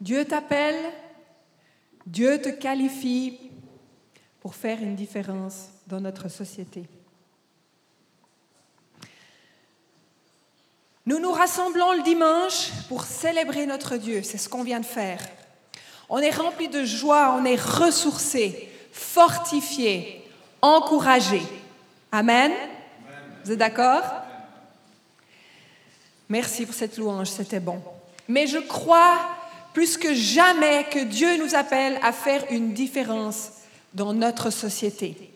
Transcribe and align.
Dieu 0.00 0.24
t'appelle, 0.24 0.92
Dieu 2.06 2.40
te 2.40 2.48
qualifie 2.48 3.38
pour 4.40 4.54
faire 4.54 4.80
une 4.80 4.94
différence 4.94 5.68
dans 5.86 6.00
notre 6.00 6.28
société. 6.28 6.84
Nous 11.06 11.18
nous 11.20 11.30
rassemblons 11.30 11.92
le 11.92 12.02
dimanche 12.02 12.70
pour 12.88 13.04
célébrer 13.04 13.66
notre 13.66 13.96
Dieu, 13.96 14.22
c'est 14.22 14.38
ce 14.38 14.48
qu'on 14.48 14.64
vient 14.64 14.80
de 14.80 14.86
faire. 14.86 15.20
On 16.08 16.18
est 16.18 16.30
rempli 16.30 16.68
de 16.68 16.84
joie, 16.84 17.36
on 17.38 17.44
est 17.44 17.60
ressourcé, 17.60 18.68
fortifié, 18.92 20.24
encouragé. 20.62 21.42
Amen. 22.12 22.52
Vous 23.44 23.52
êtes 23.52 23.58
d'accord? 23.58 24.02
Merci 26.28 26.66
pour 26.66 26.74
cette 26.74 26.96
louange, 26.98 27.28
c'était 27.28 27.60
bon. 27.60 27.80
Mais 28.28 28.46
je 28.48 28.58
crois 28.58 29.35
plus 29.76 29.98
que 29.98 30.14
jamais 30.14 30.84
que 30.84 31.00
Dieu 31.00 31.36
nous 31.36 31.54
appelle 31.54 31.98
à 32.02 32.10
faire 32.10 32.42
une 32.48 32.72
différence 32.72 33.50
dans 33.92 34.14
notre 34.14 34.48
société. 34.48 35.30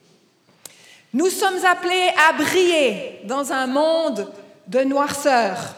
Nous 1.12 1.28
sommes 1.28 1.62
appelés 1.66 2.10
à 2.27 2.32
briller 2.32 3.20
dans 3.24 3.52
un 3.52 3.66
monde 3.66 4.32
de 4.66 4.80
noirceur. 4.80 5.74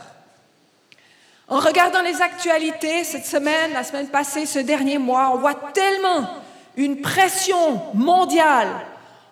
En 1.48 1.58
regardant 1.58 2.02
les 2.02 2.22
actualités 2.22 3.02
cette 3.02 3.26
semaine, 3.26 3.72
la 3.72 3.82
semaine 3.82 4.06
passée, 4.06 4.46
ce 4.46 4.60
dernier 4.60 4.98
mois, 4.98 5.32
on 5.34 5.38
voit 5.38 5.72
tellement 5.74 6.28
une 6.76 7.00
pression 7.00 7.82
mondiale. 7.94 8.68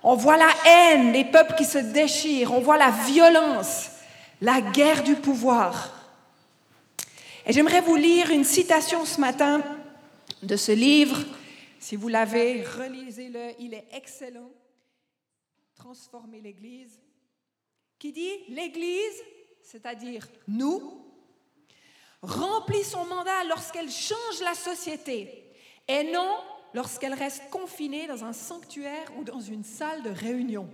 On 0.02 0.16
voit 0.16 0.38
la 0.38 0.50
haine, 0.66 1.12
les 1.12 1.24
peuples 1.24 1.55
qui 1.55 1.66
se 1.66 1.78
déchirent, 1.78 2.52
on 2.52 2.60
voit 2.60 2.78
la 2.78 2.91
violence, 3.06 3.91
la 4.42 4.60
guerre 4.60 5.05
du 5.05 5.14
pouvoir. 5.14 5.99
Et 7.46 7.52
j'aimerais 7.52 7.80
vous 7.80 7.96
lire 7.96 8.30
une 8.30 8.44
citation 8.44 9.04
ce 9.04 9.20
matin 9.20 9.62
de 10.42 10.56
ce 10.56 10.72
livre. 10.72 11.18
Si 11.78 11.96
vous 11.96 12.08
l'avez, 12.08 12.62
relisez-le, 12.62 13.52
il 13.58 13.74
est 13.74 13.86
excellent. 13.92 14.50
Transformer 15.74 16.41
l'Église, 16.41 17.00
qui 17.98 18.12
dit 18.12 18.30
l'Église, 18.50 19.24
c'est-à-dire 19.62 20.28
nous, 20.47 21.02
remplit 22.20 22.84
son 22.84 23.06
mandat 23.06 23.44
lorsqu'elle 23.48 23.91
change 23.91 24.41
la 24.42 24.54
société 24.54 25.50
et 25.88 26.12
non 26.12 26.36
lorsqu'elle 26.75 27.14
reste 27.14 27.48
confinée 27.50 28.06
dans 28.06 28.25
un 28.25 28.34
sanctuaire 28.34 29.10
ou 29.19 29.25
dans 29.25 29.41
une 29.41 29.64
salle 29.64 30.02
de 30.02 30.10
réunion. 30.10 30.69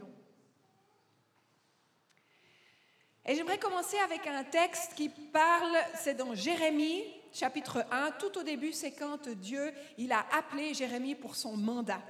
Et 3.29 3.35
j'aimerais 3.35 3.59
commencer 3.59 3.99
avec 3.99 4.25
un 4.29 4.45
texte 4.45 4.95
qui 4.95 5.09
parle, 5.09 5.77
c'est 6.01 6.15
dans 6.15 6.33
Jérémie, 6.37 7.03
chapitre 7.33 7.85
1. 7.91 8.13
Tout 8.21 8.39
au 8.39 8.45
début, 8.45 8.73
c'est 8.73 8.93
quand 8.93 9.29
Dieu, 9.29 9.73
il 9.99 10.13
a 10.13 10.25
appelé 10.33 10.75
Jérémie 10.75 11.17
pour 11.17 11.35
son 11.35 11.57
mandat. 11.57 12.03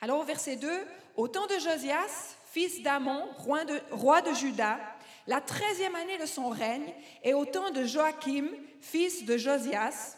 Alors 0.00 0.24
verset 0.24 0.56
2, 0.56 0.68
au 1.16 1.28
temps 1.28 1.46
de 1.46 1.60
Josias, 1.60 2.36
fils 2.50 2.82
d'Amon, 2.82 3.28
roi 3.36 3.64
de, 3.64 3.80
roi 3.92 4.20
de 4.20 4.34
Juda, 4.34 4.80
la 5.28 5.40
treizième 5.40 5.94
année 5.94 6.18
de 6.18 6.26
son 6.26 6.48
règne, 6.48 6.92
et 7.22 7.32
au 7.32 7.44
temps 7.44 7.70
de 7.70 7.84
Joachim, 7.84 8.48
fils 8.80 9.24
de 9.24 9.36
Josias, 9.36 10.16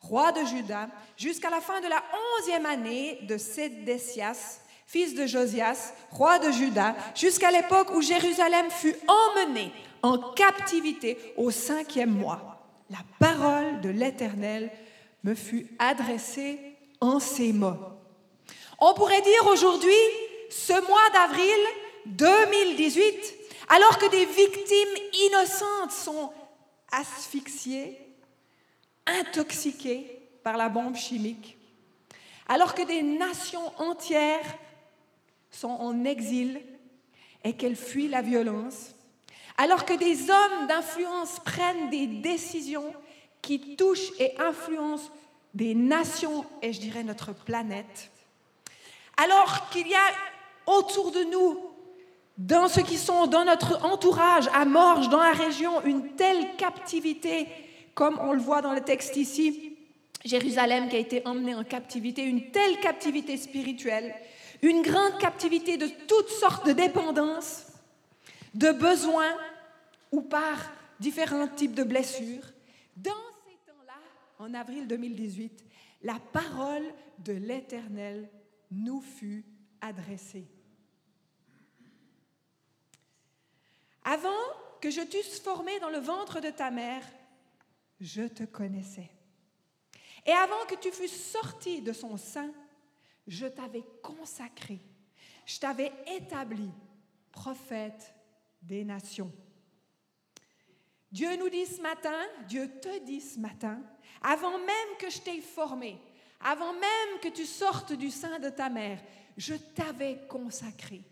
roi 0.00 0.32
de 0.32 0.42
Juda, 0.46 0.88
jusqu'à 1.18 1.50
la 1.50 1.60
fin 1.60 1.82
de 1.82 1.88
la 1.88 2.02
onzième 2.38 2.64
année 2.64 3.18
de 3.24 3.36
Sédécias, 3.36 4.60
fils 4.86 5.14
de 5.14 5.26
Josias, 5.26 5.92
roi 6.10 6.38
de 6.38 6.50
Juda, 6.50 6.94
jusqu'à 7.14 7.50
l'époque 7.50 7.94
où 7.94 8.02
Jérusalem 8.02 8.70
fut 8.70 8.96
emmenée 9.08 9.72
en 10.02 10.18
captivité 10.18 11.18
au 11.36 11.50
cinquième 11.50 12.10
mois. 12.10 12.62
La 12.90 12.98
parole 13.18 13.80
de 13.80 13.88
l'Éternel 13.88 14.70
me 15.22 15.34
fut 15.34 15.66
adressée 15.78 16.60
en 17.00 17.18
ces 17.18 17.52
mots. 17.52 17.78
On 18.78 18.94
pourrait 18.94 19.22
dire 19.22 19.46
aujourd'hui, 19.50 19.92
ce 20.50 20.72
mois 20.86 21.10
d'avril 21.12 21.58
2018, 22.06 23.34
alors 23.68 23.98
que 23.98 24.10
des 24.10 24.26
victimes 24.26 25.20
innocentes 25.26 25.92
sont 25.92 26.32
asphyxiées, 26.92 27.98
intoxiquées 29.06 30.20
par 30.42 30.56
la 30.56 30.68
bombe 30.68 30.96
chimique, 30.96 31.56
alors 32.46 32.74
que 32.74 32.82
des 32.82 33.02
nations 33.02 33.72
entières 33.78 34.58
sont 35.54 35.68
en 35.68 36.04
exil 36.04 36.60
et 37.44 37.54
qu'elles 37.54 37.76
fuient 37.76 38.08
la 38.08 38.22
violence, 38.22 38.94
alors 39.56 39.84
que 39.84 39.94
des 39.94 40.30
hommes 40.30 40.66
d'influence 40.68 41.40
prennent 41.44 41.90
des 41.90 42.06
décisions 42.06 42.92
qui 43.42 43.76
touchent 43.76 44.12
et 44.18 44.34
influencent 44.40 45.10
des 45.52 45.74
nations 45.74 46.44
et 46.62 46.72
je 46.72 46.80
dirais 46.80 47.04
notre 47.04 47.32
planète, 47.32 48.10
alors 49.16 49.68
qu'il 49.70 49.86
y 49.86 49.94
a 49.94 50.10
autour 50.66 51.12
de 51.12 51.22
nous, 51.24 51.58
dans 52.36 52.66
ceux 52.66 52.82
qui 52.82 52.96
sont 52.96 53.28
dans 53.28 53.44
notre 53.44 53.84
entourage, 53.84 54.48
à 54.52 54.64
Morges, 54.64 55.08
dans 55.08 55.22
la 55.22 55.32
région, 55.32 55.84
une 55.84 56.16
telle 56.16 56.56
captivité, 56.56 57.46
comme 57.94 58.18
on 58.20 58.32
le 58.32 58.40
voit 58.40 58.60
dans 58.60 58.72
le 58.72 58.80
texte 58.80 59.16
ici, 59.16 59.76
Jérusalem 60.24 60.88
qui 60.88 60.96
a 60.96 60.98
été 60.98 61.22
emmenée 61.26 61.54
en 61.54 61.62
captivité, 61.62 62.24
une 62.24 62.50
telle 62.50 62.80
captivité 62.80 63.36
spirituelle, 63.36 64.14
une 64.62 64.82
grande 64.82 65.18
captivité 65.18 65.76
de 65.76 65.88
toutes 66.06 66.28
sortes 66.28 66.66
de 66.66 66.72
dépendances, 66.72 67.66
de 68.54 68.72
besoins 68.72 69.36
ou 70.10 70.22
par 70.22 70.58
différents 71.00 71.48
types 71.48 71.74
de 71.74 71.84
blessures. 71.84 72.44
Dans 72.96 73.12
ces 73.46 73.56
temps-là, 73.66 73.98
en 74.38 74.54
avril 74.54 74.86
2018, 74.86 75.64
la 76.02 76.18
parole 76.32 76.84
de 77.18 77.32
l'Éternel 77.32 78.28
nous 78.70 79.00
fut 79.00 79.44
adressée. 79.80 80.46
Avant 84.04 84.30
que 84.80 84.90
je 84.90 85.00
t'eusse 85.00 85.40
formé 85.40 85.78
dans 85.80 85.90
le 85.90 85.98
ventre 85.98 86.40
de 86.40 86.50
ta 86.50 86.70
mère, 86.70 87.02
je 88.00 88.22
te 88.22 88.44
connaissais. 88.44 89.10
Et 90.26 90.32
avant 90.32 90.66
que 90.68 90.74
tu 90.76 90.90
fusses 90.90 91.32
sorti 91.32 91.80
de 91.80 91.92
son 91.92 92.16
sein, 92.16 92.50
je 93.26 93.46
t'avais 93.46 93.84
consacré, 94.02 94.80
je 95.46 95.58
t'avais 95.58 95.92
établi 96.16 96.70
prophète 97.32 98.14
des 98.62 98.84
nations. 98.84 99.32
Dieu 101.10 101.36
nous 101.36 101.48
dit 101.48 101.66
ce 101.66 101.80
matin, 101.80 102.18
Dieu 102.48 102.68
te 102.80 103.04
dit 103.04 103.20
ce 103.20 103.38
matin, 103.38 103.80
avant 104.20 104.58
même 104.58 104.96
que 104.98 105.10
je 105.10 105.20
t'ai 105.20 105.40
formé, 105.40 105.98
avant 106.40 106.72
même 106.72 107.20
que 107.22 107.28
tu 107.28 107.44
sortes 107.44 107.92
du 107.92 108.10
sein 108.10 108.38
de 108.38 108.50
ta 108.50 108.68
mère, 108.68 109.00
je 109.36 109.54
t'avais 109.54 110.26
consacré. 110.28 111.04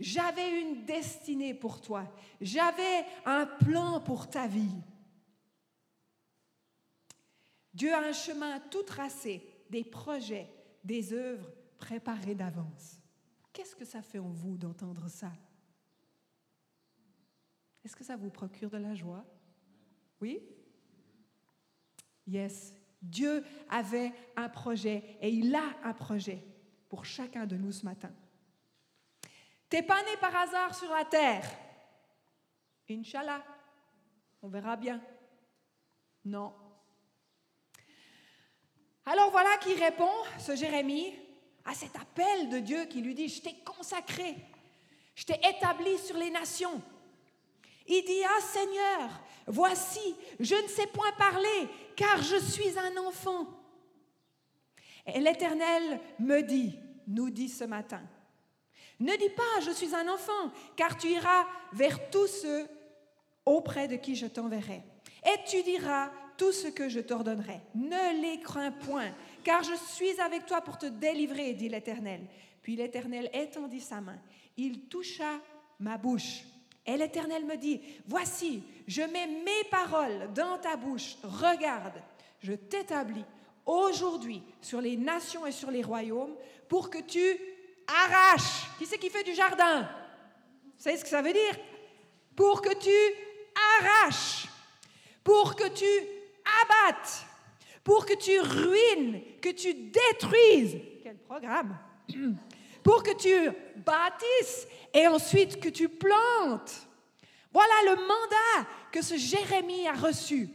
J'avais 0.00 0.60
une 0.60 0.84
destinée 0.84 1.54
pour 1.54 1.80
toi. 1.80 2.04
J'avais 2.40 3.04
un 3.24 3.46
plan 3.46 4.00
pour 4.00 4.30
ta 4.30 4.46
vie. 4.46 4.76
Dieu 7.74 7.92
a 7.92 8.00
un 8.00 8.12
chemin 8.12 8.60
tout 8.60 8.82
tracé, 8.82 9.42
des 9.70 9.84
projets, 9.84 10.48
des 10.88 11.12
œuvres 11.12 11.52
préparées 11.76 12.34
d'avance. 12.34 12.98
Qu'est-ce 13.52 13.76
que 13.76 13.84
ça 13.84 14.00
fait 14.00 14.18
en 14.18 14.30
vous 14.30 14.56
d'entendre 14.56 15.06
ça? 15.08 15.30
Est-ce 17.84 17.94
que 17.94 18.02
ça 18.02 18.16
vous 18.16 18.30
procure 18.30 18.70
de 18.70 18.78
la 18.78 18.94
joie? 18.94 19.22
Oui? 20.18 20.40
Yes. 22.26 22.74
Dieu 23.02 23.44
avait 23.68 24.14
un 24.34 24.48
projet 24.48 25.18
et 25.20 25.28
il 25.28 25.54
a 25.54 25.76
un 25.84 25.92
projet 25.92 26.42
pour 26.88 27.04
chacun 27.04 27.44
de 27.44 27.56
nous 27.56 27.72
ce 27.72 27.84
matin. 27.84 28.10
T'es 29.68 29.82
pas 29.82 30.02
né 30.04 30.16
par 30.22 30.34
hasard 30.34 30.74
sur 30.74 30.90
la 30.90 31.04
terre. 31.04 31.44
Inch'Allah. 32.88 33.44
On 34.40 34.48
verra 34.48 34.74
bien. 34.76 35.02
Non, 36.24 36.54
alors 39.08 39.30
voilà 39.30 39.56
qui 39.58 39.74
répond, 39.74 40.12
ce 40.38 40.54
Jérémie, 40.54 41.14
à 41.64 41.74
cet 41.74 41.96
appel 41.96 42.50
de 42.50 42.58
Dieu 42.58 42.84
qui 42.84 43.00
lui 43.00 43.14
dit, 43.14 43.28
je 43.28 43.40
t'ai 43.40 43.54
consacré, 43.64 44.34
je 45.14 45.24
t'ai 45.24 45.40
établi 45.48 45.96
sur 45.98 46.16
les 46.16 46.30
nations. 46.30 46.82
Il 47.86 48.04
dit, 48.04 48.22
ah 48.24 48.40
Seigneur, 48.42 49.10
voici, 49.46 50.14
je 50.38 50.54
ne 50.54 50.68
sais 50.68 50.86
point 50.88 51.12
parler, 51.12 51.68
car 51.96 52.22
je 52.22 52.36
suis 52.36 52.78
un 52.78 52.96
enfant. 52.98 53.46
Et 55.06 55.20
l'Éternel 55.20 56.00
me 56.18 56.42
dit, 56.42 56.78
nous 57.06 57.30
dit 57.30 57.48
ce 57.48 57.64
matin, 57.64 58.02
ne 59.00 59.16
dis 59.16 59.30
pas, 59.30 59.60
je 59.62 59.70
suis 59.70 59.94
un 59.94 60.06
enfant, 60.08 60.52
car 60.76 60.98
tu 60.98 61.08
iras 61.08 61.46
vers 61.72 62.10
tous 62.10 62.26
ceux 62.26 62.68
auprès 63.46 63.88
de 63.88 63.96
qui 63.96 64.16
je 64.16 64.26
t'enverrai. 64.26 64.82
Et 65.24 65.44
tu 65.48 65.62
diras, 65.62 66.10
tout 66.38 66.52
ce 66.52 66.68
que 66.68 66.88
je 66.88 67.00
t'ordonnerai. 67.00 67.60
Ne 67.74 68.22
les 68.22 68.40
crains 68.40 68.70
point, 68.70 69.10
car 69.44 69.62
je 69.62 69.74
suis 69.92 70.18
avec 70.20 70.46
toi 70.46 70.62
pour 70.62 70.78
te 70.78 70.86
délivrer, 70.86 71.52
dit 71.52 71.68
l'Éternel. 71.68 72.20
Puis 72.62 72.76
l'Éternel 72.76 73.28
étendit 73.34 73.80
sa 73.80 74.00
main. 74.00 74.18
Il 74.56 74.86
toucha 74.88 75.40
ma 75.80 75.98
bouche. 75.98 76.44
Et 76.86 76.96
l'Éternel 76.96 77.44
me 77.44 77.56
dit, 77.56 77.80
voici, 78.06 78.62
je 78.86 79.02
mets 79.02 79.26
mes 79.26 79.68
paroles 79.70 80.32
dans 80.32 80.56
ta 80.58 80.76
bouche. 80.76 81.16
Regarde, 81.22 82.00
je 82.40 82.52
t'établis 82.52 83.24
aujourd'hui 83.66 84.42
sur 84.62 84.80
les 84.80 84.96
nations 84.96 85.44
et 85.44 85.52
sur 85.52 85.70
les 85.70 85.82
royaumes 85.82 86.34
pour 86.68 86.88
que 86.88 87.02
tu 87.02 87.36
arraches. 87.86 88.66
Qui 88.78 88.86
c'est 88.86 88.98
qui 88.98 89.10
fait 89.10 89.24
du 89.24 89.34
jardin? 89.34 89.82
Vous 90.62 90.84
savez 90.84 90.96
ce 90.96 91.02
que 91.02 91.10
ça 91.10 91.20
veut 91.20 91.32
dire 91.32 91.58
Pour 92.34 92.62
que 92.62 92.74
tu 92.74 93.14
arraches, 93.80 94.46
pour 95.22 95.56
que 95.56 95.68
tu 95.68 96.17
abattes, 96.62 97.24
pour 97.84 98.06
que 98.06 98.14
tu 98.14 98.38
ruines, 98.40 99.22
que 99.40 99.50
tu 99.50 99.74
détruises. 99.74 100.78
Quel 101.02 101.16
programme 101.18 101.76
Pour 102.84 103.02
que 103.02 103.14
tu 103.14 103.50
bâtisses 103.76 104.66
et 104.94 105.06
ensuite 105.06 105.60
que 105.60 105.68
tu 105.68 105.88
plantes. 105.88 106.88
Voilà 107.52 107.74
le 107.84 107.96
mandat 107.96 108.68
que 108.90 109.02
ce 109.02 109.16
Jérémie 109.16 109.86
a 109.86 109.92
reçu 109.92 110.48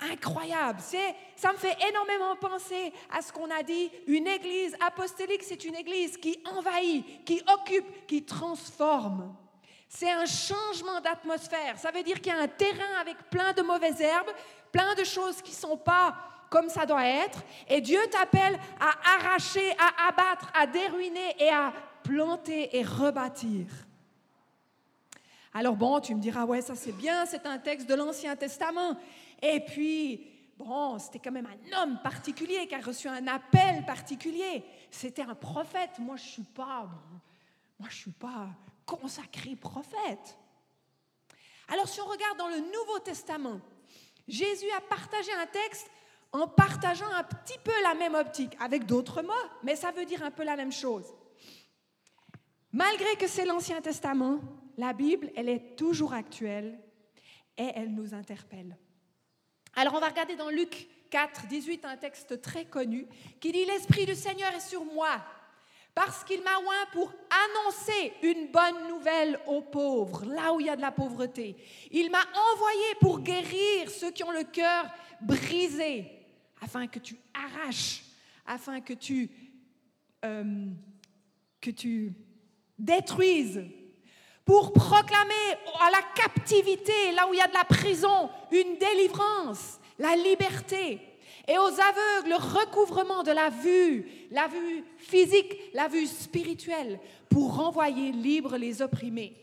incroyable. 0.00 0.80
C'est, 0.82 1.14
ça 1.36 1.52
me 1.52 1.58
fait 1.58 1.76
énormément 1.88 2.36
penser 2.36 2.92
à 3.10 3.22
ce 3.22 3.32
qu'on 3.32 3.50
a 3.50 3.62
dit. 3.62 3.90
Une 4.06 4.26
église 4.26 4.74
apostolique, 4.80 5.42
c'est 5.42 5.64
une 5.64 5.74
église 5.74 6.16
qui 6.16 6.38
envahit, 6.44 7.24
qui 7.24 7.42
occupe, 7.52 8.06
qui 8.06 8.24
transforme. 8.24 9.34
C'est 9.92 10.12
un 10.12 10.24
changement 10.24 11.00
d'atmosphère. 11.00 11.76
Ça 11.76 11.90
veut 11.90 12.04
dire 12.04 12.20
qu'il 12.20 12.32
y 12.32 12.36
a 12.36 12.38
un 12.38 12.46
terrain 12.46 13.00
avec 13.00 13.16
plein 13.28 13.52
de 13.52 13.60
mauvaises 13.60 14.00
herbes, 14.00 14.30
plein 14.70 14.94
de 14.94 15.02
choses 15.02 15.42
qui 15.42 15.50
ne 15.50 15.56
sont 15.56 15.76
pas 15.76 16.16
comme 16.48 16.68
ça 16.68 16.86
doit 16.86 17.04
être. 17.04 17.42
Et 17.68 17.80
Dieu 17.80 17.98
t'appelle 18.08 18.56
à 18.78 19.16
arracher, 19.16 19.72
à 19.72 20.08
abattre, 20.08 20.48
à 20.54 20.68
déruiner 20.68 21.34
et 21.40 21.48
à 21.48 21.72
planter 22.04 22.76
et 22.76 22.84
rebâtir. 22.84 23.66
Alors 25.52 25.74
bon, 25.74 25.98
tu 25.98 26.14
me 26.14 26.20
diras, 26.20 26.44
ouais, 26.44 26.62
ça 26.62 26.76
c'est 26.76 26.92
bien, 26.92 27.26
c'est 27.26 27.44
un 27.44 27.58
texte 27.58 27.88
de 27.88 27.94
l'Ancien 27.94 28.36
Testament. 28.36 28.96
Et 29.42 29.58
puis, 29.58 30.24
bon, 30.56 31.00
c'était 31.00 31.18
quand 31.18 31.32
même 31.32 31.48
un 31.48 31.82
homme 31.82 31.98
particulier 32.00 32.68
qui 32.68 32.76
a 32.76 32.80
reçu 32.80 33.08
un 33.08 33.26
appel 33.26 33.84
particulier. 33.84 34.64
C'était 34.88 35.22
un 35.22 35.34
prophète. 35.34 35.98
Moi, 35.98 36.14
je 36.14 36.28
suis 36.28 36.44
pas, 36.44 36.88
moi, 37.76 37.88
je 37.90 37.96
suis 37.96 38.12
pas 38.12 38.46
consacré 38.96 39.56
prophète. 39.56 40.38
Alors, 41.68 41.88
si 41.88 42.00
on 42.00 42.06
regarde 42.06 42.38
dans 42.38 42.48
le 42.48 42.58
Nouveau 42.58 42.98
Testament, 42.98 43.60
Jésus 44.26 44.70
a 44.76 44.80
partagé 44.80 45.32
un 45.32 45.46
texte 45.46 45.90
en 46.32 46.46
partageant 46.46 47.10
un 47.12 47.24
petit 47.24 47.58
peu 47.62 47.72
la 47.82 47.94
même 47.94 48.14
optique, 48.14 48.56
avec 48.60 48.86
d'autres 48.86 49.22
mots, 49.22 49.32
mais 49.62 49.76
ça 49.76 49.90
veut 49.90 50.04
dire 50.04 50.22
un 50.22 50.30
peu 50.30 50.44
la 50.44 50.56
même 50.56 50.72
chose. 50.72 51.06
Malgré 52.72 53.16
que 53.16 53.26
c'est 53.26 53.44
l'Ancien 53.44 53.80
Testament, 53.80 54.40
la 54.76 54.92
Bible, 54.92 55.30
elle 55.34 55.48
est 55.48 55.76
toujours 55.76 56.12
actuelle 56.12 56.78
et 57.56 57.70
elle 57.74 57.92
nous 57.92 58.14
interpelle. 58.14 58.76
Alors 59.74 59.94
on 59.94 60.00
va 60.00 60.08
regarder 60.08 60.36
dans 60.36 60.50
Luc 60.50 60.88
4, 61.10 61.48
18 61.48 61.84
un 61.84 61.96
texte 61.96 62.40
très 62.40 62.64
connu 62.64 63.06
qui 63.40 63.50
dit 63.52 63.64
L'Esprit 63.64 64.06
du 64.06 64.14
Seigneur 64.14 64.54
est 64.54 64.60
sur 64.60 64.84
moi 64.84 65.20
parce 65.94 66.24
qu'il 66.24 66.42
m'a 66.42 66.56
oint 66.56 66.86
pour 66.92 67.12
annoncer 67.30 68.12
une 68.22 68.50
bonne 68.50 68.88
nouvelle 68.88 69.38
aux 69.46 69.62
pauvres, 69.62 70.24
là 70.24 70.52
où 70.52 70.60
il 70.60 70.66
y 70.66 70.70
a 70.70 70.76
de 70.76 70.80
la 70.80 70.92
pauvreté. 70.92 71.56
Il 71.90 72.10
m'a 72.10 72.24
envoyé 72.52 72.94
pour 73.00 73.20
guérir 73.20 73.90
ceux 73.90 74.10
qui 74.10 74.24
ont 74.24 74.30
le 74.30 74.44
cœur 74.44 74.86
brisé, 75.20 76.10
afin 76.60 76.86
que 76.86 76.98
tu 76.98 77.16
arraches, 77.34 78.04
afin 78.46 78.80
que 78.80 78.92
tu, 78.92 79.30
euh, 80.24 80.66
que 81.60 81.70
tu 81.70 82.12
détruises 82.78 83.62
pour 84.44 84.72
proclamer 84.72 85.52
à 85.80 85.90
la 85.90 86.02
captivité, 86.14 87.12
là 87.14 87.28
où 87.28 87.34
il 87.34 87.38
y 87.38 87.42
a 87.42 87.48
de 87.48 87.54
la 87.54 87.64
prison, 87.64 88.30
une 88.50 88.78
délivrance, 88.78 89.78
la 89.98 90.16
liberté. 90.16 91.00
Et 91.48 91.58
aux 91.58 91.62
aveugles, 91.62 92.28
le 92.28 92.36
recouvrement 92.36 93.22
de 93.22 93.32
la 93.32 93.50
vue, 93.50 94.08
la 94.30 94.46
vue 94.48 94.84
physique, 94.98 95.56
la 95.74 95.88
vue 95.88 96.06
spirituelle, 96.06 97.00
pour 97.28 97.56
renvoyer 97.56 98.12
libres 98.12 98.56
les 98.56 98.82
opprimés, 98.82 99.36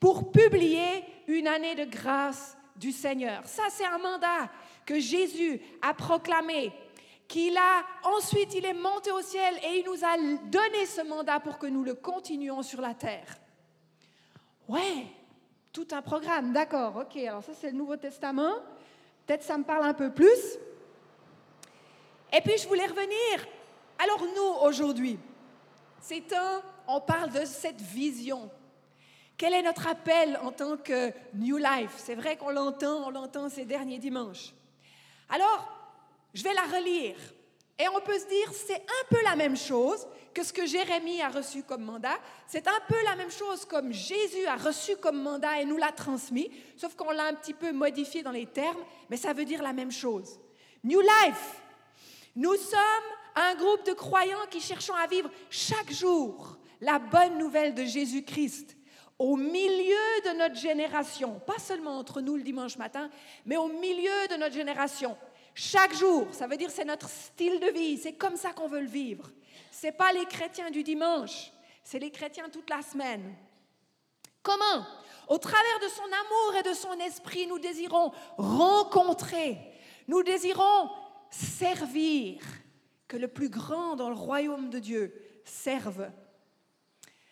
pour 0.00 0.32
publier 0.32 1.04
une 1.26 1.46
année 1.46 1.74
de 1.74 1.84
grâce 1.84 2.56
du 2.76 2.92
Seigneur. 2.92 3.42
Ça, 3.46 3.64
c'est 3.70 3.84
un 3.84 3.98
mandat 3.98 4.50
que 4.84 4.98
Jésus 4.98 5.60
a 5.80 5.94
proclamé, 5.94 6.72
qu'il 7.28 7.56
a 7.56 7.84
ensuite, 8.02 8.54
il 8.54 8.66
est 8.66 8.74
monté 8.74 9.10
au 9.10 9.22
ciel 9.22 9.54
et 9.64 9.78
il 9.78 9.84
nous 9.86 10.04
a 10.04 10.16
donné 10.50 10.86
ce 10.86 11.02
mandat 11.02 11.40
pour 11.40 11.58
que 11.58 11.66
nous 11.66 11.84
le 11.84 11.94
continuions 11.94 12.62
sur 12.62 12.80
la 12.80 12.94
terre. 12.94 13.38
Ouais, 14.68 15.06
tout 15.72 15.88
un 15.92 16.02
programme, 16.02 16.52
d'accord, 16.52 16.96
ok, 16.96 17.16
alors 17.16 17.42
ça 17.42 17.52
c'est 17.54 17.70
le 17.70 17.76
Nouveau 17.76 17.96
Testament, 17.96 18.54
peut-être 19.26 19.42
ça 19.42 19.58
me 19.58 19.64
parle 19.64 19.84
un 19.84 19.94
peu 19.94 20.10
plus. 20.10 20.58
Et 22.36 22.40
puis 22.40 22.58
je 22.58 22.66
voulais 22.66 22.86
revenir, 22.86 23.46
alors 23.98 24.20
nous 24.34 24.66
aujourd'hui, 24.66 25.18
c'est 26.00 26.32
un, 26.32 26.62
on 26.88 27.00
parle 27.00 27.30
de 27.30 27.44
cette 27.44 27.80
vision. 27.80 28.50
Quel 29.36 29.52
est 29.52 29.62
notre 29.62 29.86
appel 29.86 30.38
en 30.42 30.50
tant 30.50 30.76
que 30.76 31.12
New 31.34 31.56
Life? 31.58 31.94
C'est 31.96 32.16
vrai 32.16 32.36
qu'on 32.36 32.50
l'entend, 32.50 33.06
on 33.06 33.10
l'entend 33.10 33.48
ces 33.48 33.64
derniers 33.64 33.98
dimanches. 33.98 34.52
Alors, 35.28 35.68
je 36.32 36.42
vais 36.42 36.54
la 36.54 36.62
relire. 36.62 37.16
Et 37.78 37.88
on 37.88 38.00
peut 38.00 38.18
se 38.18 38.26
dire, 38.28 38.52
c'est 38.52 38.82
un 38.82 39.06
peu 39.10 39.22
la 39.24 39.34
même 39.34 39.56
chose, 39.56 40.06
que 40.32 40.44
ce 40.44 40.52
que 40.52 40.66
Jérémie 40.66 41.22
a 41.22 41.28
reçu 41.28 41.62
comme 41.62 41.82
mandat. 41.82 42.18
C'est 42.46 42.66
un 42.66 42.80
peu 42.88 42.96
la 43.04 43.16
même 43.16 43.30
chose 43.30 43.64
comme 43.64 43.92
Jésus 43.92 44.46
a 44.46 44.56
reçu 44.56 44.96
comme 44.96 45.22
mandat 45.22 45.60
et 45.60 45.64
nous 45.64 45.76
l'a 45.76 45.92
transmis, 45.92 46.50
sauf 46.76 46.94
qu'on 46.96 47.10
l'a 47.10 47.26
un 47.26 47.34
petit 47.34 47.54
peu 47.54 47.72
modifié 47.72 48.22
dans 48.22 48.32
les 48.32 48.46
termes, 48.46 48.84
mais 49.08 49.16
ça 49.16 49.32
veut 49.32 49.44
dire 49.44 49.62
la 49.62 49.72
même 49.72 49.92
chose. 49.92 50.40
New 50.82 51.00
Life. 51.00 51.63
Nous 52.36 52.56
sommes 52.56 52.80
un 53.36 53.54
groupe 53.54 53.86
de 53.86 53.92
croyants 53.92 54.46
qui 54.50 54.60
cherchons 54.60 54.94
à 54.94 55.06
vivre 55.06 55.30
chaque 55.50 55.92
jour 55.92 56.56
la 56.80 56.98
bonne 56.98 57.38
nouvelle 57.38 57.74
de 57.74 57.84
Jésus-Christ 57.84 58.76
au 59.18 59.36
milieu 59.36 59.96
de 60.24 60.36
notre 60.38 60.56
génération, 60.56 61.40
pas 61.46 61.58
seulement 61.58 61.98
entre 61.98 62.20
nous 62.20 62.36
le 62.36 62.42
dimanche 62.42 62.76
matin, 62.76 63.08
mais 63.46 63.56
au 63.56 63.68
milieu 63.68 64.28
de 64.28 64.36
notre 64.36 64.54
génération. 64.54 65.16
Chaque 65.54 65.94
jour, 65.94 66.26
ça 66.32 66.48
veut 66.48 66.56
dire 66.56 66.70
c'est 66.70 66.84
notre 66.84 67.08
style 67.08 67.60
de 67.60 67.68
vie, 67.68 67.96
c'est 67.96 68.14
comme 68.14 68.36
ça 68.36 68.52
qu'on 68.52 68.66
veut 68.66 68.80
le 68.80 68.88
vivre. 68.88 69.30
Ce 69.70 69.88
pas 69.92 70.12
les 70.12 70.26
chrétiens 70.26 70.70
du 70.70 70.82
dimanche, 70.82 71.52
c'est 71.84 72.00
les 72.00 72.10
chrétiens 72.10 72.48
toute 72.48 72.68
la 72.68 72.82
semaine. 72.82 73.34
Comment? 74.42 74.84
Au 75.28 75.38
travers 75.38 75.80
de 75.80 75.88
son 75.88 76.02
amour 76.02 76.56
et 76.58 76.68
de 76.68 76.74
son 76.74 76.92
esprit, 77.06 77.46
nous 77.46 77.58
désirons 77.60 78.12
rencontrer, 78.36 79.58
nous 80.08 80.22
désirons 80.22 80.90
servir, 81.34 82.38
que 83.08 83.16
le 83.16 83.28
plus 83.28 83.48
grand 83.48 83.96
dans 83.96 84.08
le 84.08 84.14
royaume 84.14 84.70
de 84.70 84.78
Dieu 84.78 85.14
serve. 85.44 86.10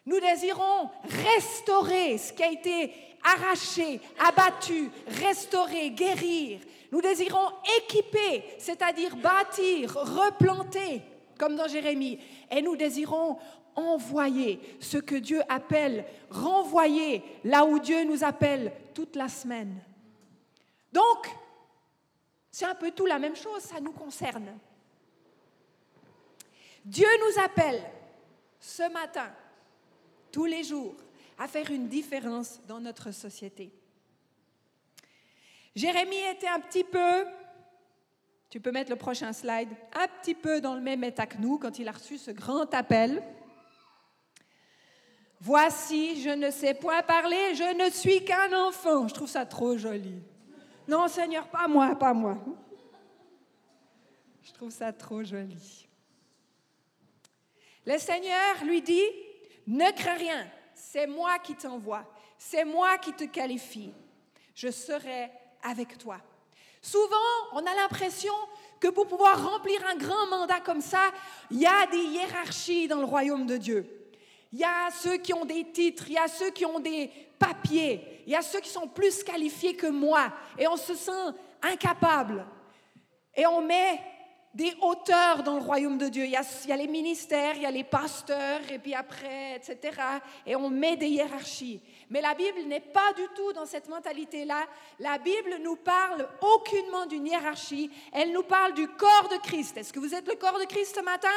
Nous 0.05 0.21
désirons 0.21 0.91
restaurer 1.05 2.19
ce 2.19 2.33
qui 2.33 2.43
a 2.43 2.51
été 2.51 2.93
arraché, 3.23 4.01
abattu, 4.19 4.91
restaurer, 5.23 5.91
guérir. 5.91 6.61
Nous 6.91 7.01
désirons 7.01 7.49
équiper, 7.79 8.45
c'est-à-dire 8.59 9.17
bâtir, 9.17 9.93
replanter 9.95 11.03
comme 11.39 11.57
dans 11.57 11.69
Jérémie. 11.69 12.19
Et 12.51 12.63
nous 12.63 12.77
désirons 12.77 13.39
envoyer 13.75 14.61
ce 14.81 14.99
que 14.99 15.15
Dieu 15.15 15.41
appelle, 15.49 16.05
renvoyer 16.31 17.23
là 17.45 17.65
où 17.65 17.79
Dieu 17.79 18.05
nous 18.05 18.25
appelle 18.25 18.73
toute 18.95 19.17
la 19.17 19.29
semaine. 19.29 19.81
Donc, 20.93 21.29
c'est 22.53 22.67
un 22.67 22.77
peu 22.77 22.93
tout 22.93 23.07
la 23.07 23.19
même 23.19 23.35
chose, 23.35 23.63
ça 23.63 23.81
nous 23.81 23.93
concerne. 23.93 24.57
Dieu 26.85 27.09
nous 27.19 27.43
appelle 27.43 27.83
ce 28.61 28.89
matin, 28.93 29.33
tous 30.31 30.45
les 30.45 30.63
jours, 30.63 30.95
à 31.39 31.49
faire 31.49 31.71
une 31.71 31.89
différence 31.89 32.61
dans 32.69 32.79
notre 32.79 33.11
société. 33.11 33.73
Jérémie 35.75 36.31
était 36.31 36.49
un 36.49 36.61
petit 36.61 36.85
peu 36.85 37.25
tu 38.53 38.61
peux 38.61 38.71
mettre 38.71 38.91
le 38.91 38.97
prochain 38.97 39.33
slide, 39.33 39.71
un 39.95 40.07
petit 40.21 40.35
peu 40.35 40.61
dans 40.61 40.75
le 40.75 40.83
même 40.83 41.03
état 41.05 41.25
que 41.25 41.39
nous 41.39 41.57
quand 41.57 41.79
il 41.79 41.89
a 41.89 41.93
reçu 41.93 42.19
ce 42.19 42.31
grand 42.31 42.75
appel. 42.75 43.23
Voici, 45.41 46.21
je 46.21 46.29
ne 46.29 46.51
sais 46.51 46.75
point 46.75 47.01
parler, 47.01 47.55
je 47.55 47.83
ne 47.83 47.91
suis 47.91 48.23
qu'un 48.27 48.53
enfant. 48.53 49.09
Je 49.09 49.15
trouve 49.15 49.31
ça 49.31 49.47
trop 49.47 49.79
joli. 49.79 50.21
Non, 50.87 51.09
Seigneur, 51.09 51.49
pas 51.49 51.69
moi, 51.69 51.95
pas 51.97 52.13
moi. 52.13 52.39
Je 54.43 54.53
trouve 54.53 54.71
ça 54.71 54.93
trop 54.93 55.23
joli. 55.23 55.89
Le 57.87 57.99
Seigneur 57.99 58.65
lui 58.65 58.83
dit, 58.83 59.09
ne 59.67 59.91
crains 59.93 60.15
rien, 60.15 60.47
c'est 60.75 61.07
moi 61.07 61.39
qui 61.39 61.55
t'envoie, 61.55 62.05
c'est 62.39 62.65
moi 62.65 62.99
qui 62.99 63.13
te 63.13 63.25
qualifie. 63.25 63.93
Je 64.55 64.71
serai 64.71 65.31
avec 65.63 65.99
toi. 65.99 66.19
Souvent, 66.81 67.17
on 67.53 67.59
a 67.59 67.75
l'impression 67.75 68.35
que 68.81 68.89
pour 68.89 69.07
pouvoir 69.07 69.51
remplir 69.51 69.81
un 69.87 69.97
grand 69.97 70.27
mandat 70.27 70.61
comme 70.61 70.81
ça, 70.81 71.13
il 71.51 71.61
y 71.61 71.67
a 71.67 71.87
des 71.87 72.03
hiérarchies 72.03 72.89
dans 72.89 72.99
le 72.99 73.05
royaume 73.05 73.47
de 73.47 73.57
Dieu. 73.57 74.02
Il 74.53 74.59
y 74.59 74.65
a 74.65 74.91
ceux 74.91 75.17
qui 75.17 75.33
ont 75.33 75.45
des 75.45 75.71
titres, 75.71 76.05
il 76.09 76.15
y 76.15 76.19
a 76.19 76.29
ceux 76.29 76.51
qui 76.51 76.67
ont 76.67 76.79
des 76.79 77.11
papiers, 77.39 78.23
il 78.27 78.33
y 78.33 78.37
a 78.37 78.43
ceux 78.43 78.61
qui 78.61 78.69
sont 78.69 78.87
plus 78.87 79.25
qualifiés 79.25 79.75
que 79.75 79.87
moi, 79.87 80.33
et 80.59 80.69
on 80.69 80.77
se 80.77 80.95
sent 80.95 81.35
incapable. 81.63 82.45
Et 83.35 83.47
on 83.47 83.63
met 83.63 83.99
des 84.55 84.75
hauteurs 84.83 85.43
dans 85.43 85.57
le 85.57 85.63
royaume 85.63 85.97
de 85.97 86.09
Dieu. 86.09 86.25
Il 86.25 86.31
y, 86.31 86.37
a, 86.37 86.77
les 86.77 86.87
ministères, 86.87 87.55
il 87.57 87.63
y 87.63 87.67
a 87.67 87.71
les 87.71 87.85
pasteurs, 87.85 88.61
et 88.71 88.79
puis 88.79 88.95
après, 88.95 89.57
etc. 89.57 89.99
Et 90.47 90.55
on 90.55 90.69
met 90.69 90.97
des 90.97 91.09
hiérarchies. 91.09 91.81
Mais 92.11 92.21
la 92.21 92.35
Bible 92.35 92.61
n'est 92.67 92.81
pas 92.81 93.13
du 93.15 93.23
tout 93.35 93.53
dans 93.55 93.65
cette 93.65 93.89
mentalité-là. 93.89 94.67
La 94.99 95.17
Bible 95.19 95.59
nous 95.63 95.77
parle 95.77 96.29
aucunement 96.43 97.07
d'une 97.07 97.27
hiérarchie. 97.27 97.91
Elle 98.13 98.33
nous 98.33 98.43
parle 98.43 98.75
du 98.75 98.87
corps 98.89 99.29
de 99.31 99.39
Christ. 99.39 99.79
Est-ce 99.79 99.93
que 99.93 100.01
vous 100.01 100.15
êtes 100.15 100.29
le 100.29 100.35
corps 100.35 100.59
de 100.59 100.67
Christ 100.67 100.97
ce 100.97 101.03
matin? 101.03 101.29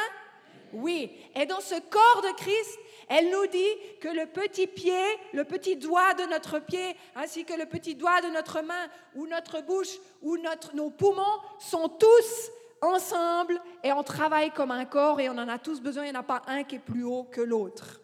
Oui. 0.74 1.10
Et 1.34 1.46
dans 1.46 1.60
ce 1.60 1.76
corps 1.88 2.22
de 2.22 2.34
Christ, 2.36 2.78
elle 3.08 3.30
nous 3.30 3.46
dit 3.46 3.98
que 4.00 4.08
le 4.08 4.26
petit 4.26 4.66
pied, 4.66 5.02
le 5.32 5.44
petit 5.44 5.76
doigt 5.76 6.14
de 6.14 6.24
notre 6.24 6.58
pied, 6.58 6.96
ainsi 7.14 7.44
que 7.44 7.54
le 7.54 7.66
petit 7.66 7.94
doigt 7.94 8.20
de 8.20 8.28
notre 8.28 8.62
main, 8.62 8.88
ou 9.14 9.26
notre 9.26 9.60
bouche, 9.60 9.98
ou 10.22 10.36
notre, 10.38 10.74
nos 10.74 10.90
poumons, 10.90 11.22
sont 11.60 11.88
tous 11.88 12.50
ensemble 12.82 13.60
et 13.82 13.92
on 13.92 14.02
travaille 14.02 14.50
comme 14.50 14.70
un 14.70 14.84
corps 14.84 15.20
et 15.20 15.28
on 15.28 15.38
en 15.38 15.48
a 15.48 15.58
tous 15.58 15.80
besoin. 15.80 16.04
Il 16.04 16.10
n'y 16.10 16.16
en 16.16 16.20
a 16.20 16.24
pas 16.24 16.42
un 16.46 16.64
qui 16.64 16.76
est 16.76 16.80
plus 16.80 17.04
haut 17.04 17.24
que 17.24 17.40
l'autre. 17.40 18.00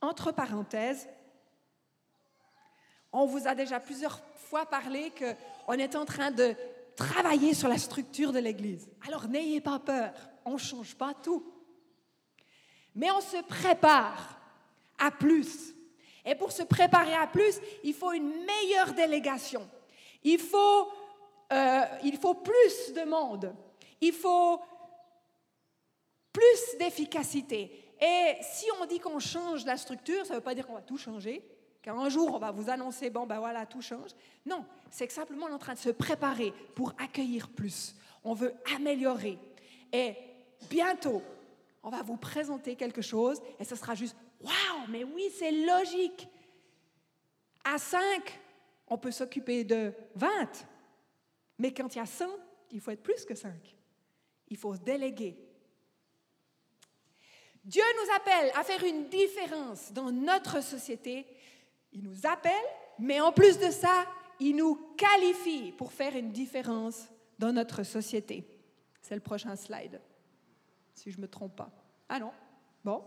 Entre 0.00 0.32
parenthèses, 0.32 1.08
on 3.12 3.26
vous 3.26 3.46
a 3.46 3.54
déjà 3.54 3.78
plusieurs 3.78 4.20
fois 4.36 4.66
parlé 4.66 5.12
qu'on 5.12 5.74
est 5.74 5.96
en 5.96 6.04
train 6.04 6.30
de 6.30 6.54
travailler 6.96 7.54
sur 7.54 7.68
la 7.68 7.78
structure 7.78 8.32
de 8.32 8.38
l'Église. 8.38 8.88
Alors 9.06 9.28
n'ayez 9.28 9.60
pas 9.60 9.78
peur, 9.78 10.12
on 10.44 10.52
ne 10.52 10.58
change 10.58 10.94
pas 10.94 11.14
tout. 11.14 11.44
Mais 12.94 13.10
on 13.10 13.20
se 13.20 13.42
prépare 13.42 14.40
à 14.98 15.10
plus. 15.10 15.74
Et 16.24 16.34
pour 16.34 16.52
se 16.52 16.62
préparer 16.62 17.14
à 17.14 17.26
plus, 17.26 17.60
il 17.82 17.94
faut 17.94 18.12
une 18.12 18.44
meilleure 18.44 18.94
délégation. 18.94 19.68
Il 20.22 20.38
faut, 20.38 20.88
euh, 21.52 21.82
il 22.02 22.16
faut 22.16 22.34
plus 22.34 22.92
de 22.94 23.04
monde. 23.04 23.54
Il 24.00 24.12
faut 24.12 24.60
plus 26.32 26.78
d'efficacité. 26.78 27.84
Et 28.00 28.36
si 28.42 28.66
on 28.80 28.86
dit 28.86 28.98
qu'on 28.98 29.18
change 29.18 29.64
la 29.64 29.76
structure, 29.76 30.24
ça 30.26 30.34
ne 30.34 30.38
veut 30.38 30.44
pas 30.44 30.54
dire 30.54 30.66
qu'on 30.66 30.74
va 30.74 30.82
tout 30.82 30.98
changer. 30.98 31.42
Qu'un 31.82 32.08
jour, 32.08 32.34
on 32.34 32.38
va 32.38 32.50
vous 32.50 32.70
annoncer, 32.70 33.10
bon, 33.10 33.26
ben 33.26 33.38
voilà, 33.38 33.66
tout 33.66 33.82
change. 33.82 34.10
Non, 34.46 34.64
c'est 34.90 35.06
que 35.06 35.12
simplement 35.12 35.46
on 35.46 35.50
est 35.50 35.54
en 35.54 35.58
train 35.58 35.74
de 35.74 35.78
se 35.78 35.90
préparer 35.90 36.52
pour 36.74 36.94
accueillir 36.98 37.50
plus. 37.50 37.94
On 38.24 38.32
veut 38.32 38.54
améliorer. 38.74 39.38
Et 39.92 40.16
bientôt, 40.68 41.22
on 41.82 41.90
va 41.90 42.02
vous 42.02 42.16
présenter 42.16 42.76
quelque 42.76 43.02
chose 43.02 43.40
et 43.58 43.64
ce 43.64 43.76
sera 43.76 43.94
juste, 43.94 44.16
waouh, 44.40 44.86
mais 44.88 45.04
oui, 45.04 45.30
c'est 45.36 45.52
logique. 45.52 46.28
À 47.64 47.78
5, 47.78 48.00
on 48.88 48.98
peut 48.98 49.10
s'occuper 49.10 49.64
de 49.64 49.92
20, 50.14 50.66
mais 51.58 51.72
quand 51.72 51.94
il 51.94 51.98
y 51.98 52.02
a 52.02 52.06
100, 52.06 52.26
il 52.72 52.80
faut 52.80 52.90
être 52.90 53.02
plus 53.02 53.24
que 53.24 53.34
5. 53.34 53.52
Il 54.48 54.56
faut 54.56 54.74
se 54.74 54.80
déléguer. 54.80 55.38
Dieu 57.64 57.82
nous 58.02 58.14
appelle 58.14 58.52
à 58.54 58.62
faire 58.62 58.84
une 58.84 59.08
différence 59.08 59.92
dans 59.92 60.12
notre 60.12 60.62
société. 60.62 61.26
Il 61.92 62.02
nous 62.02 62.26
appelle, 62.26 62.52
mais 62.98 63.20
en 63.20 63.32
plus 63.32 63.58
de 63.58 63.70
ça, 63.70 64.06
il 64.40 64.56
nous 64.56 64.76
qualifie 64.96 65.72
pour 65.72 65.92
faire 65.92 66.14
une 66.14 66.30
différence 66.30 67.08
dans 67.38 67.52
notre 67.52 67.82
société. 67.82 68.44
C'est 69.00 69.14
le 69.14 69.20
prochain 69.20 69.56
slide, 69.56 70.00
si 70.94 71.10
je 71.10 71.16
ne 71.16 71.22
me 71.22 71.28
trompe 71.28 71.56
pas. 71.56 71.70
Ah 72.08 72.18
non, 72.18 72.32
bon, 72.84 73.02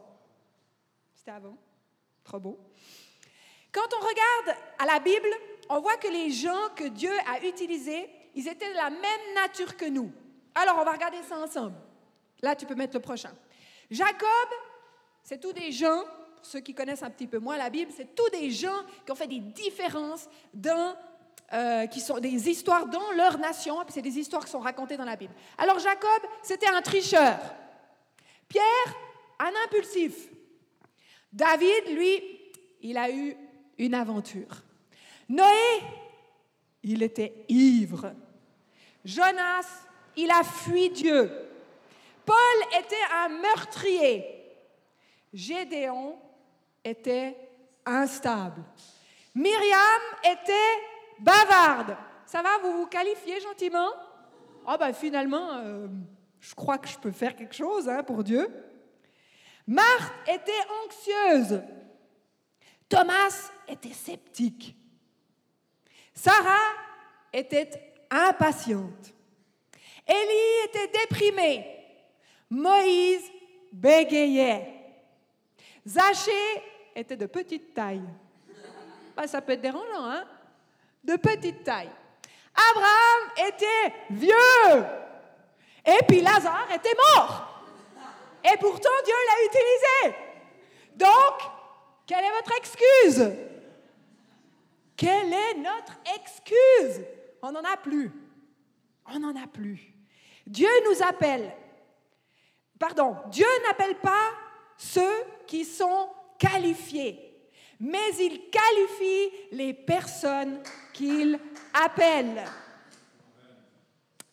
c'était 1.16 1.32
avant, 1.32 1.58
trop 2.24 2.40
beau. 2.40 2.60
Quand 3.72 3.88
on 3.96 4.00
regarde 4.00 4.58
à 4.80 4.86
la 4.86 5.00
Bible, 5.00 5.30
on 5.70 5.80
voit 5.82 5.98
que 5.98 6.08
les 6.08 6.32
gens 6.32 6.70
que 6.76 6.86
Dieu 6.86 7.12
a 7.32 7.46
utilisés, 7.46 8.10
ils 8.36 8.48
étaient 8.48 8.70
de 8.70 8.76
la 8.76 8.90
même 8.90 9.34
nature 9.36 9.76
que 9.76 9.86
nous. 9.86 10.12
Alors, 10.56 10.78
on 10.80 10.84
va 10.84 10.94
regarder 10.94 11.22
ça 11.24 11.38
ensemble. 11.38 11.76
Là, 12.42 12.56
tu 12.56 12.66
peux 12.66 12.76
mettre 12.76 12.96
le 12.96 13.02
prochain. 13.02 13.32
Jacob, 13.90 14.50
c'est 15.24 15.40
tous 15.40 15.54
des 15.54 15.72
gens, 15.72 16.04
pour 16.36 16.46
ceux 16.46 16.60
qui 16.60 16.74
connaissent 16.74 17.04
un 17.04 17.10
petit 17.10 17.28
peu 17.28 17.40
moins 17.40 17.58
la 17.58 17.70
Bible, 17.70 17.92
c'est 17.96 18.16
tous 18.16 18.30
des 18.30 18.50
gens 18.50 18.84
qui 19.06 19.12
ont 19.12 19.16
fait 19.16 19.28
des 19.28 19.40
différences 19.40 20.28
dans, 20.54 20.96
euh, 21.54 21.86
qui 21.88 22.00
sont 22.00 22.20
des 22.20 22.50
histoires 22.50 22.88
dans 22.88 23.12
leur 23.12 23.38
nation, 23.38 23.84
puis 23.84 23.94
c'est 23.94 24.02
des 24.02 24.18
histoires 24.18 24.46
qui 24.46 24.52
sont 24.52 24.60
racontées 24.60 24.98
dans 24.98 25.06
la 25.06 25.16
Bible. 25.16 25.34
Alors, 25.58 25.80
Jacob, 25.80 26.22
c'était 26.42 26.68
un 26.68 26.82
tricheur. 26.82 27.38
Pierre, 28.48 28.96
un 29.40 29.52
impulsif. 29.66 30.30
David, 31.32 31.96
lui, 31.96 32.22
il 32.82 32.98
a 32.98 33.10
eu 33.12 33.36
une 33.78 33.94
aventure. 33.94 34.64
Noé, 35.30 35.82
il 36.84 37.04
était 37.04 37.46
ivre. 37.50 38.14
Jonas, 39.04 39.86
il 40.16 40.32
a 40.32 40.44
fui 40.44 40.90
Dieu. 40.90 41.32
Paul 42.26 42.38
était 42.80 42.96
un 43.14 43.30
meurtrier. 43.30 44.26
Gédéon 45.34 46.18
était 46.84 47.36
instable. 47.86 48.64
Myriam 49.36 50.02
était 50.24 50.54
bavarde. 51.20 51.96
Ça 52.26 52.42
va, 52.42 52.58
vous 52.62 52.80
vous 52.80 52.88
qualifiez 52.88 53.40
gentiment? 53.40 53.92
Ah 54.66 54.74
oh 54.74 54.78
ben 54.78 54.94
finalement, 54.94 55.54
euh, 55.54 55.88
je 56.40 56.56
crois 56.56 56.78
que 56.78 56.88
je 56.88 56.98
peux 56.98 57.12
faire 57.12 57.36
quelque 57.36 57.56
chose 57.56 57.88
hein, 57.88 58.04
pour 58.04 58.24
Dieu. 58.24 58.48
Marthe 59.66 60.14
était 60.28 60.52
anxieuse. 60.86 61.62
Thomas 62.88 63.52
était 63.68 63.94
sceptique. 63.94 64.76
Sarah 66.14 66.74
était 67.34 67.70
impatiente. 68.10 69.14
Élie 70.08 70.66
était 70.66 71.00
déprimé. 71.00 71.68
Moïse 72.50 73.30
bégayait. 73.74 74.74
Zachée 75.86 76.64
était 76.96 77.18
de 77.18 77.26
petite 77.26 77.74
taille. 77.74 78.08
Bah, 79.16 79.28
ça 79.28 79.42
peut 79.42 79.54
être 79.54 79.62
dérangeant, 79.62 80.06
hein? 80.06 80.26
De 81.04 81.16
petite 81.16 81.64
taille. 81.64 81.90
Abraham 82.72 83.48
était 83.50 83.94
vieux. 84.12 85.07
Et 85.88 86.04
puis 86.06 86.20
Lazare 86.20 86.68
était 86.76 86.96
mort. 87.16 87.64
Et 88.44 88.58
pourtant, 88.58 88.90
Dieu 89.06 89.14
l'a 89.14 89.46
utilisé. 89.46 90.18
Donc, 90.96 91.50
quelle 92.06 92.26
est 92.26 92.32
votre 92.32 92.52
excuse? 92.58 93.32
Quelle 94.98 95.32
est 95.32 95.54
notre 95.56 95.94
excuse? 96.16 97.06
On 97.42 97.52
n'en 97.52 97.64
a 97.64 97.78
plus. 97.78 98.12
On 99.14 99.20
n'en 99.20 99.36
a 99.42 99.48
plus. 99.48 99.94
Dieu 100.46 100.70
nous 100.90 101.02
appelle. 101.04 101.54
Pardon, 102.80 103.16
Dieu 103.28 103.48
n'appelle 103.66 103.96
pas 103.96 104.32
ceux 104.78 105.24
qui 105.46 105.66
sont 105.66 106.10
qualifiés, 106.38 107.50
mais 107.80 108.16
il 108.20 108.50
qualifie 108.50 109.32
les 109.52 109.74
personnes 109.74 110.62
qu'il 110.94 111.40
appelle. 111.74 112.44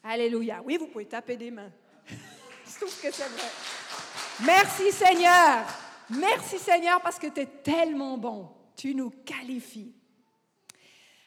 Alléluia. 0.06 0.62
Oui, 0.62 0.76
vous 0.76 0.87
pouvez 0.87 1.06
taper 1.06 1.34
des 1.34 1.50
mains. 1.50 1.73
Je 2.08 2.76
trouve 2.76 3.00
que 3.00 3.11
c'est 3.11 3.25
vrai. 3.25 3.49
Merci 4.44 4.92
Seigneur. 4.92 5.64
Merci 6.11 6.58
Seigneur 6.58 7.00
parce 7.00 7.18
que 7.18 7.28
tu 7.28 7.40
es 7.40 7.46
tellement 7.46 8.18
bon. 8.18 8.50
Tu 8.76 8.94
nous 8.94 9.08
qualifies. 9.25 9.94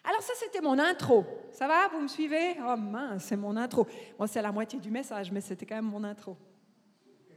Alors 0.03 0.21
ça, 0.21 0.33
c'était 0.39 0.61
mon 0.61 0.77
intro. 0.77 1.25
Ça 1.51 1.67
va, 1.67 1.87
vous 1.87 1.99
me 1.99 2.07
suivez? 2.07 2.55
Oh 2.59 2.77
mince, 2.77 3.23
c'est 3.25 3.35
mon 3.35 3.57
intro. 3.57 3.87
Moi, 4.17 4.27
c'est 4.27 4.41
la 4.43 4.51
moitié 4.51 4.79
du 4.79 4.91
message, 4.91 5.31
mais 5.31 5.41
c'était 5.41 5.65
quand 5.65 5.75
même 5.75 5.85
mon 5.85 6.03
intro. 6.03 6.37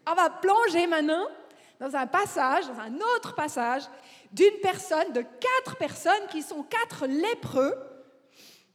On 0.06 0.14
va 0.14 0.28
plonger 0.28 0.87
maintenant 0.87 1.26
dans 1.80 1.97
un 1.97 2.06
passage, 2.06 2.66
dans 2.68 2.78
un 2.78 2.94
autre 3.16 3.35
passage, 3.35 3.85
d'une 4.30 4.61
personne, 4.62 5.12
de 5.12 5.23
quatre 5.23 5.76
personnes 5.78 6.26
qui 6.30 6.42
sont 6.42 6.62
quatre 6.64 7.06
lépreux. 7.06 7.75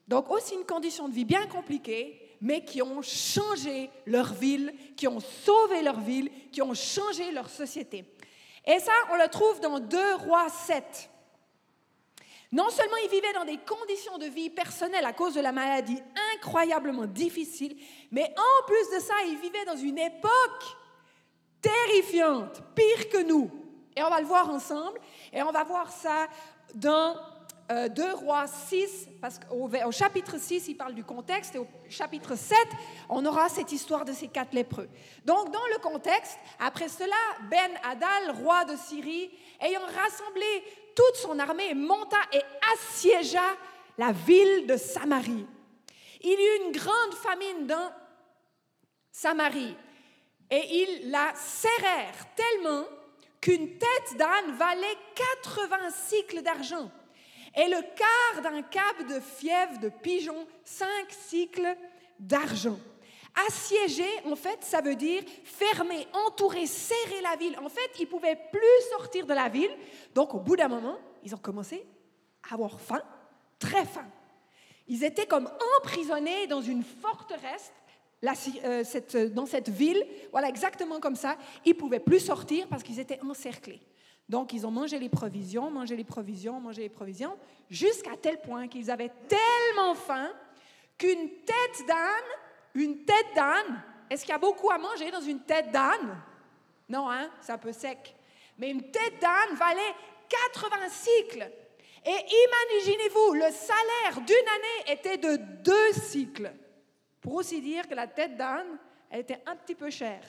Donc 0.08 0.32
aussi 0.32 0.56
une 0.56 0.66
condition 0.66 1.08
de 1.08 1.14
vie 1.14 1.26
bien 1.26 1.46
compliquée, 1.46 2.25
mais 2.46 2.64
qui 2.64 2.84
ont 2.84 3.02
changé 3.02 3.90
leur 4.06 4.32
ville, 4.32 4.72
qui 4.96 5.08
ont 5.08 5.20
sauvé 5.20 5.82
leur 5.82 6.00
ville, 6.00 6.30
qui 6.52 6.62
ont 6.62 6.76
changé 6.76 7.32
leur 7.32 7.50
société. 7.50 8.06
Et 8.64 8.78
ça, 8.78 8.92
on 9.12 9.16
le 9.16 9.28
trouve 9.30 9.60
dans 9.62 9.80
2 9.80 10.14
Rois 10.14 10.48
7. 10.50 11.10
Non 12.52 12.70
seulement 12.70 12.98
ils 13.04 13.10
vivaient 13.10 13.34
dans 13.34 13.46
des 13.46 13.58
conditions 13.58 14.20
de 14.20 14.28
vie 14.28 14.52
personnelles 14.52 15.06
à 15.06 15.14
cause 15.14 15.34
de 15.34 15.42
la 15.42 15.52
maladie 15.52 15.98
incroyablement 16.36 17.08
difficiles, 17.08 17.78
mais 18.12 18.32
en 18.38 18.66
plus 18.68 18.96
de 18.96 19.02
ça, 19.02 19.16
ils 19.26 19.40
vivaient 19.40 19.66
dans 19.66 19.76
une 19.76 19.98
époque 19.98 20.78
terrifiante, 21.64 22.62
pire 22.76 23.10
que 23.10 23.24
nous. 23.24 23.50
Et 23.96 24.04
on 24.04 24.10
va 24.10 24.22
le 24.22 24.28
voir 24.28 24.52
ensemble, 24.52 25.00
et 25.34 25.42
on 25.42 25.52
va 25.52 25.64
voir 25.64 25.92
ça 25.92 26.28
dans 26.76 27.18
2 27.70 27.74
euh, 27.74 28.14
Rois 28.14 28.46
6, 28.48 29.10
parce 29.20 29.40
qu'au 29.40 29.68
au 29.68 29.92
chapitre 29.92 30.38
6, 30.38 30.68
il 30.68 30.76
parle 30.76 30.94
du 30.94 31.04
contexte, 31.04 31.56
et 31.56 31.58
au 31.58 31.68
chapitre 31.90 32.36
7, 32.36 32.58
on 33.10 33.26
aura 33.26 33.50
cette 33.50 33.72
histoire 33.72 34.06
de 34.06 34.14
ces 34.14 34.28
quatre 34.28 34.54
lépreux. 34.54 34.88
Donc, 35.26 35.52
dans 35.52 35.66
le 35.74 35.80
contexte, 35.80 36.38
après 36.60 36.90
cela, 36.90 37.16
Ben 37.50 37.72
Hadal, 37.84 38.36
roi 38.44 38.66
de 38.66 38.76
Syrie, 38.76 39.32
ayant 39.60 39.82
rassemblé 39.82 40.46
toute 40.96 41.16
son 41.16 41.40
armée 41.40 41.74
monta 41.74 42.18
et 42.32 42.42
assiégea 42.74 43.42
la 43.98 44.12
ville 44.12 44.68
de 44.68 44.78
Samarie. 44.78 45.48
Il 46.22 46.30
y 46.30 46.34
eut 46.34 46.66
une 46.68 46.72
grande 46.72 47.14
famine 47.16 47.68
dans 47.68 47.92
Samarie 49.12 49.76
et 50.52 50.84
ils 50.84 51.10
la 51.10 51.34
serrèrent 51.36 52.36
tellement 52.36 52.86
qu'une 53.42 53.78
tête 53.78 54.18
d'âne 54.18 54.56
valait 54.56 54.98
80 55.44 55.78
cycles 55.92 56.42
d'argent 56.42 56.92
et 57.56 57.68
le 57.68 57.82
quart 57.96 58.42
d'un 58.42 58.62
cap 58.64 59.08
de 59.08 59.20
fièvre 59.20 59.80
de 59.80 59.90
pigeon, 59.90 60.46
5 60.64 60.88
cycles 61.10 61.76
d'argent. 62.20 62.78
Assiéger, 63.48 64.10
en 64.26 64.36
fait, 64.36 64.64
ça 64.64 64.82
veut 64.82 64.96
dire 64.96 65.24
fermer, 65.44 66.08
entourer, 66.26 66.66
serrer 66.68 67.22
la 67.22 67.36
ville. 67.36 67.58
En 67.60 67.70
fait, 67.70 67.92
ils 68.00 68.06
ne 68.06 68.10
pouvaient 68.10 68.40
plus 68.52 68.90
sortir 68.92 69.26
de 69.26 69.34
la 69.34 69.50
ville. 69.50 69.72
Donc, 70.14 70.34
au 70.34 70.40
bout 70.40 70.56
d'un 70.56 70.70
moment, 70.70 70.98
ils 71.24 71.36
ont 71.36 71.40
commencé 71.40 71.86
à 72.50 72.54
avoir 72.54 72.80
faim, 72.80 73.02
très 73.60 73.86
faim. 73.86 74.08
Ils 74.88 75.04
étaient 75.04 75.26
comme 75.26 75.50
emprisonnés 75.78 76.48
dans 76.48 76.62
une 76.62 76.84
forteresse 76.84 77.72
euh, 78.64 79.30
dans 79.30 79.46
cette 79.46 79.70
ville. 79.70 80.06
Voilà, 80.32 80.50
exactement 80.50 81.00
comme 81.00 81.16
ça. 81.16 81.38
Ils 81.66 81.74
ne 81.74 81.80
pouvaient 81.80 82.00
plus 82.00 82.20
sortir 82.20 82.68
parce 82.68 82.84
qu'ils 82.84 83.00
étaient 83.00 83.20
encerclés. 83.22 83.82
Donc, 84.28 84.54
ils 84.54 84.66
ont 84.66 84.72
mangé 84.72 85.00
les 85.00 85.10
provisions, 85.10 85.70
mangé 85.70 85.96
les 85.96 86.04
provisions, 86.04 86.60
mangé 86.60 86.82
les 86.82 86.90
provisions, 86.90 87.38
jusqu'à 87.70 88.18
tel 88.18 88.42
point 88.42 88.68
qu'ils 88.68 88.90
avaient 88.90 89.12
tellement 89.28 89.94
faim 89.94 90.32
qu'une 90.98 91.30
tête 91.46 91.88
d'âne 91.88 92.40
une 92.76 93.06
tête 93.06 93.34
d'âne, 93.34 93.82
est-ce 94.10 94.24
qu'il 94.24 94.32
y 94.32 94.36
a 94.36 94.40
beaucoup 94.40 94.70
à 94.70 94.78
manger 94.78 95.10
dans 95.10 95.22
une 95.22 95.40
tête 95.40 95.72
d'âne? 95.72 96.22
Non, 96.90 97.10
hein, 97.10 97.30
c'est 97.42 97.54
un 97.54 97.58
peu 97.58 97.72
sec. 97.72 98.16
Mais 98.58 98.70
une 98.70 98.92
tête 98.92 99.20
d'âne 99.20 99.56
valait 99.56 99.96
80 100.54 100.90
cycles. 100.90 101.52
Et 102.06 102.26
imaginez-vous, 102.76 103.34
le 103.34 103.52
salaire 103.52 104.22
d'une 104.26 104.36
année 104.36 105.00
était 105.00 105.18
de 105.18 105.38
deux 105.64 105.94
cycles. 105.94 106.54
Pour 107.22 107.36
aussi 107.36 107.62
dire 107.62 107.88
que 107.88 107.96
la 107.96 108.08
tête 108.08 108.38
d'âne, 108.38 108.78
elle 109.10 109.22
était 109.22 109.42
un 109.48 109.56
petit 109.56 109.74
peu 109.74 109.90
chère 109.90 110.24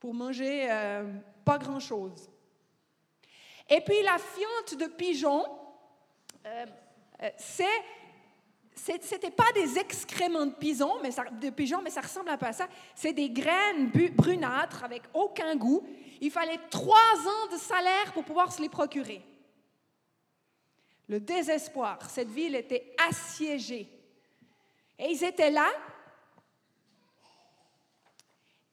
pour 0.00 0.12
manger 0.12 0.66
euh, 0.68 1.04
pas 1.44 1.58
grand-chose. 1.58 2.28
Et 3.68 3.80
puis 3.80 4.02
la 4.02 4.18
fiente 4.18 4.78
de 4.78 4.86
pigeon, 4.86 5.44
euh, 6.46 6.66
euh, 7.22 7.30
c'est 7.36 7.64
c'était 8.78 9.30
pas 9.30 9.50
des 9.54 9.78
excréments 9.78 10.46
de 10.46 10.52
pigeons, 10.52 11.00
mais 11.02 11.10
de 11.40 11.50
pigeons, 11.50 11.80
mais 11.82 11.90
ça 11.90 12.02
ressemble 12.02 12.28
un 12.28 12.36
peu 12.36 12.46
à 12.46 12.52
ça. 12.52 12.68
C'est 12.94 13.14
des 13.14 13.30
graines 13.30 13.90
brunâtres 14.14 14.84
avec 14.84 15.02
aucun 15.14 15.56
goût. 15.56 15.82
Il 16.20 16.30
fallait 16.30 16.60
trois 16.70 16.94
ans 16.94 17.52
de 17.52 17.56
salaire 17.56 18.12
pour 18.12 18.22
pouvoir 18.24 18.52
se 18.52 18.60
les 18.60 18.68
procurer. 18.68 19.22
Le 21.08 21.20
désespoir. 21.20 21.98
Cette 22.10 22.28
ville 22.28 22.54
était 22.54 22.94
assiégée. 23.08 23.88
Et 24.98 25.10
ils 25.10 25.24
étaient 25.24 25.50
là. 25.50 25.68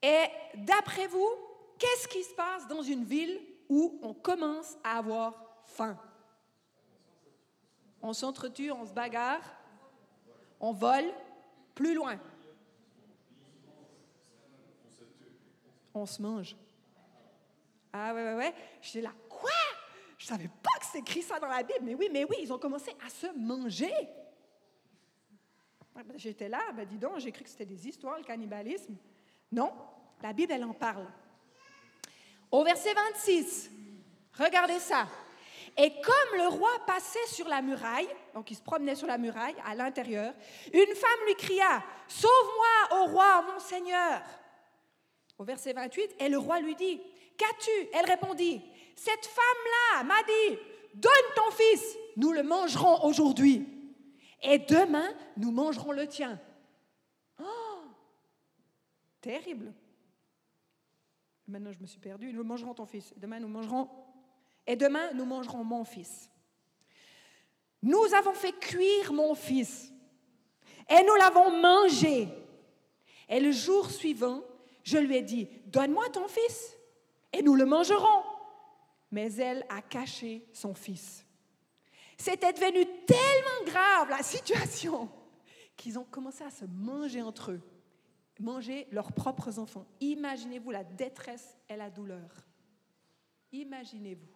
Et 0.01 0.25
d'après 0.55 1.07
vous, 1.07 1.29
qu'est-ce 1.79 2.07
qui 2.09 2.23
se 2.23 2.33
passe 2.33 2.67
dans 2.67 2.81
une 2.81 3.05
ville 3.05 3.39
où 3.69 3.99
on 4.01 4.13
commence 4.13 4.77
à 4.83 4.97
avoir 4.97 5.63
faim? 5.65 5.97
On 8.01 8.13
s'entretue, 8.13 8.71
on 8.71 8.85
se 8.85 8.93
bagarre, 8.93 9.41
on 10.59 10.73
vole 10.73 11.11
plus 11.73 11.93
loin. 11.93 12.19
On 15.93 16.05
se 16.05 16.21
mange. 16.21 16.55
Ah 17.91 18.13
ouais, 18.13 18.23
ouais, 18.23 18.35
ouais. 18.35 18.53
J'étais 18.81 19.01
là, 19.01 19.13
quoi? 19.29 19.51
Je 20.17 20.25
savais 20.25 20.47
pas 20.47 20.79
que 20.79 20.85
c'était 20.85 20.99
écrit 20.99 21.21
ça 21.21 21.39
dans 21.39 21.47
la 21.47 21.63
Bible. 21.63 21.81
Mais 21.83 21.95
oui, 21.95 22.09
mais 22.11 22.23
oui, 22.23 22.37
ils 22.41 22.51
ont 22.51 22.57
commencé 22.57 22.91
à 23.05 23.09
se 23.09 23.27
manger. 23.37 23.93
J'étais 26.15 26.49
là, 26.49 26.71
ben 26.75 26.87
dis 26.87 26.97
donc, 26.97 27.19
j'ai 27.19 27.31
cru 27.31 27.43
que 27.43 27.49
c'était 27.49 27.65
des 27.65 27.87
histoires, 27.87 28.17
le 28.17 28.23
cannibalisme. 28.23 28.95
Non, 29.51 29.71
la 30.21 30.33
Bible, 30.33 30.51
elle 30.51 30.63
en 30.63 30.73
parle. 30.73 31.07
Au 32.53 32.63
verset 32.63 32.93
26, 32.93 33.71
regardez 34.37 34.77
ça. 34.77 35.07
Et 35.75 35.89
comme 35.89 36.37
le 36.37 36.49
roi 36.49 36.69
passait 36.85 37.25
sur 37.25 37.47
la 37.47 37.63
muraille, 37.63 38.07
donc 38.35 38.51
il 38.51 38.55
se 38.55 38.61
promenait 38.61 38.93
sur 38.93 39.07
la 39.07 39.17
muraille 39.17 39.55
à 39.65 39.73
l'intérieur, 39.73 40.31
une 40.71 40.95
femme 40.95 41.25
lui 41.25 41.33
cria, 41.33 41.83
Sauve-moi, 42.07 42.99
ô 42.99 43.05
roi, 43.07 43.41
mon 43.51 43.59
Seigneur. 43.59 44.21
Au 45.39 45.43
verset 45.43 45.73
28, 45.73 46.17
et 46.19 46.29
le 46.29 46.37
roi 46.37 46.59
lui 46.59 46.75
dit, 46.75 47.01
Qu'as-tu? 47.39 47.71
Elle 47.91 48.05
répondit, 48.05 48.61
Cette 48.95 49.25
femme-là 49.25 50.03
m'a 50.03 50.21
dit, 50.21 50.59
Donne 50.93 51.11
ton 51.35 51.49
fils, 51.49 51.97
nous 52.17 52.33
le 52.33 52.43
mangerons 52.43 53.03
aujourd'hui. 53.03 53.67
Et 54.43 54.59
demain, 54.59 55.11
nous 55.37 55.49
mangerons 55.49 55.91
le 55.91 56.05
tien. 56.05 56.39
Oh 57.41 57.79
Terrible. 59.21 59.73
Maintenant, 61.47 61.71
je 61.71 61.79
me 61.79 61.85
suis 61.85 61.99
perdue. 61.99 62.31
Nous 62.33 62.43
mangerons 62.43 62.73
ton 62.73 62.85
fils. 62.85 63.13
Demain, 63.17 63.39
nous 63.39 63.47
mangerons 63.47 63.89
et 64.65 64.75
demain 64.75 65.11
nous 65.13 65.25
mangerons 65.25 65.63
mon 65.63 65.83
fils. 65.83 66.29
Nous 67.81 68.13
avons 68.13 68.33
fait 68.33 68.53
cuire 68.53 69.11
mon 69.11 69.35
fils 69.35 69.91
et 70.89 71.03
nous 71.03 71.15
l'avons 71.15 71.51
mangé. 71.51 72.29
Et 73.27 73.39
le 73.39 73.51
jour 73.51 73.89
suivant, 73.89 74.41
je 74.83 74.97
lui 74.97 75.17
ai 75.17 75.21
dit, 75.21 75.49
donne-moi 75.65 76.09
ton 76.09 76.27
fils 76.27 76.77
et 77.31 77.41
nous 77.41 77.55
le 77.55 77.65
mangerons. 77.65 78.23
Mais 79.11 79.33
elle 79.35 79.65
a 79.69 79.81
caché 79.81 80.47
son 80.53 80.73
fils. 80.73 81.25
C'était 82.17 82.53
devenu 82.53 82.85
tellement 83.05 83.65
grave 83.65 84.09
la 84.09 84.23
situation 84.23 85.09
qu'ils 85.75 85.99
ont 85.99 86.05
commencé 86.05 86.43
à 86.43 86.51
se 86.51 86.65
manger 86.65 87.21
entre 87.21 87.51
eux, 87.51 87.61
manger 88.39 88.87
leurs 88.91 89.11
propres 89.11 89.59
enfants. 89.59 89.85
Imaginez-vous 90.01 90.71
la 90.71 90.83
détresse 90.83 91.57
et 91.69 91.75
la 91.75 91.89
douleur. 91.89 92.29
Imaginez-vous. 93.51 94.33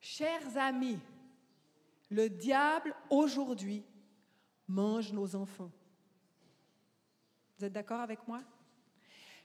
Chers 0.00 0.56
amis, 0.56 0.98
le 2.10 2.28
diable 2.28 2.94
aujourd'hui 3.08 3.84
mange 4.68 5.12
nos 5.12 5.34
enfants. 5.36 5.70
Vous 7.58 7.64
êtes 7.64 7.72
d'accord 7.72 8.00
avec 8.00 8.26
moi? 8.26 8.40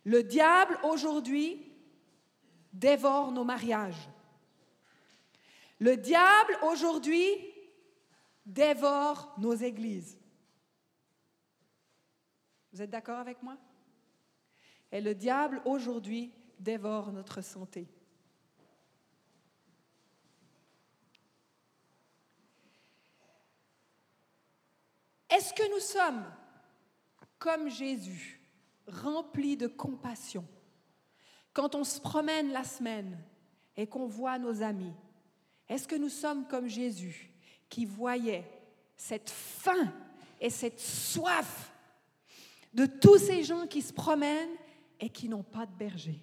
Le 0.03 0.23
diable 0.23 0.77
aujourd'hui 0.83 1.71
dévore 2.71 3.31
nos 3.31 3.43
mariages. 3.43 4.09
Le 5.79 5.97
diable 5.97 6.57
aujourd'hui 6.63 7.27
dévore 8.45 9.33
nos 9.37 9.53
églises. 9.53 10.17
Vous 12.75 12.81
êtes 12.81 12.89
d'accord 12.89 13.19
avec 13.19 13.41
moi? 13.41 13.55
Et 14.91 14.99
le 14.99 15.15
diable 15.15 15.61
aujourd'hui 15.63 16.33
dévore 16.59 17.13
notre 17.13 17.39
santé. 17.39 17.87
Est-ce 25.29 25.53
que 25.53 25.73
nous 25.73 25.79
sommes, 25.79 26.25
comme 27.39 27.69
Jésus, 27.69 28.41
remplis 28.87 29.55
de 29.55 29.67
compassion 29.67 30.45
quand 31.53 31.75
on 31.75 31.85
se 31.85 32.01
promène 32.01 32.51
la 32.51 32.65
semaine 32.65 33.17
et 33.77 33.87
qu'on 33.87 34.05
voit 34.05 34.37
nos 34.37 34.61
amis? 34.61 34.93
Est-ce 35.69 35.87
que 35.87 35.95
nous 35.95 36.09
sommes 36.09 36.45
comme 36.45 36.67
Jésus 36.67 37.31
qui 37.69 37.85
voyait 37.85 38.43
cette 38.97 39.29
faim 39.29 39.93
et 40.41 40.49
cette 40.49 40.81
soif 40.81 41.71
de 42.75 42.85
tous 42.85 43.17
ces 43.17 43.43
gens 43.43 43.65
qui 43.65 43.81
se 43.81 43.93
promènent 43.93 44.55
et 44.99 45.09
qui 45.09 45.29
n'ont 45.29 45.43
pas 45.43 45.65
de 45.65 45.71
berger 45.71 46.21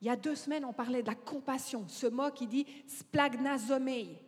Il 0.00 0.08
y 0.08 0.10
a 0.10 0.16
deux 0.16 0.34
semaines, 0.34 0.64
on 0.64 0.72
parlait 0.72 1.02
de 1.02 1.08
la 1.08 1.14
compassion, 1.14 1.84
ce 1.86 2.06
mot 2.06 2.30
qui 2.30 2.46
dit 2.46 2.66
splagnazomei, 2.86 4.18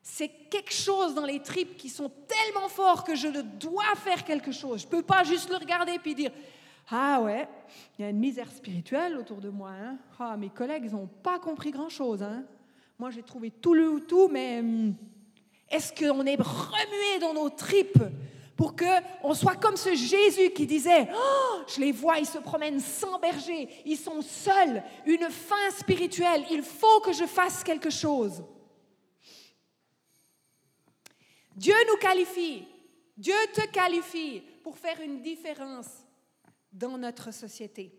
c'est 0.00 0.28
quelque 0.28 0.72
chose 0.72 1.14
dans 1.14 1.26
les 1.26 1.42
tripes 1.42 1.76
qui 1.76 1.88
sont 1.88 2.10
tellement 2.26 2.68
forts 2.68 3.04
que 3.04 3.14
je 3.14 3.28
dois 3.28 3.94
faire 3.96 4.24
quelque 4.24 4.52
chose. 4.52 4.80
Je 4.80 4.86
ne 4.86 4.90
peux 4.90 5.02
pas 5.02 5.22
juste 5.24 5.50
le 5.50 5.56
regarder 5.56 5.98
puis 5.98 6.14
dire 6.14 6.30
Ah 6.90 7.20
ouais, 7.20 7.46
il 7.98 8.02
y 8.02 8.04
a 8.06 8.10
une 8.10 8.18
misère 8.18 8.50
spirituelle 8.50 9.18
autour 9.18 9.38
de 9.38 9.50
moi. 9.50 9.70
Hein. 9.70 9.98
Ah, 10.18 10.36
mes 10.36 10.48
collègues 10.48 10.90
n'ont 10.90 11.08
pas 11.08 11.38
compris 11.38 11.72
grand-chose. 11.72 12.22
Hein. 12.22 12.44
Moi, 12.98 13.10
j'ai 13.10 13.22
trouvé 13.22 13.50
tout 13.50 13.74
le 13.74 14.00
tout, 14.00 14.28
mais 14.28 14.60
hum, 14.60 14.94
est-ce 15.68 15.92
qu'on 15.92 16.24
est 16.24 16.40
remué 16.40 17.18
dans 17.20 17.34
nos 17.34 17.50
tripes? 17.50 18.02
Pour 18.58 18.74
qu'on 18.74 19.34
soit 19.34 19.54
comme 19.54 19.76
ce 19.76 19.94
Jésus 19.94 20.50
qui 20.50 20.66
disait 20.66 21.06
oh, 21.14 21.62
Je 21.68 21.80
les 21.80 21.92
vois, 21.92 22.18
ils 22.18 22.26
se 22.26 22.38
promènent 22.38 22.80
sans 22.80 23.20
berger, 23.20 23.68
ils 23.86 23.96
sont 23.96 24.20
seuls, 24.20 24.82
une 25.06 25.30
faim 25.30 25.70
spirituelle, 25.78 26.44
il 26.50 26.64
faut 26.64 27.00
que 27.00 27.12
je 27.12 27.24
fasse 27.24 27.62
quelque 27.62 27.88
chose. 27.88 28.42
Dieu 31.54 31.76
nous 31.88 31.98
qualifie, 31.98 32.66
Dieu 33.16 33.36
te 33.54 33.64
qualifie 33.68 34.42
pour 34.64 34.76
faire 34.76 35.00
une 35.00 35.22
différence 35.22 35.86
dans 36.72 36.98
notre 36.98 37.32
société. 37.32 37.92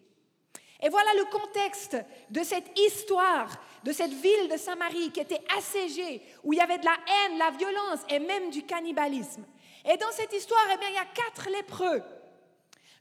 Et 0.82 0.90
voilà 0.90 1.14
le 1.14 1.26
contexte 1.26 1.98
de 2.30 2.44
cette 2.44 2.78
histoire, 2.78 3.50
de 3.86 3.94
cette 3.94 4.14
ville 4.14 4.50
de 4.52 4.58
Samarie 4.58 5.12
qui 5.12 5.22
était 5.22 5.42
assiégée, 5.58 6.22
où 6.44 6.52
il 6.52 6.58
y 6.58 6.62
avait 6.62 6.80
de 6.80 6.86
la 6.86 6.98
haine, 7.08 7.38
la 7.38 7.52
violence 7.52 8.00
et 8.10 8.20
même 8.20 8.50
du 8.50 8.64
cannibalisme. 8.66 9.46
Et 9.86 9.98
dans 9.98 10.12
cette 10.12 10.34
histoire, 10.34 10.66
eh 10.74 10.78
bien, 10.78 10.90
il 10.90 10.96
y 10.96 10.98
a 10.98 11.06
quatre 11.06 11.50
lépreux. 11.50 12.04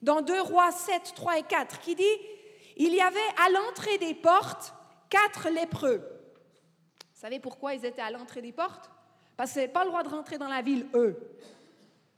Dans 0.01 0.21
2 0.21 0.41
Rois 0.41 0.71
7, 0.71 1.13
3 1.15 1.39
et 1.39 1.43
4, 1.43 1.81
qui 1.81 1.95
dit, 1.95 2.05
il 2.77 2.95
y 2.95 3.01
avait 3.01 3.19
à 3.45 3.51
l'entrée 3.51 3.99
des 3.99 4.15
portes 4.15 4.73
quatre 5.11 5.49
lépreux. 5.51 5.99
Vous 7.15 7.21
savez 7.21 7.41
pourquoi 7.41 7.75
ils 7.75 7.85
étaient 7.85 8.03
à 8.03 8.11
l'entrée 8.11 8.43
des 8.43 8.53
portes? 8.53 8.91
Parce 9.37 9.53
qu'ils 9.53 9.63
n'avaient 9.63 9.73
pas 9.73 9.85
le 9.85 9.91
droit 9.91 10.03
de 10.05 10.09
rentrer 10.09 10.39
dans 10.39 10.49
la 10.49 10.63
ville, 10.63 10.87
eux. 10.95 11.17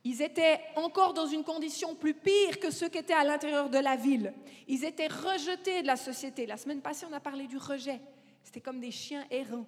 Ils 0.04 0.22
étaient 0.22 0.60
encore 0.76 1.12
dans 1.12 1.26
une 1.26 1.44
condition 1.44 1.94
plus 1.94 2.14
pire 2.14 2.58
que 2.58 2.70
ceux 2.70 2.88
qui 2.88 2.98
étaient 2.98 3.14
à 3.14 3.24
l'intérieur 3.24 3.68
de 3.68 3.78
la 3.78 3.96
ville. 3.96 4.32
Ils 4.66 4.84
étaient 4.84 5.08
rejetés 5.08 5.82
de 5.82 5.86
la 5.86 5.96
société. 5.96 6.46
La 6.46 6.56
semaine 6.56 6.80
passée, 6.80 7.06
on 7.10 7.12
a 7.12 7.20
parlé 7.20 7.46
du 7.46 7.58
rejet. 7.58 8.00
C'était 8.42 8.60
comme 8.60 8.80
des 8.80 8.90
chiens 8.90 9.24
errants, 9.30 9.66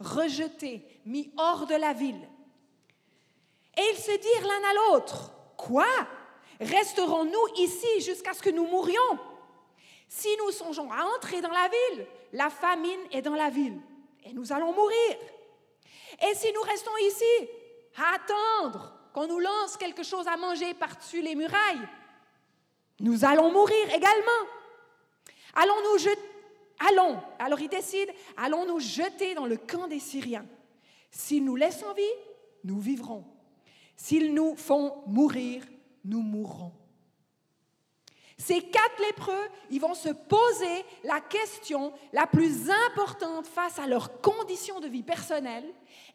rejetés, 0.00 0.84
mis 1.04 1.32
hors 1.36 1.66
de 1.66 1.74
la 1.74 1.92
ville. 1.92 2.28
Et 3.78 3.82
ils 3.92 3.98
se 3.98 4.10
dirent 4.10 4.48
l'un 4.48 4.68
à 4.68 4.74
l'autre, 4.74 5.30
quoi? 5.56 5.86
Resterons-nous 6.60 7.54
ici 7.56 8.00
jusqu'à 8.00 8.34
ce 8.34 8.42
que 8.42 8.50
nous 8.50 8.66
mourions? 8.66 9.18
Si 10.08 10.28
nous 10.38 10.50
songeons 10.50 10.90
à 10.90 11.04
entrer 11.16 11.40
dans 11.40 11.50
la 11.50 11.68
ville, 11.68 12.06
la 12.32 12.50
famine 12.50 13.00
est 13.12 13.22
dans 13.22 13.34
la 13.34 13.50
ville 13.50 13.78
et 14.24 14.32
nous 14.32 14.52
allons 14.52 14.72
mourir. 14.72 15.16
Et 16.28 16.34
si 16.34 16.52
nous 16.52 16.62
restons 16.62 16.96
ici, 17.06 17.48
à 17.96 18.14
attendre 18.14 18.92
qu'on 19.12 19.26
nous 19.26 19.38
lance 19.38 19.76
quelque 19.76 20.02
chose 20.02 20.26
à 20.26 20.36
manger 20.36 20.74
par-dessus 20.74 21.22
les 21.22 21.34
murailles, 21.34 21.88
nous 23.00 23.24
allons 23.24 23.52
mourir 23.52 23.94
également. 23.94 24.48
Allons-nous 25.54 25.98
jeter, 25.98 26.30
allons, 26.88 27.20
alors 27.38 27.60
il 27.60 27.68
décide, 27.68 28.12
allons 28.36 28.66
nous 28.66 28.80
jeter 28.80 29.34
dans 29.34 29.46
le 29.46 29.56
camp 29.56 29.86
des 29.86 30.00
Syriens. 30.00 30.46
S'ils 31.10 31.44
nous 31.44 31.56
laissent 31.56 31.82
en 31.84 31.94
vie, 31.94 32.02
nous 32.64 32.80
vivrons. 32.80 33.24
S'ils 33.98 34.32
nous 34.32 34.54
font 34.54 35.02
mourir, 35.06 35.64
nous 36.04 36.22
mourrons. 36.22 36.72
Ces 38.38 38.62
quatre 38.62 39.02
lépreux, 39.08 39.48
ils 39.70 39.80
vont 39.80 39.94
se 39.94 40.10
poser 40.10 40.84
la 41.02 41.20
question 41.20 41.92
la 42.12 42.28
plus 42.28 42.70
importante 42.86 43.48
face 43.48 43.80
à 43.80 43.88
leur 43.88 44.20
condition 44.20 44.78
de 44.78 44.86
vie 44.86 45.02
personnelle 45.02 45.66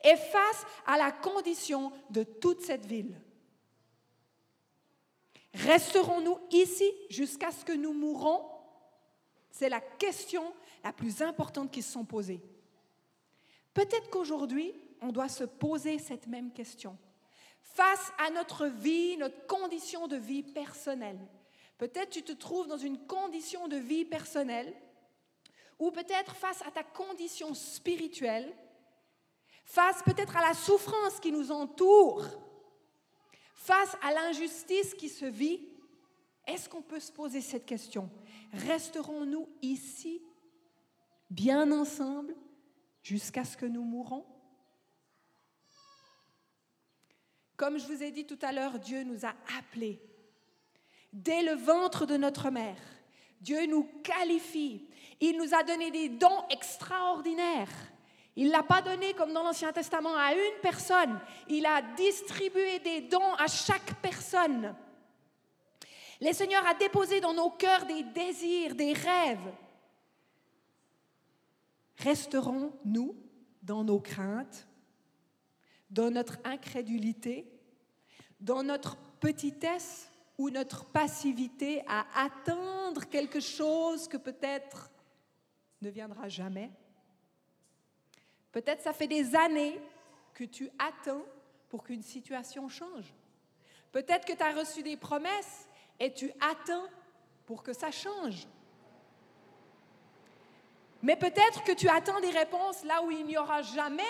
et 0.02 0.16
face 0.16 0.66
à 0.88 0.98
la 0.98 1.12
condition 1.12 1.92
de 2.10 2.24
toute 2.24 2.62
cette 2.62 2.86
ville. 2.86 3.20
Resterons-nous 5.54 6.40
ici 6.52 6.90
jusqu'à 7.10 7.52
ce 7.52 7.66
que 7.66 7.74
nous 7.74 7.94
mourons 7.94 8.50
C'est 9.52 9.70
la 9.70 9.82
question 9.82 10.54
la 10.86 10.94
plus 10.94 11.22
importante 11.22 11.70
qui 11.70 11.82
se 11.82 11.92
sont 11.92 12.06
posées. 12.06 12.42
Peut-être 13.74 14.10
qu'aujourd'hui, 14.10 14.74
on 15.02 15.12
doit 15.12 15.28
se 15.28 15.44
poser 15.44 16.00
cette 16.00 16.28
même 16.28 16.54
question. 16.54 16.98
Face 17.64 18.12
à 18.20 18.30
notre 18.30 18.68
vie, 18.68 19.18
notre 19.18 19.48
condition 19.48 20.08
de 20.08 20.16
vie 20.16 20.44
personnelle, 20.44 21.20
Peut-être 21.78 22.12
tu 22.12 22.24
te 22.24 22.32
trouves 22.32 22.68
dans 22.68 22.78
une 22.78 22.98
condition 23.08 23.68
de 23.68 23.76
vie 23.76 24.06
personnelle, 24.06 24.74
ou 25.80 25.92
peut-être 25.92 26.36
face 26.36 26.62
à 26.62 26.72
ta 26.72 26.82
condition 26.82 27.54
spirituelle, 27.54 28.56
face 29.66 30.02
peut-être 30.04 30.38
à 30.38 30.48
la 30.48 30.54
souffrance 30.54 31.20
qui 31.20 31.32
nous 31.32 31.52
entoure, 31.52 32.26
face 33.54 33.98
à 34.02 34.14
l'injustice 34.14 34.94
qui 34.94 35.10
se 35.10 35.26
vit. 35.26 35.60
Est-ce 36.48 36.70
qu'on 36.70 36.82
peut 36.82 37.02
se 37.02 37.12
poser 37.12 37.42
cette 37.42 37.66
question? 37.66 38.10
Resterons-nous 38.54 39.50
ici, 39.62 40.22
bien 41.30 41.72
ensemble, 41.72 42.34
jusqu'à 43.02 43.44
ce 43.44 43.58
que 43.58 43.66
nous 43.66 43.84
mourons? 43.84 44.26
Comme 47.64 47.80
je 47.80 47.88
vous 47.88 48.04
ai 48.04 48.12
dit 48.12 48.26
tout 48.26 48.40
à 48.42 48.52
l'heure, 48.52 48.78
Dieu 48.78 49.04
nous 49.04 49.26
a 49.26 49.34
appelés 49.58 50.02
dès 51.14 51.42
le 51.44 51.54
ventre 51.54 52.06
de 52.06 52.18
notre 52.18 52.50
mère. 52.50 52.76
Dieu 53.40 53.66
nous 53.68 53.86
qualifie. 54.04 54.86
Il 55.22 55.38
nous 55.38 55.54
a 55.54 55.64
donné 55.64 55.90
des 55.90 56.10
dons 56.10 56.44
extraordinaires. 56.50 57.72
Il 58.36 58.48
ne 58.48 58.52
l'a 58.52 58.64
pas 58.64 58.82
donné 58.82 59.14
comme 59.14 59.32
dans 59.32 59.44
l'Ancien 59.44 59.72
Testament 59.72 60.14
à 60.14 60.34
une 60.34 60.60
personne. 60.62 61.18
Il 61.48 61.66
a 61.66 61.82
distribué 61.96 62.80
des 62.80 63.00
dons 63.00 63.34
à 63.36 63.48
chaque 63.48 63.94
personne. 64.02 64.76
Le 66.20 66.34
Seigneur 66.34 66.68
a 66.68 66.74
déposé 66.74 67.22
dans 67.22 67.34
nos 67.34 67.52
cœurs 67.52 67.86
des 67.86 68.04
désirs, 68.04 68.76
des 68.76 68.92
rêves. 68.92 69.54
Resterons-nous 72.00 73.16
dans 73.62 73.86
nos 73.86 74.02
craintes, 74.02 74.68
dans 75.90 76.12
notre 76.12 76.40
incrédulité, 76.44 77.53
dans 78.44 78.62
notre 78.62 78.98
petitesse 79.20 80.10
ou 80.38 80.50
notre 80.50 80.86
passivité 80.86 81.82
à 81.88 82.06
attendre 82.16 83.06
quelque 83.06 83.40
chose 83.40 84.08
que 84.08 84.18
peut-être 84.18 84.92
ne 85.82 85.90
viendra 85.90 86.28
jamais. 86.28 86.70
Peut-être 88.52 88.82
ça 88.82 88.94
fait 88.94 89.08
des 89.08 89.36
années 89.36 89.80
que 90.34 90.44
tu 90.44 90.70
attends 90.78 91.24
pour 91.70 91.84
qu'une 91.84 92.04
situation 92.04 92.68
change. 92.68 93.14
Peut-être 93.92 94.26
que 94.26 94.34
tu 94.34 94.44
as 94.44 94.54
reçu 94.54 94.84
des 94.84 94.98
promesses 94.98 95.68
et 96.00 96.14
tu 96.14 96.30
attends 96.42 96.88
pour 97.46 97.64
que 97.64 97.72
ça 97.72 97.92
change. 97.92 98.48
Mais 101.02 101.16
peut-être 101.16 101.64
que 101.64 101.72
tu 101.72 101.88
attends 101.88 102.20
des 102.20 102.30
réponses 102.30 102.84
là 102.84 103.02
où 103.04 103.12
il 103.12 103.26
n'y 103.26 103.38
aura 103.38 103.62
jamais 103.62 104.04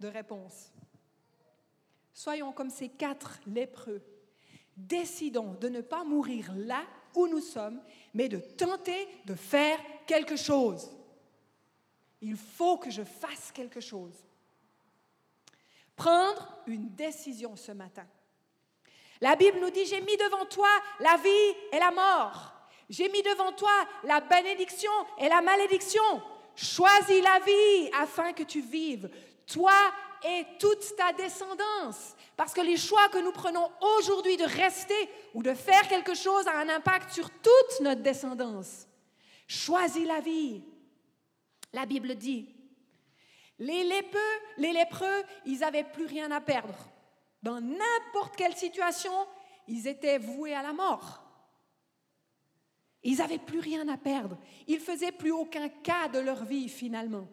de 0.00 0.08
réponse. 0.08 0.72
Soyons 2.18 2.50
comme 2.50 2.68
ces 2.68 2.88
quatre 2.88 3.38
lépreux 3.46 4.02
décidons 4.76 5.54
de 5.60 5.68
ne 5.68 5.80
pas 5.80 6.02
mourir 6.02 6.52
là 6.56 6.82
où 7.14 7.28
nous 7.28 7.40
sommes, 7.40 7.80
mais 8.12 8.28
de 8.28 8.38
tenter 8.38 9.06
de 9.24 9.36
faire 9.36 9.78
quelque 10.04 10.34
chose. 10.34 10.90
Il 12.20 12.36
faut 12.36 12.76
que 12.76 12.90
je 12.90 13.04
fasse 13.04 13.52
quelque 13.52 13.78
chose. 13.78 14.14
Prendre 15.94 16.58
une 16.66 16.88
décision 16.88 17.54
ce 17.54 17.70
matin. 17.70 18.08
La 19.20 19.36
Bible 19.36 19.60
nous 19.60 19.70
dit, 19.70 19.86
j'ai 19.86 20.00
mis 20.00 20.16
devant 20.16 20.44
toi 20.46 20.66
la 20.98 21.18
vie 21.18 21.56
et 21.70 21.78
la 21.78 21.92
mort. 21.92 22.52
J'ai 22.90 23.08
mis 23.08 23.22
devant 23.22 23.52
toi 23.52 23.86
la 24.02 24.20
bénédiction 24.20 24.90
et 25.18 25.28
la 25.28 25.40
malédiction. 25.40 26.20
Choisis 26.56 27.22
la 27.22 27.38
vie 27.46 27.90
afin 27.96 28.32
que 28.32 28.42
tu 28.42 28.60
vives, 28.60 29.08
toi 29.46 29.70
et 30.24 30.44
toute 30.58 30.96
ta 30.96 31.12
descendance. 31.12 32.16
Parce 32.36 32.54
que 32.54 32.60
les 32.60 32.76
choix 32.76 33.08
que 33.08 33.18
nous 33.18 33.32
prenons 33.32 33.70
aujourd'hui 33.96 34.36
de 34.36 34.44
rester 34.44 35.08
ou 35.34 35.42
de 35.42 35.54
faire 35.54 35.88
quelque 35.88 36.14
chose 36.14 36.46
a 36.46 36.58
un 36.58 36.68
impact 36.68 37.12
sur 37.12 37.30
toute 37.30 37.80
notre 37.80 38.02
descendance. 38.02 38.86
Choisis 39.46 40.06
la 40.06 40.20
vie. 40.20 40.62
La 41.72 41.86
Bible 41.86 42.14
dit, 42.14 42.54
les 43.58 43.84
lépreux, 43.84 44.18
les 44.56 44.72
lépreux, 44.72 45.22
ils 45.44 45.58
n'avaient 45.58 45.84
plus 45.84 46.06
rien 46.06 46.30
à 46.30 46.40
perdre. 46.40 46.88
Dans 47.42 47.60
n'importe 47.60 48.36
quelle 48.36 48.56
situation, 48.56 49.12
ils 49.66 49.86
étaient 49.86 50.18
voués 50.18 50.54
à 50.54 50.62
la 50.62 50.72
mort. 50.72 51.22
Ils 53.02 53.18
n'avaient 53.18 53.38
plus 53.38 53.60
rien 53.60 53.86
à 53.88 53.96
perdre. 53.96 54.38
Ils 54.66 54.80
faisaient 54.80 55.12
plus 55.12 55.32
aucun 55.32 55.68
cas 55.68 56.08
de 56.08 56.18
leur 56.18 56.44
vie 56.44 56.68
finalement. 56.68 57.28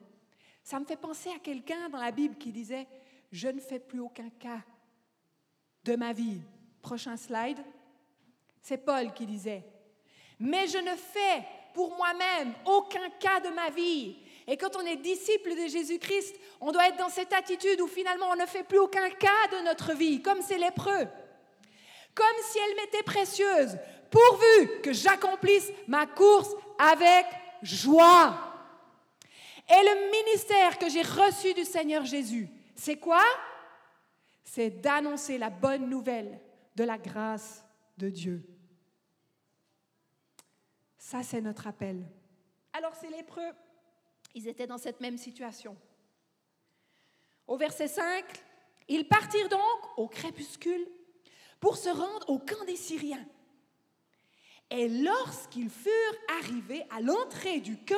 Ça 0.66 0.80
me 0.80 0.86
fait 0.86 0.96
penser 0.96 1.30
à 1.30 1.38
quelqu'un 1.38 1.90
dans 1.90 2.00
la 2.00 2.10
Bible 2.10 2.36
qui 2.40 2.52
disait, 2.52 2.88
je 3.32 3.48
ne 3.48 3.60
fais 3.60 3.78
plus 3.78 4.00
aucun 4.00 4.32
cas 4.40 4.62
de 5.84 5.96
ma 5.96 6.12
vie. 6.12 6.42
Prochain 6.82 7.16
slide. 7.18 7.60
C'est 8.64 8.80
Paul 8.80 9.14
qui 9.14 9.28
disait, 9.28 9.64
mais 10.40 10.66
je 10.66 10.80
ne 10.80 10.96
fais 10.96 11.46
pour 11.72 11.96
moi-même 11.96 12.52
aucun 12.66 13.12
cas 13.20 13.40
de 13.42 13.50
ma 13.50 13.70
vie. 13.70 14.18
Et 14.48 14.58
quand 14.58 14.76
on 14.76 14.84
est 14.88 14.96
disciple 14.96 15.52
de 15.52 15.68
Jésus-Christ, 15.68 16.36
on 16.60 16.72
doit 16.72 16.88
être 16.88 16.98
dans 16.98 17.10
cette 17.10 17.34
attitude 17.34 17.80
où 17.80 17.88
finalement 17.88 18.32
on 18.32 18.36
ne 18.36 18.48
fait 18.48 18.64
plus 18.64 18.80
aucun 18.80 19.12
cas 19.12 19.48
de 19.52 19.66
notre 19.66 19.94
vie, 19.94 20.24
comme 20.24 20.42
c'est 20.42 20.58
lépreux. 20.58 21.08
Comme 22.16 22.38
si 22.42 22.58
elle 22.58 22.76
m'était 22.76 23.04
précieuse, 23.04 23.78
pourvu 24.10 24.82
que 24.82 24.94
j'accomplisse 24.94 25.72
ma 25.88 26.08
course 26.08 26.56
avec 26.80 27.28
joie. 27.62 28.55
Et 29.68 29.74
le 29.74 30.12
ministère 30.12 30.78
que 30.78 30.90
j'ai 30.90 31.02
reçu 31.02 31.54
du 31.54 31.66
Seigneur 31.66 32.06
Jésus, 32.06 32.50
c'est 32.76 32.98
quoi? 32.98 33.24
C'est 34.44 34.70
d'annoncer 34.70 35.38
la 35.38 35.50
bonne 35.50 35.90
nouvelle 35.90 36.40
de 36.76 36.84
la 36.84 36.98
grâce 36.98 37.66
de 37.98 38.10
Dieu. 38.10 38.46
Ça, 40.98 41.24
c'est 41.24 41.42
notre 41.42 41.68
appel. 41.68 42.06
Alors 42.74 42.96
ces 42.96 43.10
lépreux, 43.10 43.52
ils 44.34 44.48
étaient 44.48 44.68
dans 44.68 44.78
cette 44.78 45.02
même 45.02 45.18
situation. 45.18 45.78
Au 47.48 47.58
verset 47.58 47.88
5, 47.88 48.26
ils 48.88 49.08
partirent 49.08 49.50
donc 49.50 49.98
au 49.98 50.08
crépuscule 50.08 50.88
pour 51.60 51.78
se 51.78 51.90
rendre 51.90 52.30
au 52.30 52.40
camp 52.40 52.64
des 52.66 52.76
Syriens. 52.76 53.26
Et 54.70 54.90
lorsqu'ils 54.90 55.70
furent 55.70 55.92
arrivés 56.40 56.84
à 56.92 57.02
l'entrée 57.02 57.60
du 57.60 57.78
camp 57.78 57.96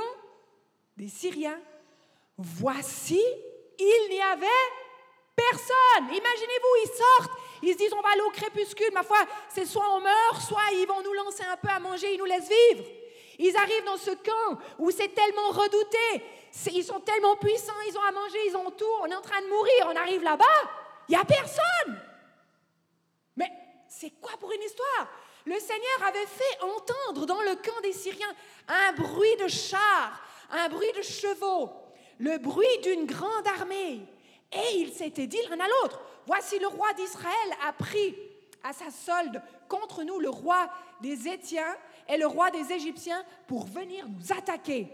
des 0.97 1.07
Syriens, 1.07 1.59
voici, 2.37 3.23
il 3.79 4.07
n'y 4.09 4.21
avait 4.21 4.47
personne. 5.35 6.05
Imaginez-vous, 6.05 6.75
ils 6.83 6.97
sortent, 6.97 7.31
ils 7.61 7.73
se 7.73 7.77
disent 7.77 7.93
on 7.93 8.01
va 8.01 8.09
aller 8.09 8.21
au 8.21 8.31
crépuscule, 8.31 8.91
ma 8.93 9.03
foi, 9.03 9.19
c'est 9.47 9.65
soit 9.65 9.85
on 9.93 10.01
meurt, 10.01 10.41
soit 10.41 10.71
ils 10.73 10.87
vont 10.87 11.03
nous 11.03 11.13
lancer 11.13 11.43
un 11.43 11.55
peu 11.57 11.69
à 11.69 11.79
manger, 11.79 12.13
ils 12.13 12.17
nous 12.17 12.25
laissent 12.25 12.49
vivre. 12.49 12.83
Ils 13.37 13.55
arrivent 13.55 13.85
dans 13.85 13.97
ce 13.97 14.09
camp 14.09 14.59
où 14.79 14.89
c'est 14.89 15.13
tellement 15.13 15.49
redouté, 15.49 16.25
ils 16.73 16.83
sont 16.83 16.99
tellement 17.01 17.35
puissants, 17.35 17.79
ils 17.87 17.95
ont 17.95 18.01
à 18.01 18.11
manger, 18.11 18.39
ils 18.47 18.57
ont 18.57 18.71
tout, 18.71 18.85
on 19.01 19.05
est 19.05 19.15
en 19.15 19.21
train 19.21 19.41
de 19.41 19.47
mourir, 19.47 19.85
on 19.85 19.95
arrive 19.95 20.23
là-bas, 20.23 20.45
il 21.07 21.15
n'y 21.15 21.21
a 21.21 21.25
personne. 21.25 22.01
Mais 23.35 23.51
c'est 23.87 24.19
quoi 24.19 24.31
pour 24.39 24.51
une 24.51 24.63
histoire? 24.63 25.07
Le 25.45 25.59
Seigneur 25.59 26.07
avait 26.07 26.25
fait 26.25 26.61
entendre 26.61 27.27
dans 27.27 27.41
le 27.41 27.55
camp 27.55 27.79
des 27.83 27.93
Syriens 27.93 28.33
un 28.67 28.93
bruit 28.93 29.35
de 29.37 29.47
chars, 29.47 30.19
un 30.51 30.69
bruit 30.69 30.91
de 30.95 31.01
chevaux, 31.01 31.69
le 32.19 32.37
bruit 32.37 32.77
d'une 32.83 33.05
grande 33.05 33.47
armée. 33.47 34.01
Et 34.51 34.77
il 34.77 34.93
s'était 34.93 35.27
dit 35.27 35.41
l'un 35.49 35.59
à 35.59 35.67
l'autre, 35.67 36.01
voici 36.25 36.57
le 36.59 36.67
roi 36.67 36.93
d'Israël 36.93 37.53
a 37.67 37.73
pris 37.73 38.15
à 38.63 38.73
sa 38.73 38.89
solde 38.89 39.41
contre 39.67 40.03
nous 40.03 40.19
le 40.19 40.29
roi 40.29 40.69
des 41.01 41.27
Étiens 41.27 41.75
et 42.07 42.17
le 42.17 42.27
roi 42.27 42.51
des 42.51 42.71
Égyptiens 42.71 43.23
pour 43.47 43.65
venir 43.65 44.07
nous 44.07 44.31
attaquer. 44.31 44.87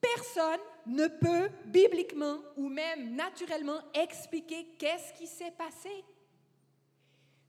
Personne 0.00 0.60
ne 0.86 1.06
peut 1.06 1.50
bibliquement 1.66 2.38
ou 2.56 2.68
même 2.68 3.14
naturellement 3.14 3.80
expliquer 3.94 4.66
qu'est-ce 4.78 5.12
qui 5.14 5.26
s'est 5.26 5.52
passé. 5.52 6.04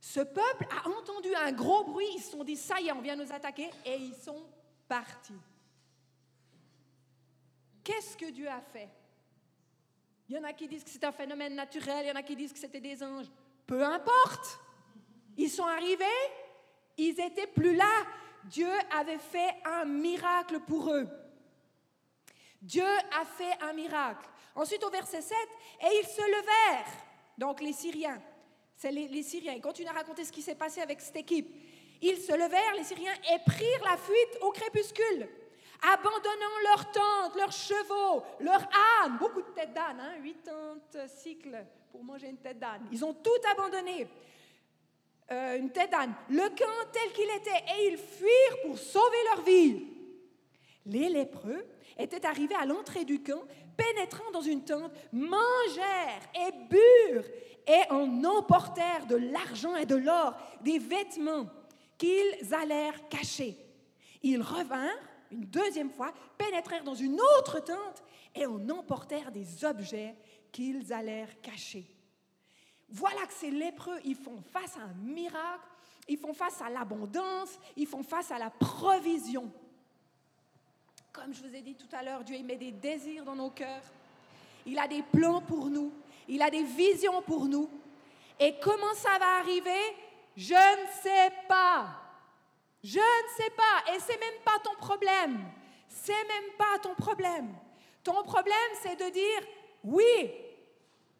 Ce 0.05 0.19
peuple 0.19 0.67
a 0.69 0.87
entendu 0.87 1.33
un 1.33 1.51
gros 1.51 1.83
bruit, 1.83 2.07
ils 2.13 2.21
se 2.21 2.29
sont 2.29 2.43
dit, 2.43 2.55
ça 2.55 2.79
y 2.79 2.89
est, 2.89 2.91
on 2.91 3.01
vient 3.01 3.15
nous 3.15 3.33
attaquer, 3.33 3.71
et 3.83 3.95
ils 3.95 4.13
sont 4.13 4.45
partis. 4.87 5.41
Qu'est-ce 7.83 8.15
que 8.15 8.29
Dieu 8.29 8.47
a 8.47 8.61
fait? 8.61 8.87
Il 10.29 10.35
y 10.35 10.37
en 10.37 10.43
a 10.43 10.53
qui 10.53 10.67
disent 10.67 10.83
que 10.83 10.91
c'est 10.91 11.03
un 11.03 11.11
phénomène 11.11 11.55
naturel, 11.55 12.05
il 12.05 12.09
y 12.09 12.11
en 12.11 12.15
a 12.15 12.21
qui 12.21 12.35
disent 12.35 12.53
que 12.53 12.59
c'était 12.59 12.79
des 12.79 13.01
anges. 13.01 13.25
Peu 13.65 13.83
importe. 13.83 14.59
Ils 15.37 15.49
sont 15.49 15.65
arrivés, 15.65 16.05
ils 16.99 17.15
n'étaient 17.15 17.47
plus 17.47 17.75
là. 17.75 18.05
Dieu 18.43 18.71
avait 18.95 19.17
fait 19.17 19.55
un 19.65 19.85
miracle 19.85 20.59
pour 20.59 20.93
eux. 20.93 21.09
Dieu 22.61 22.85
a 22.85 23.25
fait 23.25 23.59
un 23.59 23.73
miracle. 23.73 24.29
Ensuite, 24.53 24.83
au 24.83 24.91
verset 24.91 25.23
7, 25.23 25.35
et 25.81 25.99
ils 25.99 26.07
se 26.07 26.21
levèrent, 26.21 26.93
donc 27.39 27.59
les 27.59 27.73
Syriens. 27.73 28.21
C'est 28.75 28.91
les, 28.91 29.23
Syriens. 29.23 29.53
Ils 29.53 29.61
continuent 29.61 29.89
à 29.89 29.93
raconter 29.93 30.25
ce 30.25 30.31
qui 30.31 30.41
s'est 30.41 30.55
passé 30.55 30.81
avec 30.81 31.01
cette 31.01 31.15
équipe. 31.15 31.53
Ils 32.01 32.17
se 32.17 32.33
levèrent, 32.33 32.75
les 32.75 32.83
Syriens, 32.83 33.13
et 33.33 33.39
prirent 33.45 33.83
la 33.83 33.97
fuite 33.97 34.41
au 34.41 34.51
crépuscule, 34.51 35.29
abandonnant 35.81 36.59
leurs 36.63 36.91
tentes, 36.91 37.35
leurs 37.35 37.51
chevaux, 37.51 38.23
leurs 38.41 38.67
ânes, 39.03 39.17
beaucoup 39.17 39.41
de 39.41 39.49
têtes 39.55 39.73
d'âne, 39.73 39.99
hein, 39.99 40.15
80 40.45 41.07
cycles 41.07 41.65
pour 41.91 42.03
manger 42.03 42.27
une 42.27 42.37
tête 42.37 42.59
d'âne. 42.59 42.85
Ils 42.91 43.05
ont 43.05 43.13
tout 43.13 43.29
abandonné. 43.51 44.07
Euh, 45.31 45.57
une 45.57 45.71
tête 45.71 45.89
d'âne, 45.89 46.13
le 46.29 46.49
camp 46.49 46.89
tel 46.91 47.11
qu'il 47.13 47.29
était, 47.31 47.63
et 47.79 47.87
ils 47.87 47.97
fuirent 47.97 48.61
pour 48.63 48.77
sauver 48.77 49.17
leur 49.33 49.43
vie. 49.43 49.87
Les 50.85 51.09
lépreux 51.09 51.65
étaient 51.97 52.25
arrivés 52.27 52.55
à 52.55 52.65
l'entrée 52.65 53.05
du 53.05 53.23
camp, 53.23 53.41
pénétrant 53.75 54.31
dans 54.31 54.41
une 54.41 54.63
tente, 54.63 54.91
mangèrent 55.11 56.29
et 56.33 56.51
burent 56.69 57.25
et 57.67 57.91
en 57.91 58.23
emportèrent 58.23 59.05
de 59.07 59.15
l'argent 59.15 59.75
et 59.75 59.85
de 59.85 59.95
l'or, 59.95 60.35
des 60.61 60.79
vêtements 60.79 61.47
qu'ils 61.97 62.53
allèrent 62.53 63.07
cacher. 63.09 63.57
Ils 64.21 64.41
revinrent 64.41 65.15
une 65.31 65.45
deuxième 65.45 65.89
fois, 65.89 66.13
pénétrèrent 66.37 66.83
dans 66.83 66.95
une 66.95 67.19
autre 67.37 67.59
tente 67.59 68.03
et 68.33 68.45
en 68.45 68.69
emportèrent 68.69 69.31
des 69.31 69.65
objets 69.65 70.15
qu'ils 70.51 70.93
allèrent 70.93 71.41
cacher. 71.41 71.85
Voilà 72.89 73.25
que 73.25 73.33
ces 73.33 73.51
lépreux, 73.51 73.99
ils 74.03 74.15
font 74.15 74.41
face 74.41 74.77
à 74.77 74.81
un 74.81 74.93
miracle, 74.93 75.67
ils 76.07 76.17
font 76.17 76.33
face 76.33 76.61
à 76.61 76.69
l'abondance, 76.69 77.59
ils 77.75 77.87
font 77.87 78.03
face 78.03 78.31
à 78.31 78.37
la 78.37 78.51
provision. 78.51 79.51
Comme 81.15 81.33
je 81.33 81.41
vous 81.41 81.55
ai 81.55 81.61
dit 81.61 81.75
tout 81.75 81.87
à 81.93 82.03
l'heure, 82.03 82.25
Dieu 82.25 82.37
met 82.43 82.57
des 82.57 82.71
désirs 82.71 83.23
dans 83.23 83.37
nos 83.37 83.49
cœurs. 83.49 83.83
Il 84.65 84.77
a 84.77 84.85
des 84.85 85.01
plans 85.01 85.39
pour 85.39 85.67
nous. 85.69 85.93
Il 86.27 86.41
a 86.41 86.49
des 86.49 86.63
visions 86.63 87.21
pour 87.21 87.45
nous. 87.45 87.69
Et 88.37 88.55
comment 88.61 88.93
ça 88.93 89.17
va 89.17 89.37
arriver? 89.37 89.95
Je 90.35 90.53
ne 90.53 90.87
sais 91.01 91.31
pas. 91.47 91.87
Je 92.83 92.99
ne 92.99 93.37
sais 93.37 93.49
pas. 93.51 93.93
Et 93.93 93.99
c'est 93.99 94.19
même 94.19 94.41
pas 94.43 94.59
ton 94.61 94.75
problème. 94.75 95.39
C'est 95.87 96.11
même 96.11 96.51
pas 96.57 96.79
ton 96.83 96.93
problème. 96.95 97.55
Ton 98.03 98.21
problème, 98.23 98.71
c'est 98.81 98.97
de 98.97 99.09
dire 99.09 99.47
oui, 99.85 100.31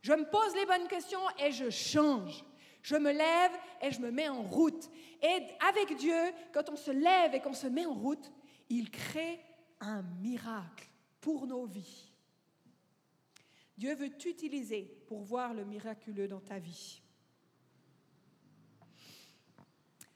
je 0.01 0.11
me 0.11 0.29
pose 0.29 0.53
les 0.55 0.65
bonnes 0.65 0.89
questions 0.89 1.25
et 1.39 1.53
je 1.53 1.69
change. 1.69 2.43
Je 2.81 2.97
me 2.97 3.13
lève 3.13 3.51
et 3.81 3.91
je 3.91 4.01
me 4.01 4.11
mets 4.11 4.27
en 4.27 4.43
route. 4.43 4.89
Et 5.21 5.37
avec 5.69 5.95
Dieu, 5.95 6.33
quand 6.53 6.69
on 6.69 6.75
se 6.75 6.91
lève 6.91 7.33
et 7.33 7.39
qu'on 7.39 7.53
se 7.53 7.67
met 7.67 7.85
en 7.85 7.93
route, 7.93 8.29
il 8.69 8.91
crée 8.91 9.39
un 9.79 10.01
miracle 10.01 10.87
pour 11.21 11.47
nos 11.47 11.65
vies. 11.65 12.11
Dieu 13.77 13.93
veut 13.95 14.09
t'utiliser 14.09 14.83
pour 15.07 15.23
voir 15.23 15.53
le 15.53 15.65
miraculeux 15.65 16.27
dans 16.27 16.39
ta 16.39 16.59
vie. 16.59 17.01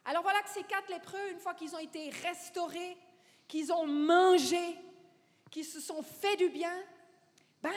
Alors 0.06 0.24
voilà 0.24 0.42
que 0.42 0.50
ces 0.50 0.64
quatre 0.64 0.90
lépreux, 0.90 1.32
une 1.32 1.40
fois 1.40 1.54
qu'ils 1.54 1.76
ont 1.76 1.80
été 1.80 2.10
restaurés, 2.10 2.98
qu'ils 3.48 3.72
ont 3.72 3.86
mangé, 3.86 4.76
qu'ils 5.52 5.66
se 5.66 5.80
sont 5.80 6.02
fait 6.02 6.38
du 6.38 6.50
bien, 6.50 6.76
ben, 7.62 7.74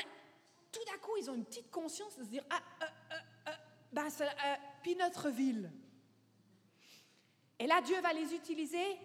tout 0.71 0.85
d'un 0.87 0.99
coup, 0.99 1.17
ils 1.19 1.29
ont 1.31 1.35
une 1.35 1.45
petite 1.45 1.71
conscience 1.71 2.17
de 2.17 2.25
se 2.25 2.29
dire, 2.29 2.45
ah, 2.49 2.61
euh, 2.83 2.87
euh, 3.13 3.49
euh, 3.49 3.53
ben, 3.93 4.09
c'est 4.09 4.29
puis 4.83 4.97
notre 4.97 5.31
ville. 5.31 5.71
Et 7.59 7.67
là, 7.67 7.81
Dieu 7.83 8.01
va 8.01 8.13
les 8.13 8.35
utiliser 8.35 8.99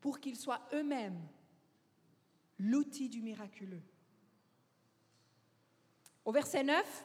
pour 0.00 0.18
qu'ils 0.20 0.36
soient 0.36 0.68
eux-mêmes 0.72 1.20
l'outil 2.60 3.08
du 3.08 3.22
miraculeux. 3.22 3.82
Au 6.24 6.32
verset 6.32 6.62
9, 6.62 7.04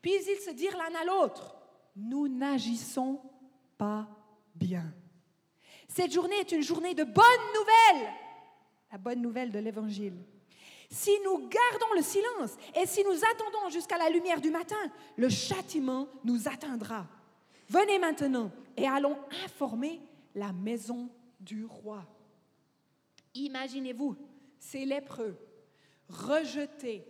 puis 0.00 0.12
ils 0.14 0.40
se 0.40 0.50
dirent 0.50 0.76
l'un 0.76 1.00
à 1.00 1.04
l'autre, 1.04 1.56
nous 1.96 2.28
n'agissons 2.28 3.20
pas 3.76 4.08
bien. 4.54 4.92
Cette 5.88 6.12
journée 6.12 6.36
est 6.36 6.52
une 6.52 6.62
journée 6.62 6.94
de 6.94 7.04
bonnes 7.04 7.24
nouvelles, 7.54 8.12
la 8.90 8.98
bonne 8.98 9.20
nouvelle 9.20 9.52
de 9.52 9.58
l'Évangile. 9.58 10.16
Si 10.88 11.10
nous 11.24 11.48
gardons 11.48 11.94
le 11.96 12.02
silence 12.02 12.56
et 12.74 12.86
si 12.86 13.02
nous 13.04 13.16
attendons 13.32 13.70
jusqu'à 13.70 13.98
la 13.98 14.10
lumière 14.10 14.40
du 14.40 14.50
matin, 14.50 14.90
le 15.16 15.28
châtiment 15.28 16.08
nous 16.24 16.48
atteindra. 16.48 17.06
Venez 17.68 17.98
maintenant 17.98 18.50
et 18.76 18.86
allons 18.86 19.18
informer 19.44 20.00
la 20.34 20.52
maison 20.52 21.10
du 21.40 21.64
roi. 21.64 22.04
Imaginez-vous 23.34 24.16
ces 24.62 24.84
lépreux, 24.84 25.36
rejetés, 26.08 27.04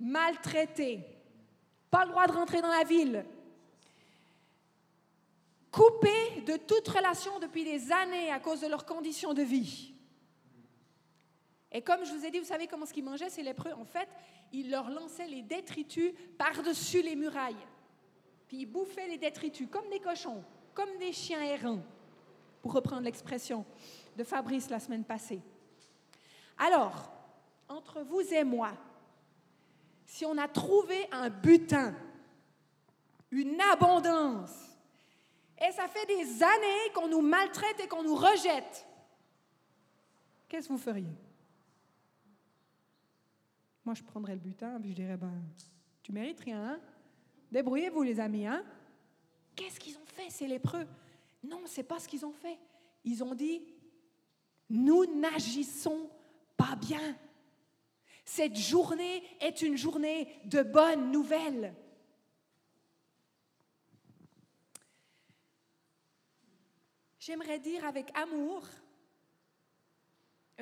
maltraités, 0.00 1.00
pas 1.88 2.04
le 2.04 2.10
droit 2.10 2.26
de 2.26 2.32
rentrer 2.32 2.60
dans 2.60 2.68
la 2.68 2.82
ville, 2.82 3.24
coupés 5.70 6.40
de 6.44 6.56
toute 6.56 6.88
relation 6.88 7.38
depuis 7.38 7.62
des 7.64 7.92
années 7.92 8.32
à 8.32 8.40
cause 8.40 8.60
de 8.60 8.66
leurs 8.66 8.84
conditions 8.84 9.34
de 9.34 9.42
vie. 9.42 9.94
Et 11.70 11.80
comme 11.80 12.04
je 12.04 12.12
vous 12.12 12.24
ai 12.26 12.30
dit, 12.32 12.40
vous 12.40 12.44
savez 12.44 12.66
comment 12.66 12.86
ce 12.86 12.92
qu'ils 12.92 13.04
mangeaient, 13.04 13.30
ces 13.30 13.44
lépreux? 13.44 13.72
En 13.74 13.84
fait, 13.84 14.08
ils 14.52 14.68
leur 14.68 14.90
lançaient 14.90 15.28
les 15.28 15.42
détritus 15.42 16.12
par-dessus 16.36 17.02
les 17.02 17.14
murailles. 17.14 17.54
Puis 18.48 18.58
ils 18.58 18.66
bouffaient 18.66 19.06
les 19.06 19.16
détritus 19.16 19.68
comme 19.70 19.88
des 19.88 20.00
cochons, 20.00 20.42
comme 20.74 20.98
des 20.98 21.12
chiens 21.12 21.40
errants, 21.40 21.84
pour 22.60 22.72
reprendre 22.72 23.02
l'expression 23.02 23.64
de 24.16 24.24
Fabrice 24.24 24.68
la 24.70 24.80
semaine 24.80 25.04
passée. 25.04 25.40
Alors, 26.58 27.12
entre 27.68 28.02
vous 28.02 28.20
et 28.20 28.44
moi, 28.44 28.72
si 30.06 30.24
on 30.26 30.36
a 30.38 30.48
trouvé 30.48 31.08
un 31.10 31.30
butin, 31.30 31.94
une 33.30 33.60
abondance, 33.60 34.76
et 35.58 35.72
ça 35.72 35.88
fait 35.88 36.06
des 36.06 36.42
années 36.42 36.92
qu'on 36.94 37.08
nous 37.08 37.22
maltraite 37.22 37.80
et 37.80 37.88
qu'on 37.88 38.02
nous 38.02 38.14
rejette, 38.14 38.86
qu'est-ce 40.48 40.68
que 40.68 40.72
vous 40.72 40.78
feriez? 40.78 41.16
Moi, 43.84 43.94
je 43.94 44.02
prendrais 44.02 44.34
le 44.34 44.40
butin, 44.40 44.78
puis 44.80 44.90
je 44.90 44.96
dirais, 44.96 45.16
ben, 45.16 45.42
tu 46.02 46.12
mérites 46.12 46.40
rien, 46.40 46.62
hein? 46.62 46.80
Débrouillez-vous, 47.50 48.02
les 48.02 48.20
amis, 48.20 48.46
hein? 48.46 48.64
Qu'est-ce 49.56 49.80
qu'ils 49.80 49.96
ont 49.96 50.06
fait, 50.06 50.30
ces 50.30 50.46
lépreux? 50.46 50.86
Non, 51.42 51.62
c'est 51.66 51.82
pas 51.82 51.98
ce 51.98 52.06
qu'ils 52.06 52.24
ont 52.24 52.32
fait. 52.32 52.58
Ils 53.04 53.24
ont 53.24 53.34
dit, 53.34 53.62
nous 54.70 55.04
n'agissons 55.18 56.06
pas 56.06 56.21
bien. 56.80 57.16
Cette 58.24 58.56
journée 58.56 59.22
est 59.40 59.62
une 59.62 59.76
journée 59.76 60.28
de 60.44 60.62
bonnes 60.62 61.10
nouvelles. 61.10 61.74
j'aimerais 67.22 67.60
dire 67.60 67.84
avec 67.84 68.10
amour, 68.18 68.66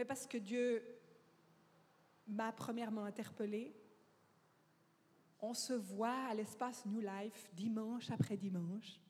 parce 0.06 0.26
que 0.26 0.36
Dieu 0.36 0.84
m'a 2.26 2.52
premièrement 2.52 3.04
interpellée, 3.04 3.74
on 5.40 5.54
se 5.54 5.72
voit 5.72 6.28
à 6.28 6.34
l'espace 6.34 6.84
New 6.84 7.00
Life 7.00 7.48
dimanche 7.54 8.10
après 8.10 8.36
dimanche. 8.36 9.00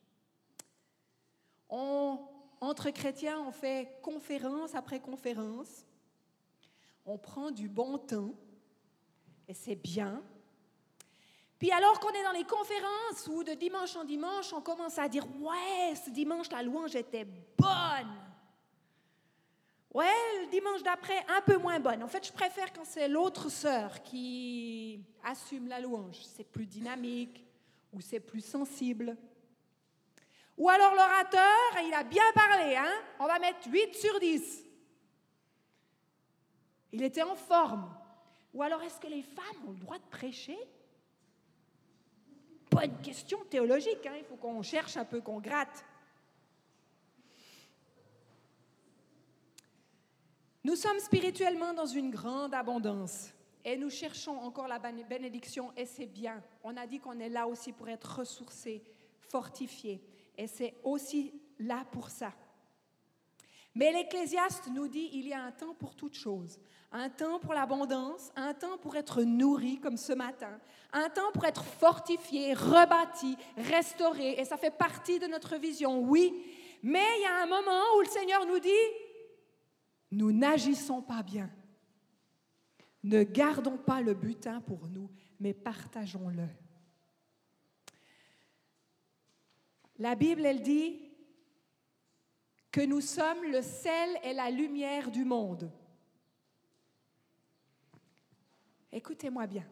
On, 1.69 2.21
entre 2.61 2.91
chrétiens, 2.91 3.41
on 3.41 3.51
fait 3.51 3.99
conférence 4.01 4.77
après 4.77 5.01
conférence. 5.01 5.85
On 7.05 7.19
prend 7.19 7.51
du 7.51 7.69
bon 7.69 7.99
temps 7.99 8.35
et 9.49 9.55
c'est 9.55 9.77
bien. 9.77 10.23
Puis 11.59 11.71
alors 11.73 12.01
qu'on 12.01 12.11
est 12.11 12.23
dans 12.23 12.33
les 12.33 12.45
conférences 12.45 13.29
où 13.31 13.45
de 13.45 13.53
dimanche 13.53 13.95
en 13.97 14.05
dimanche, 14.05 14.53
on 14.53 14.63
commence 14.63 14.99
à 14.99 15.09
dire 15.09 15.27
Ouais, 15.41 15.95
ce 15.95 16.11
dimanche, 16.11 16.51
la 16.51 16.63
louange 16.63 16.97
était 16.97 17.25
bonne. 17.25 18.17
Ouais, 19.93 20.07
le 20.41 20.47
dimanche 20.51 20.83
d'après, 20.83 21.19
un 21.29 21.41
peu 21.41 21.59
moins 21.59 21.81
bonne. 21.81 22.03
En 22.03 22.09
fait, 22.09 22.25
je 22.27 22.33
préfère 22.33 22.73
quand 22.73 22.85
c'est 22.85 23.09
l'autre 23.09 23.51
sœur 23.51 24.03
qui 24.03 25.05
assume 25.25 25.67
la 25.67 25.81
louange. 25.81 26.21
C'est 26.23 26.45
plus 26.45 26.67
dynamique 26.67 27.45
ou 27.93 28.01
c'est 28.01 28.21
plus 28.21 28.45
sensible. 28.45 29.17
Ou 30.57 30.69
alors 30.69 30.95
l'orateur, 30.95 31.83
il 31.85 31.93
a 31.93 32.05
bien 32.05 32.23
parlé, 32.35 32.77
hein? 32.77 32.93
on 33.19 33.27
va 33.27 33.39
mettre 33.39 33.67
8 33.67 33.95
sur 33.95 34.21
10. 34.21 34.65
Il 36.93 37.03
était 37.03 37.23
en 37.23 37.37
forme. 37.37 37.89
Ou 38.53 38.63
alors 38.63 38.83
est-ce 38.83 38.99
que 38.99 39.07
les 39.07 39.23
femmes 39.23 39.69
ont 39.69 39.73
le 39.73 39.79
droit 39.79 39.99
de 39.99 40.11
prêcher? 40.11 40.59
Bonne 42.71 42.97
question 43.03 43.39
théologique, 43.45 44.07
hein? 44.07 44.15
il 44.17 44.25
faut 44.25 44.37
qu'on 44.37 44.63
cherche 44.63 44.97
un 44.97 45.05
peu, 45.05 45.21
qu'on 45.21 45.41
gratte. 45.41 45.85
Nous 50.63 50.77
sommes 50.77 50.99
spirituellement 51.01 51.73
dans 51.73 51.87
une 51.87 52.11
grande 52.11 52.55
abondance 52.55 53.31
et 53.65 53.77
nous 53.77 53.91
cherchons 53.91 54.39
encore 54.39 54.69
la 54.69 54.79
bénédiction 54.79 55.73
et 55.77 55.87
c'est 55.87 56.07
bien. 56.07 56.43
On 56.63 56.77
a 56.77 56.87
dit 56.87 57.01
qu'on 57.01 57.19
est 57.19 57.29
là 57.29 57.47
aussi 57.47 57.73
pour 57.73 57.89
être 57.89 58.19
ressourcés, 58.19 58.83
fortifiés 59.21 60.03
et 60.37 60.47
c'est 60.47 60.75
aussi 60.85 61.33
là 61.59 61.85
pour 61.91 62.11
ça. 62.11 62.33
Mais 63.75 63.93
l'Ecclésiaste 63.93 64.69
nous 64.73 64.89
dit 64.89 65.11
il 65.13 65.29
y 65.29 65.33
a 65.33 65.43
un 65.43 65.53
temps 65.53 65.75
pour 65.75 65.95
toute 65.95 66.15
chose. 66.15 66.59
Un 66.93 67.09
temps 67.09 67.39
pour 67.39 67.55
l'abondance, 67.55 68.33
un 68.35 68.53
temps 68.53 68.77
pour 68.79 68.97
être 68.97 69.23
nourri 69.23 69.79
comme 69.79 69.97
ce 69.97 70.13
matin, 70.13 70.59
un 70.93 71.09
temps 71.09 71.31
pour 71.33 71.45
être 71.45 71.63
fortifié, 71.63 72.53
rebâti, 72.53 73.37
restauré. 73.57 74.41
Et 74.41 74.45
ça 74.45 74.57
fait 74.57 74.77
partie 74.77 75.21
de 75.21 75.27
notre 75.27 75.57
vision, 75.57 76.01
oui. 76.01 76.35
Mais 76.83 77.07
il 77.19 77.23
y 77.23 77.27
a 77.27 77.43
un 77.43 77.47
moment 77.47 77.83
où 77.97 78.01
le 78.01 78.09
Seigneur 78.09 78.45
nous 78.45 78.59
dit 78.59 78.71
nous 80.11 80.33
n'agissons 80.33 81.03
pas 81.03 81.23
bien. 81.23 81.51
Ne 83.03 83.23
gardons 83.23 83.79
pas 83.79 84.03
le 84.03 84.15
butin 84.15 84.61
pour 84.61 84.89
nous, 84.89 85.11
mais 85.39 85.55
partageons-le. 85.55 86.49
La 89.99 90.15
Bible, 90.15 90.45
elle 90.45 90.63
dit 90.63 90.99
que 92.71 92.81
nous 92.81 93.01
sommes 93.01 93.45
le 93.45 93.63
sel 93.63 94.19
et 94.23 94.33
la 94.33 94.51
lumière 94.51 95.11
du 95.11 95.25
monde. 95.25 95.71
Écoutez-moi 98.93 99.47
bien, 99.47 99.67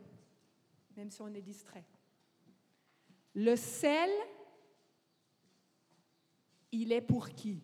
même 0.97 1.11
si 1.11 1.21
on 1.23 1.33
est 1.35 1.43
distrait. 1.43 1.85
Le 3.35 3.57
sel, 3.57 4.11
il 6.73 6.93
est 6.93 7.01
pour 7.01 7.29
qui? 7.31 7.63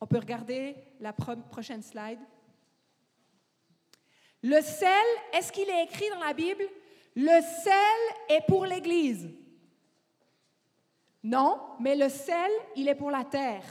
On 0.00 0.06
peut 0.06 0.18
regarder 0.18 0.76
la 1.00 1.12
prochaine 1.12 1.82
slide. 1.82 2.20
Le 4.42 4.60
sel, 4.60 5.06
est-ce 5.32 5.50
qu'il 5.50 5.68
est 5.70 5.84
écrit 5.84 6.10
dans 6.10 6.20
la 6.20 6.34
Bible? 6.34 6.64
Le 7.16 7.40
sel 7.40 8.36
est 8.36 8.46
pour 8.46 8.66
l'Église. 8.66 9.30
Non, 11.24 11.58
mais 11.80 11.96
le 11.96 12.10
sel, 12.10 12.50
il 12.76 12.86
est 12.86 12.94
pour 12.94 13.10
la 13.10 13.24
terre. 13.24 13.64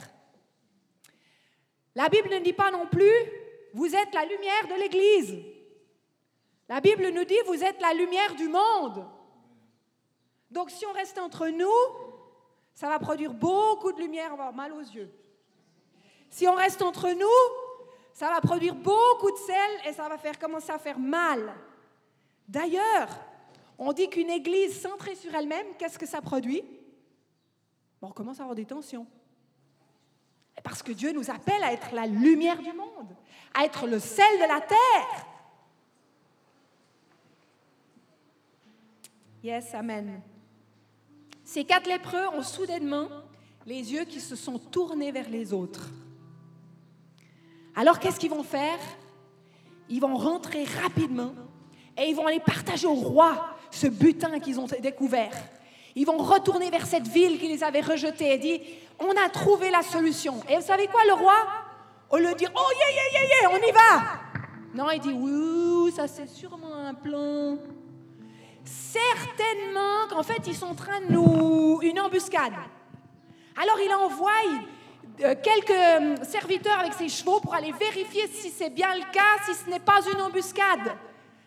La 1.94 2.08
Bible 2.08 2.28
ne 2.30 2.40
dit 2.40 2.52
pas 2.52 2.72
non 2.72 2.86
plus, 2.88 3.14
vous 3.72 3.94
êtes 3.94 4.12
la 4.12 4.24
lumière 4.24 4.66
de 4.68 4.74
l'Église. 4.74 5.38
La 6.68 6.80
Bible 6.80 7.08
nous 7.10 7.24
dit, 7.24 7.38
vous 7.46 7.62
êtes 7.62 7.80
la 7.80 7.94
lumière 7.94 8.34
du 8.34 8.48
monde. 8.48 9.06
Donc 10.50 10.70
si 10.70 10.84
on 10.84 10.92
reste 10.92 11.18
entre 11.18 11.46
nous, 11.48 11.68
ça 12.74 12.88
va 12.88 12.98
produire 12.98 13.32
beaucoup 13.32 13.92
de 13.92 14.00
lumière, 14.00 14.30
on 14.32 14.36
va 14.36 14.46
avoir 14.46 14.54
mal 14.54 14.72
aux 14.72 14.80
yeux. 14.80 15.10
Si 16.30 16.48
on 16.48 16.54
reste 16.54 16.82
entre 16.82 17.10
nous, 17.10 17.86
ça 18.12 18.30
va 18.30 18.40
produire 18.40 18.74
beaucoup 18.74 19.30
de 19.30 19.36
sel 19.36 19.70
et 19.86 19.92
ça 19.92 20.08
va 20.08 20.18
faire 20.18 20.38
commencer 20.40 20.72
à 20.72 20.78
faire 20.78 20.98
mal. 20.98 21.54
D'ailleurs, 22.48 23.08
on 23.78 23.92
dit 23.92 24.08
qu'une 24.08 24.30
église 24.30 24.80
centrée 24.80 25.14
sur 25.14 25.32
elle-même, 25.32 25.66
qu'est-ce 25.78 25.98
que 25.98 26.06
ça 26.06 26.20
produit? 26.20 26.64
On 28.04 28.12
commence 28.12 28.38
à 28.38 28.42
avoir 28.42 28.54
des 28.54 28.64
tensions. 28.64 29.06
Parce 30.62 30.82
que 30.82 30.92
Dieu 30.92 31.12
nous 31.12 31.30
appelle 31.30 31.62
à 31.62 31.72
être 31.72 31.92
la 31.92 32.06
lumière 32.06 32.58
du 32.58 32.72
monde, 32.72 33.14
à 33.52 33.64
être 33.64 33.86
le 33.86 33.98
sel 33.98 34.38
de 34.40 34.48
la 34.48 34.60
terre. 34.60 35.26
Yes, 39.42 39.74
Amen. 39.74 40.22
Ces 41.44 41.64
quatre 41.64 41.86
lépreux 41.86 42.26
ont 42.28 42.42
soudainement 42.42 43.08
les 43.66 43.92
yeux 43.92 44.04
qui 44.04 44.20
se 44.20 44.36
sont 44.36 44.58
tournés 44.58 45.12
vers 45.12 45.28
les 45.28 45.52
autres. 45.52 45.90
Alors 47.76 47.98
qu'est-ce 47.98 48.18
qu'ils 48.18 48.30
vont 48.30 48.42
faire? 48.42 48.78
Ils 49.88 50.00
vont 50.00 50.16
rentrer 50.16 50.64
rapidement 50.64 51.34
et 51.96 52.04
ils 52.04 52.16
vont 52.16 52.26
aller 52.26 52.40
partager 52.40 52.86
au 52.86 52.94
roi 52.94 53.56
ce 53.70 53.86
butin 53.86 54.40
qu'ils 54.40 54.58
ont 54.58 54.66
découvert. 54.80 55.34
Ils 55.96 56.06
vont 56.06 56.18
retourner 56.18 56.70
vers 56.70 56.86
cette 56.86 57.06
ville 57.06 57.38
qui 57.38 57.48
les 57.48 57.62
avait 57.62 57.80
rejetés 57.80 58.34
et 58.34 58.38
dire 58.38 58.60
On 58.98 59.10
a 59.10 59.28
trouvé 59.28 59.70
la 59.70 59.82
solution. 59.82 60.40
Et 60.48 60.56
vous 60.56 60.62
savez 60.62 60.86
quoi, 60.88 61.00
le 61.06 61.12
roi? 61.14 61.34
Au 62.10 62.16
lieu 62.18 62.32
de 62.32 62.38
dire 62.38 62.50
Oh, 62.54 62.70
yeah, 62.78 62.90
yeah, 62.90 63.20
yeah, 63.20 63.40
yeah, 63.40 63.50
on 63.50 63.68
y 63.68 63.72
va 63.72 64.02
Non, 64.74 64.90
il 64.90 65.00
dit 65.00 65.12
Oui, 65.12 65.92
ça 65.92 66.08
c'est 66.08 66.28
sûrement 66.28 66.74
un 66.74 66.94
plan. 66.94 67.58
Certainement 68.64 70.08
qu'en 70.10 70.22
fait, 70.22 70.46
ils 70.46 70.56
sont 70.56 70.66
en 70.66 70.74
train 70.74 71.00
de 71.00 71.12
nous. 71.12 71.80
une 71.82 72.00
embuscade. 72.00 72.54
Alors 73.56 73.78
il 73.84 73.92
envoie 73.94 74.30
euh, 75.20 75.34
quelques 75.40 75.70
euh, 75.70 76.16
serviteurs 76.24 76.80
avec 76.80 76.92
ses 76.94 77.08
chevaux 77.08 77.38
pour 77.38 77.54
aller 77.54 77.72
vérifier 77.72 78.26
si 78.26 78.50
c'est 78.50 78.70
bien 78.70 78.92
le 78.94 79.12
cas, 79.12 79.44
si 79.44 79.54
ce 79.54 79.70
n'est 79.70 79.78
pas 79.78 80.00
une 80.12 80.20
embuscade. 80.20 80.96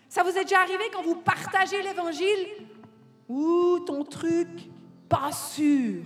Ça 0.07 0.23
vous 0.23 0.29
est 0.29 0.43
déjà 0.43 0.61
arrivé 0.61 0.85
quand 0.93 1.01
vous 1.01 1.15
partagez 1.15 1.81
l'évangile? 1.81 2.47
Ouh, 3.29 3.79
ton 3.85 4.03
truc, 4.03 4.47
pas 5.09 5.31
sûr. 5.31 6.03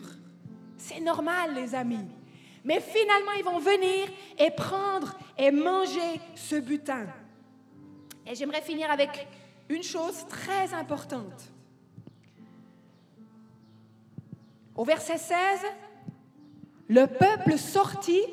C'est 0.78 1.00
normal, 1.00 1.54
les 1.54 1.76
amis. 1.76 2.08
Mais 2.64 2.80
finalement, 2.80 3.32
ils 3.38 3.44
vont 3.44 3.60
venir 3.60 4.08
et 4.38 4.52
prendre 4.52 5.18
et 5.38 5.52
manger 5.52 6.20
ce 6.36 6.56
butin. 6.56 7.08
Et 8.26 8.36
j'aimerais 8.36 8.62
finir 8.62 8.92
avec 8.92 9.28
une 9.70 9.84
chose 9.84 10.26
très 10.28 10.74
importante. 10.74 11.52
Au 14.76 14.84
verset 14.84 15.18
16, 15.18 15.38
le 16.88 17.08
peuple 17.08 17.58
sortit 17.58 18.26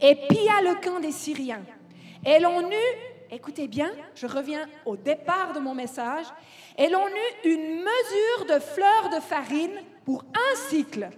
et 0.00 0.14
pilla 0.28 0.60
le 0.62 0.80
camp 0.80 1.00
des 1.00 1.12
Syriens. 1.12 1.64
Et 2.24 2.38
l'on 2.40 2.70
eut, 2.70 2.96
écoutez 3.30 3.68
bien, 3.68 3.90
je 4.14 4.26
reviens 4.26 4.66
au 4.84 4.96
départ 4.96 5.52
de 5.52 5.60
mon 5.60 5.74
message, 5.74 6.26
et 6.78 6.88
l'on 6.88 7.06
eut 7.06 7.48
une 7.48 7.76
mesure 7.76 8.46
de 8.48 8.60
fleurs 8.60 9.10
de 9.14 9.20
farine 9.20 9.82
pour 10.04 10.24
un 10.34 10.56
cycle? 10.68 11.08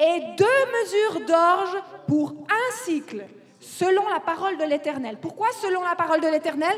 Et 0.00 0.20
deux 0.36 0.46
mesures 0.82 1.26
d'orge 1.26 1.76
pour 2.06 2.30
un 2.48 2.76
cycle, 2.84 3.24
selon 3.58 4.08
la 4.08 4.20
parole 4.20 4.56
de 4.56 4.64
l'Éternel. 4.64 5.18
Pourquoi 5.20 5.48
selon 5.60 5.82
la 5.82 5.96
parole 5.96 6.20
de 6.20 6.28
l'Éternel? 6.28 6.76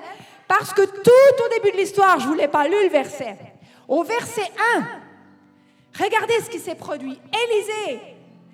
Parce 0.48 0.72
que 0.72 0.82
tout 0.82 1.44
au 1.44 1.48
début 1.54 1.72
de 1.72 1.76
l'histoire, 1.76 2.18
je 2.18 2.24
ne 2.26 2.30
vous 2.30 2.38
l'ai 2.38 2.48
pas 2.48 2.66
lu 2.66 2.82
le 2.82 2.88
verset, 2.88 3.36
au 3.86 4.02
verset 4.04 4.50
1, 4.76 6.02
regardez 6.02 6.40
ce 6.40 6.50
qui 6.50 6.58
s'est 6.58 6.74
produit. 6.74 7.20
Élisée 7.44 8.00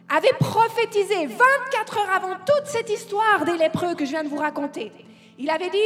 avait 0.08 0.34
prophétisé 0.38 1.26
24 1.26 1.98
heures 1.98 2.14
avant 2.14 2.34
toute 2.34 2.66
cette 2.66 2.90
histoire 2.90 3.44
des 3.44 3.56
lépreux 3.56 3.94
que 3.94 4.04
je 4.04 4.10
viens 4.10 4.24
de 4.24 4.28
vous 4.28 4.36
raconter. 4.38 4.92
Il 5.38 5.50
avait 5.50 5.70
dit, 5.70 5.78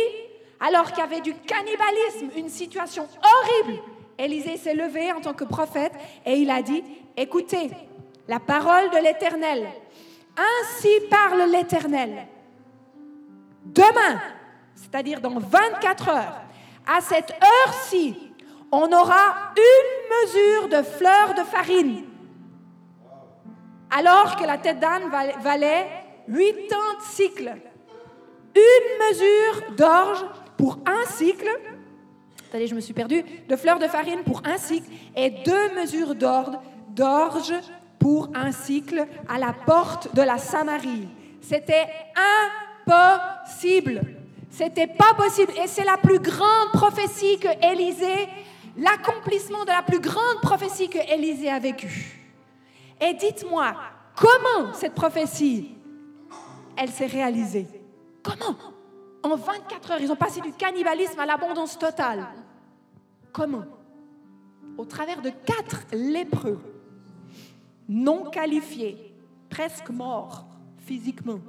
alors 0.61 0.93
qu'il 0.93 0.99
y 0.99 1.07
avait 1.07 1.21
du 1.21 1.35
cannibalisme, 1.35 2.31
une 2.37 2.49
situation 2.49 3.09
horrible, 3.23 3.83
Élisée 4.19 4.57
s'est 4.57 4.75
levé 4.75 5.13
en 5.13 5.21
tant 5.21 5.33
que 5.33 5.45
prophète 5.45 5.93
et 6.27 6.35
il 6.35 6.51
a 6.51 6.61
dit, 6.61 6.85
écoutez, 7.17 7.71
la 8.29 8.39
parole 8.39 8.91
de 8.91 8.99
l'Éternel, 8.99 9.67
ainsi 10.37 10.91
parle 11.09 11.51
l'Éternel. 11.51 12.27
Demain, 13.65 14.21
c'est-à-dire 14.75 15.21
dans 15.21 15.39
24 15.39 16.09
heures, 16.11 16.41
à 16.87 17.01
cette 17.01 17.31
heure-ci, 17.31 18.17
on 18.71 18.93
aura 18.93 19.53
une 19.57 20.27
mesure 20.27 20.69
de 20.69 20.83
fleurs 20.83 21.35
de 21.35 21.43
farine 21.43 22.05
alors 23.91 24.37
que 24.37 24.45
la 24.45 24.59
tête 24.59 24.79
d'âne 24.79 25.11
valait 25.43 25.87
80 26.29 26.77
cycles. 27.01 27.53
Une 28.55 29.09
mesure 29.09 29.73
d'orge 29.77 30.25
pour 30.61 30.79
un 30.85 31.11
cycle, 31.11 31.49
attendez, 32.49 32.67
je 32.67 32.75
me 32.75 32.81
suis 32.81 32.93
perdue, 32.93 33.25
de 33.49 33.57
fleurs 33.57 33.79
de 33.79 33.87
farine 33.87 34.23
pour 34.25 34.43
un 34.45 34.59
cycle 34.59 34.91
et 35.17 35.31
deux 35.31 35.75
mesures 35.75 36.15
d'orge 36.15 37.55
pour 37.99 38.29
un 38.35 38.53
cycle 38.53 39.07
à 39.27 39.39
la 39.39 39.55
porte 39.55 40.15
de 40.15 40.21
la 40.21 40.37
Samarie. 40.37 41.09
C'était 41.41 41.87
impossible. 42.87 44.03
C'était 44.51 44.87
pas 44.87 45.15
possible. 45.17 45.53
Et 45.65 45.67
c'est 45.67 45.85
la 45.85 45.97
plus 45.97 46.19
grande 46.19 46.73
prophétie 46.75 47.39
que 47.39 47.49
Élisée, 47.73 48.29
l'accomplissement 48.77 49.65
de 49.65 49.71
la 49.71 49.83
plus 49.83 50.01
grande 50.01 50.41
prophétie 50.43 50.91
que 50.91 50.99
Élisée 51.11 51.49
a 51.49 51.59
vécue. 51.59 52.21
Et 53.01 53.15
dites-moi, 53.15 53.75
comment 54.15 54.75
cette 54.75 54.95
prophétie, 54.95 55.75
elle 56.77 56.91
s'est 56.91 57.07
réalisée? 57.07 57.67
Comment? 58.23 58.57
En 59.23 59.37
24 59.37 59.91
heures, 59.91 60.01
ils 60.01 60.11
ont 60.11 60.17
passé 60.17 60.41
du 60.41 60.53
cannibalisme 60.53 61.19
à 61.21 61.27
l'abondance 61.27 61.79
totale. 61.79 62.27
Comment? 63.33 63.65
Au 64.79 64.85
travers 64.85 65.21
de 65.21 65.31
quatre 65.31 65.85
lépreux, 65.93 66.59
non 67.89 68.31
qualifiés, 68.31 69.15
presque 69.51 69.91
morts 69.91 70.47
physiquement, 70.79 71.41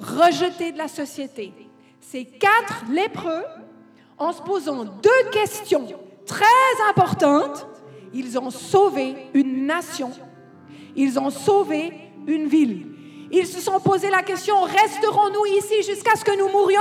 rejetés 0.00 0.72
de 0.72 0.78
la 0.78 0.88
société. 0.88 1.52
Ces 2.00 2.26
quatre 2.26 2.84
lépreux, 2.90 3.44
en 4.18 4.32
se 4.32 4.42
posant 4.42 4.84
deux 4.84 5.30
questions 5.32 5.86
très 6.26 6.44
importantes, 6.90 7.66
ils 8.12 8.38
ont 8.38 8.50
sauvé 8.50 9.28
une 9.34 9.66
nation. 9.66 10.12
Ils 10.94 11.18
ont 11.18 11.30
sauvé 11.30 11.92
une 12.26 12.46
ville. 12.46 12.93
Ils 13.30 13.46
se 13.46 13.60
sont 13.60 13.80
posé 13.80 14.10
la 14.10 14.22
question, 14.22 14.60
resterons-nous 14.62 15.46
ici 15.58 15.82
jusqu'à 15.82 16.16
ce 16.16 16.24
que 16.24 16.36
nous 16.38 16.48
mourions? 16.48 16.80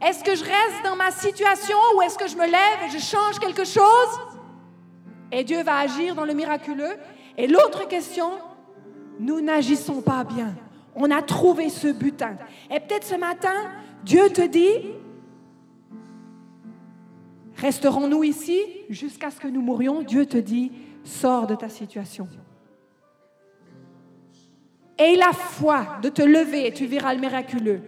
Est-ce 0.00 0.22
que 0.22 0.34
je 0.34 0.44
reste 0.44 0.84
dans 0.84 0.96
ma 0.96 1.10
situation 1.10 1.76
ou 1.96 2.02
est-ce 2.02 2.16
que 2.16 2.28
je 2.28 2.36
me 2.36 2.46
lève 2.46 2.86
et 2.86 2.90
je 2.90 2.98
change 2.98 3.38
quelque 3.40 3.64
chose? 3.64 4.20
Et 5.32 5.44
Dieu 5.44 5.62
va 5.62 5.78
agir 5.78 6.14
dans 6.14 6.24
le 6.24 6.34
miraculeux. 6.34 6.96
Et 7.36 7.46
l'autre 7.46 7.88
question, 7.88 8.30
nous 9.18 9.40
n'agissons 9.40 10.00
pas 10.00 10.24
bien. 10.24 10.54
On 10.94 11.10
a 11.10 11.22
trouvé 11.22 11.68
ce 11.68 11.88
butin. 11.88 12.36
Et 12.70 12.80
peut-être 12.80 13.06
ce 13.06 13.16
matin, 13.16 13.54
Dieu 14.04 14.30
te 14.30 14.46
dit, 14.46 14.94
Resterons-nous 17.58 18.22
ici 18.22 18.60
jusqu'à 18.88 19.30
ce 19.30 19.40
que 19.40 19.48
nous 19.48 19.60
mourions? 19.60 20.02
Dieu 20.02 20.26
te 20.26 20.36
dit, 20.36 20.70
sors 21.02 21.46
de 21.46 21.56
ta 21.56 21.68
situation. 21.68 22.28
Aie 24.98 25.16
la 25.16 25.32
foi 25.32 25.98
de 26.02 26.08
te 26.08 26.22
lever 26.22 26.66
et 26.66 26.72
tu 26.72 26.86
verras 26.86 27.14
le 27.14 27.20
miraculeux. 27.20 27.80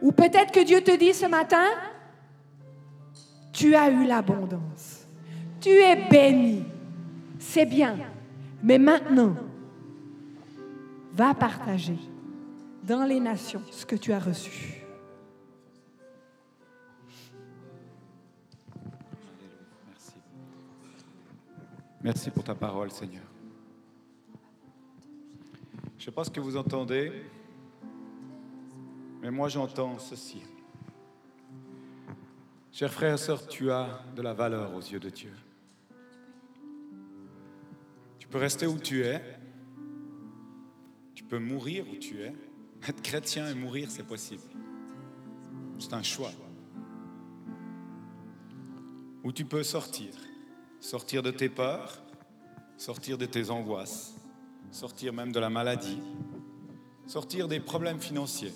Ou 0.00 0.12
peut-être 0.12 0.52
que 0.52 0.64
Dieu 0.64 0.80
te 0.80 0.96
dit 0.96 1.12
ce 1.12 1.26
matin, 1.26 1.66
tu 3.52 3.74
as 3.74 3.90
eu 3.90 4.06
l'abondance. 4.06 5.06
Tu 5.60 5.70
es 5.70 6.08
béni. 6.08 6.64
C'est 7.38 7.66
bien. 7.66 7.96
Mais 8.62 8.78
maintenant, 8.78 9.36
va 11.12 11.34
partager 11.34 11.98
dans 12.82 13.04
les 13.04 13.20
nations 13.20 13.62
ce 13.70 13.86
que 13.86 13.96
tu 13.96 14.12
as 14.12 14.18
reçu. 14.18 14.84
Merci 22.02 22.30
pour 22.30 22.44
ta 22.44 22.54
parole, 22.54 22.90
Seigneur. 22.90 23.22
Je 26.04 26.10
ne 26.10 26.12
sais 26.12 26.16
pas 26.16 26.24
ce 26.24 26.30
que 26.30 26.40
vous 26.40 26.58
entendez, 26.58 27.10
mais 29.22 29.30
moi 29.30 29.48
j'entends 29.48 29.98
ceci. 29.98 30.42
Chers 32.70 32.92
frères 32.92 33.14
et 33.14 33.16
sœurs, 33.16 33.46
tu 33.46 33.70
as 33.70 34.04
de 34.14 34.20
la 34.20 34.34
valeur 34.34 34.74
aux 34.74 34.82
yeux 34.82 35.00
de 35.00 35.08
Dieu. 35.08 35.32
Tu 38.18 38.28
peux 38.28 38.36
rester 38.36 38.66
où 38.66 38.78
tu 38.78 39.00
es. 39.00 39.38
Tu 41.14 41.24
peux 41.24 41.38
mourir 41.38 41.86
où 41.90 41.96
tu 41.96 42.20
es. 42.20 42.34
Être 42.86 43.00
chrétien 43.00 43.48
et 43.48 43.54
mourir, 43.54 43.90
c'est 43.90 44.06
possible. 44.06 44.42
C'est 45.78 45.94
un 45.94 46.02
choix. 46.02 46.32
Ou 49.22 49.32
tu 49.32 49.46
peux 49.46 49.62
sortir 49.62 50.12
sortir 50.80 51.22
de 51.22 51.30
tes 51.30 51.48
peurs, 51.48 52.02
sortir 52.76 53.16
de 53.16 53.24
tes 53.24 53.48
angoisses, 53.48 54.14
sortir 54.74 55.12
même 55.12 55.30
de 55.30 55.38
la 55.38 55.50
maladie, 55.50 56.00
sortir 57.06 57.46
des 57.46 57.60
problèmes 57.60 58.00
financiers, 58.00 58.52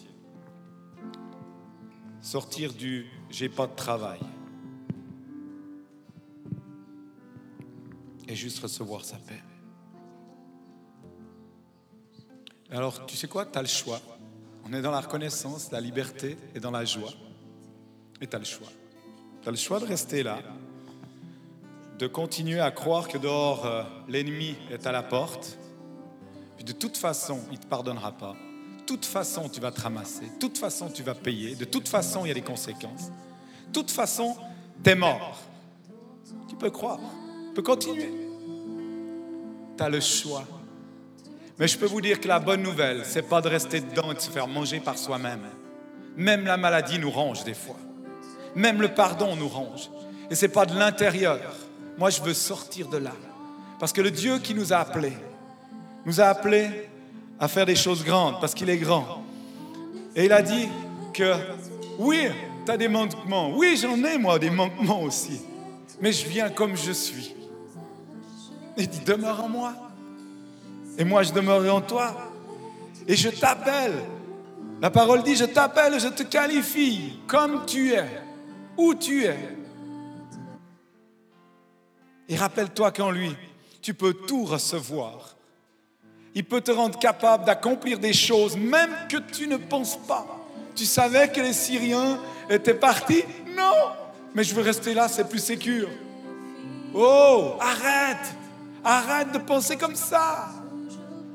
sortir 2.21 2.73
du 2.73 3.07
j'ai 3.31 3.49
pas 3.49 3.69
de 3.69 3.75
travail 3.77 4.19
et 8.27 8.35
juste 8.35 8.59
recevoir 8.59 9.05
sa 9.05 9.17
paix. 9.17 9.41
Alors, 12.71 13.07
tu 13.07 13.17
sais 13.17 13.29
quoi? 13.29 13.47
Tu 13.47 13.57
as 13.57 13.63
le 13.63 13.69
choix. 13.69 14.01
On 14.65 14.73
est 14.73 14.83
dans 14.83 14.91
la 14.91 15.01
reconnaissance, 15.01 15.71
la 15.71 15.81
liberté 15.81 16.37
et 16.55 16.59
dans 16.59 16.73
la 16.73 16.85
joie. 16.85 17.13
Et 18.21 18.27
tu 18.27 18.35
as 18.35 18.41
le 18.41 18.45
choix. 18.45 18.69
Tu 19.41 19.49
as 19.49 19.53
le 19.53 19.57
choix 19.57 19.79
de 19.79 19.87
rester 19.87 20.25
là, 20.25 20.41
de 21.99 22.07
continuer 22.09 22.59
à 22.59 22.73
croire 22.73 23.07
que 23.07 23.19
dehors, 23.19 23.65
euh, 23.65 23.85
l'ennemi 24.09 24.57
est 24.69 24.85
à 24.85 24.93
la 24.93 25.05
porte. 25.05 25.59
De 26.65 26.73
toute 26.73 26.97
façon, 26.97 27.41
il 27.51 27.59
ne 27.59 27.63
te 27.63 27.67
pardonnera 27.67 28.13
pas. 28.13 28.37
De 28.79 28.85
toute 28.85 29.05
façon, 29.05 29.49
tu 29.49 29.61
vas 29.61 29.71
te 29.71 29.81
ramasser. 29.81 30.27
De 30.27 30.39
toute 30.39 30.59
façon, 30.59 30.89
tu 30.89 31.03
vas 31.03 31.15
payer. 31.15 31.55
De 31.55 31.65
toute 31.65 31.89
façon, 31.89 32.25
il 32.25 32.29
y 32.29 32.31
a 32.31 32.35
des 32.35 32.43
conséquences. 32.43 33.11
De 33.69 33.73
toute 33.73 33.91
façon, 33.91 34.37
tu 34.83 34.91
es 34.91 34.95
mort. 34.95 35.39
Tu 36.49 36.57
peux 36.57 36.71
croire. 36.71 37.01
Tu 37.49 37.55
peux 37.55 37.63
continuer. 37.63 38.11
Tu 39.77 39.83
as 39.83 39.89
le 39.89 40.01
choix. 40.01 40.45
Mais 41.59 41.69
je 41.69 41.77
peux 41.77 41.87
vous 41.87 42.01
dire 42.01 42.21
que 42.21 42.29
la 42.29 42.39
bonne 42.39 42.63
nouvelle, 42.63 43.03
c'est 43.05 43.23
pas 43.23 43.41
de 43.41 43.49
rester 43.49 43.81
dedans 43.81 44.13
et 44.13 44.15
de 44.15 44.21
se 44.21 44.31
faire 44.31 44.47
manger 44.47 44.81
par 44.81 44.97
soi-même. 44.97 45.43
Même 46.17 46.45
la 46.45 46.57
maladie 46.57 46.99
nous 46.99 47.11
range 47.11 47.45
des 47.45 47.55
fois. 47.55 47.77
Même 48.55 48.81
le 48.81 48.89
pardon 48.89 49.37
nous 49.37 49.49
range. 49.49 49.91
Et 50.31 50.35
c'est 50.35 50.49
pas 50.49 50.67
de 50.67 50.79
l'intérieur. 50.79 51.41
Moi, 51.97 52.11
je 52.11 52.23
veux 52.23 52.35
sortir 52.35 52.89
de 52.89 52.97
là. 52.97 53.13
Parce 53.79 53.93
que 53.93 54.01
le 54.01 54.11
Dieu 54.11 54.39
qui 54.39 54.55
nous 54.55 54.73
a 54.73 54.79
appelés, 54.79 55.17
nous 56.09 56.23
a 56.23 56.25
appelés 56.25 56.89
à 57.39 57.49
faire 57.49 57.67
des 57.67 57.77
choses 57.77 58.03
grandes, 58.03 58.41
parce 58.41 58.55
qu'il 58.55 58.71
est 58.71 58.79
grand. 58.79 59.23
Et 60.17 60.25
il 60.25 60.33
a 60.33 60.41
dit 60.41 60.67
que, 61.13 61.35
oui, 61.99 62.29
tu 62.65 62.73
as 62.73 62.79
des 62.79 62.89
manquements. 62.89 63.55
Oui, 63.55 63.77
j'en 63.77 64.03
ai, 64.03 64.17
moi, 64.17 64.39
des 64.39 64.49
manquements 64.49 65.03
aussi. 65.03 65.43
Mais 66.01 66.11
je 66.11 66.27
viens 66.27 66.49
comme 66.49 66.75
je 66.79 66.93
suis. 66.93 67.35
Il 68.79 68.89
dit, 68.89 69.01
demeure 69.01 69.45
en 69.45 69.51
moi. 69.51 69.75
Et 70.97 71.05
moi, 71.05 71.23
je 71.25 71.31
demeurerai 71.31 71.69
en 71.69 71.83
toi. 71.83 72.33
Et 73.07 73.15
je 73.15 73.29
t'appelle. 73.29 73.93
La 74.81 74.89
parole 74.89 75.23
dit, 75.23 75.37
je 75.37 75.45
t'appelle, 75.45 76.01
je 76.01 76.09
te 76.09 76.23
qualifie 76.23 77.19
comme 77.27 77.67
tu 77.67 77.93
es, 77.93 78.09
où 78.79 78.95
tu 78.95 79.27
es. 79.27 79.37
Et 82.31 82.37
rappelle-toi 82.37 82.93
qu'en 82.93 83.11
lui, 83.11 83.37
tu 83.83 83.93
peux 83.93 84.15
tout 84.15 84.47
recevoir. 84.47 85.35
Il 86.35 86.45
peut 86.45 86.61
te 86.61 86.71
rendre 86.71 86.99
capable 86.99 87.45
d'accomplir 87.45 87.99
des 87.99 88.13
choses 88.13 88.57
même 88.57 88.91
que 89.09 89.17
tu 89.17 89.47
ne 89.49 89.57
penses 89.57 89.97
pas. 89.97 90.27
Tu 90.75 90.85
savais 90.85 91.29
que 91.29 91.41
les 91.41 91.53
Syriens 91.53 92.19
étaient 92.49 92.75
partis? 92.75 93.25
Non, 93.57 93.75
mais 94.35 94.45
je 94.45 94.55
veux 94.55 94.63
rester 94.63 94.95
là, 94.95 95.09
c'est 95.09 95.29
plus 95.29 95.43
sécure. 95.43 95.89
Oh, 96.95 97.55
arrête, 97.61 98.35
arrête 98.85 99.33
de 99.33 99.39
penser 99.39 99.77
comme 99.77 99.97
ça. 99.97 100.49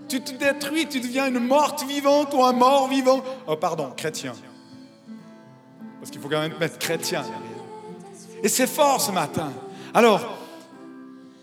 Tu 0.08 0.22
te 0.22 0.32
détruis, 0.34 0.88
tu 0.88 1.00
deviens 1.00 1.28
une 1.28 1.39
morte 1.39 1.84
vivante 1.84 2.34
ou 2.34 2.44
un 2.44 2.54
mort 2.54 2.88
vivant. 2.88 3.22
Oh, 3.48 3.56
pardon, 3.56 3.91
chrétien. 3.96 4.34
Parce 6.00 6.12
qu'il 6.12 6.22
faut 6.22 6.30
quand 6.30 6.41
même 6.41 6.58
mettre 6.60 6.78
chrétien 6.80 7.24
Et 8.44 8.50
c'est 8.50 8.68
fort 8.68 9.02
ce 9.02 9.12
matin. 9.12 9.52
Alors, 9.94 10.43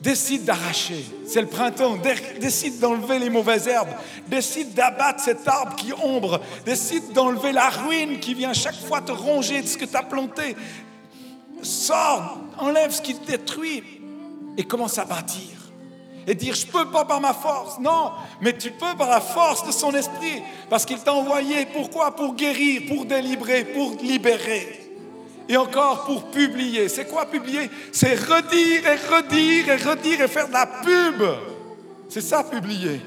Décide 0.01 0.45
d'arracher. 0.45 1.05
C'est 1.27 1.43
le 1.43 1.47
printemps. 1.47 1.99
Décide 2.41 2.79
d'enlever 2.79 3.19
les 3.19 3.29
mauvaises 3.29 3.69
herbes. 3.69 3.91
Décide 4.29 4.73
d'abattre 4.73 5.23
cet 5.23 5.47
arbre 5.47 5.77
qui 5.77 5.93
ombre. 5.93 6.41
Décide 6.65 7.13
d'enlever 7.13 7.53
la 7.53 7.69
ruine 7.69 8.19
qui 8.19 8.33
vient 8.33 8.55
chaque 8.55 8.81
fois 8.81 9.03
te 9.03 9.13
ronger 9.13 9.61
de 9.61 9.67
ce 9.67 9.77
que 9.77 9.85
tu 9.85 9.97
as 9.97 10.03
planté. 10.03 10.57
Sors, 11.63 12.39
enlève 12.59 12.91
ce 12.91 13.03
qui 13.03 13.15
te 13.15 13.27
détruit 13.27 13.85
et 14.57 14.65
commence 14.65 14.99
à 14.99 15.05
bâtir. 15.05 15.51
Et 16.27 16.35
dire, 16.35 16.55
je 16.55 16.67
peux 16.67 16.91
pas 16.91 17.05
par 17.05 17.21
ma 17.21 17.35
force. 17.35 17.79
Non, 17.79 18.13
mais 18.41 18.57
tu 18.57 18.71
peux 18.71 18.97
par 18.97 19.11
la 19.11 19.21
force 19.21 19.67
de 19.67 19.73
son 19.73 19.93
esprit. 19.93 20.43
Parce 20.71 20.87
qu'il 20.87 20.99
t'a 20.99 21.13
envoyé. 21.13 21.67
Pourquoi? 21.67 22.17
Pour 22.17 22.35
guérir, 22.35 22.83
pour 22.89 23.05
délivrer, 23.05 23.65
pour 23.67 23.97
libérer 24.01 24.80
et 25.51 25.57
encore 25.57 26.05
pour 26.05 26.31
publier. 26.31 26.89
C'est 26.89 27.07
quoi 27.07 27.27
publier? 27.27 27.69
C'est 27.91 28.15
redire 28.15 28.87
et 28.87 28.95
redire 28.95 29.69
et 29.69 29.77
redire 29.77 30.21
et 30.21 30.29
faire 30.29 30.47
de 30.47 30.53
la 30.53 30.65
pub. 30.65 31.25
C'est 32.09 32.21
ça 32.21 32.45
publier. 32.45 33.01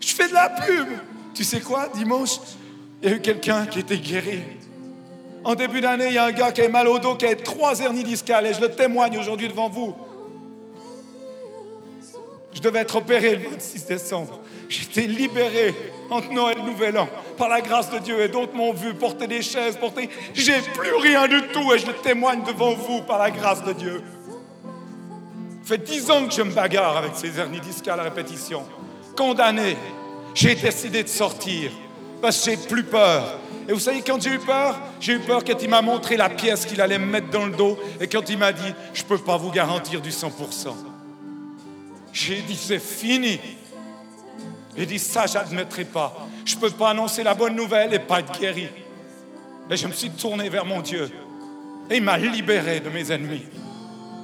Je 0.00 0.14
fais 0.14 0.26
de 0.26 0.32
la 0.32 0.48
pub. 0.48 0.88
Tu 1.34 1.44
sais 1.44 1.60
quoi, 1.60 1.90
dimanche, 1.94 2.40
il 3.02 3.10
y 3.10 3.12
a 3.12 3.16
eu 3.16 3.20
quelqu'un 3.20 3.66
qui 3.66 3.80
était 3.80 3.98
guéri. 3.98 4.40
En 5.44 5.54
début 5.54 5.82
d'année, 5.82 6.06
il 6.06 6.14
y 6.14 6.18
a 6.18 6.24
un 6.24 6.32
gars 6.32 6.52
qui 6.52 6.62
a 6.62 6.68
mal 6.70 6.88
au 6.88 6.98
dos, 6.98 7.16
qui 7.16 7.26
a 7.26 7.36
trois 7.36 7.78
hernies 7.78 8.02
discales, 8.02 8.46
et 8.46 8.54
je 8.54 8.62
le 8.62 8.70
témoigne 8.70 9.18
aujourd'hui 9.18 9.48
devant 9.48 9.68
vous. 9.68 9.94
Je 12.54 12.62
devais 12.62 12.78
être 12.78 12.96
opéré 12.96 13.36
le 13.36 13.50
26 13.50 13.84
décembre. 13.84 14.40
J'étais 14.80 15.06
libéré 15.06 15.74
entre 16.10 16.32
Noël 16.32 16.58
et 16.58 16.62
Nouvel 16.62 16.98
An 16.98 17.08
par 17.36 17.48
la 17.48 17.60
grâce 17.60 17.90
de 17.90 17.98
Dieu 17.98 18.20
et 18.20 18.28
d'autres 18.28 18.54
m'ont 18.54 18.72
vu 18.72 18.94
porter 18.94 19.26
des 19.26 19.42
chaises, 19.42 19.76
porter. 19.76 20.08
J'ai 20.34 20.60
plus 20.74 20.94
rien 20.96 21.28
du 21.28 21.42
tout 21.52 21.72
et 21.72 21.78
je 21.78 21.86
le 21.86 21.92
témoigne 21.92 22.42
devant 22.44 22.74
vous 22.74 23.02
par 23.02 23.18
la 23.18 23.30
grâce 23.30 23.62
de 23.62 23.72
Dieu. 23.72 24.02
Ça 25.62 25.76
fait 25.76 25.78
dix 25.78 26.10
ans 26.10 26.26
que 26.26 26.34
je 26.34 26.42
me 26.42 26.52
bagarre 26.52 26.96
avec 26.96 27.12
ces 27.14 27.38
hernies 27.38 27.60
discales 27.60 28.00
à 28.00 28.02
répétition. 28.02 28.64
Condamné, 29.16 29.76
j'ai 30.34 30.56
décidé 30.56 31.04
de 31.04 31.08
sortir 31.08 31.70
parce 32.20 32.44
que 32.44 32.50
j'ai 32.50 32.56
plus 32.56 32.84
peur. 32.84 33.38
Et 33.68 33.72
vous 33.72 33.80
savez, 33.80 34.02
quand 34.02 34.20
j'ai 34.20 34.34
eu 34.34 34.38
peur, 34.40 34.78
j'ai 35.00 35.14
eu 35.14 35.20
peur 35.20 35.42
quand 35.44 35.62
il 35.62 35.70
m'a 35.70 35.82
montré 35.82 36.16
la 36.16 36.28
pièce 36.28 36.66
qu'il 36.66 36.80
allait 36.80 36.98
me 36.98 37.06
mettre 37.06 37.30
dans 37.30 37.46
le 37.46 37.52
dos 37.52 37.78
et 38.00 38.08
quand 38.08 38.28
il 38.28 38.38
m'a 38.38 38.52
dit, 38.52 38.74
je 38.92 39.02
ne 39.02 39.08
peux 39.08 39.18
pas 39.18 39.36
vous 39.36 39.50
garantir 39.50 40.00
du 40.00 40.10
100%. 40.10 40.30
J'ai 42.12 42.42
dit, 42.42 42.56
c'est 42.56 42.82
fini. 42.82 43.40
J'ai 44.76 44.86
dit, 44.86 44.98
ça, 44.98 45.26
j'admettrai 45.26 45.84
pas. 45.84 46.26
Je 46.44 46.56
ne 46.56 46.60
peux 46.60 46.70
pas 46.70 46.90
annoncer 46.90 47.22
la 47.22 47.34
bonne 47.34 47.54
nouvelle 47.54 47.94
et 47.94 47.98
pas 47.98 48.20
être 48.20 48.38
guéri. 48.38 48.68
Et 49.70 49.76
je 49.76 49.86
me 49.86 49.92
suis 49.92 50.10
tourné 50.10 50.48
vers 50.48 50.64
mon 50.64 50.80
Dieu. 50.80 51.10
Et 51.90 51.96
il 51.96 52.02
m'a 52.02 52.18
libéré 52.18 52.80
de 52.80 52.90
mes 52.90 53.10
ennemis 53.12 53.44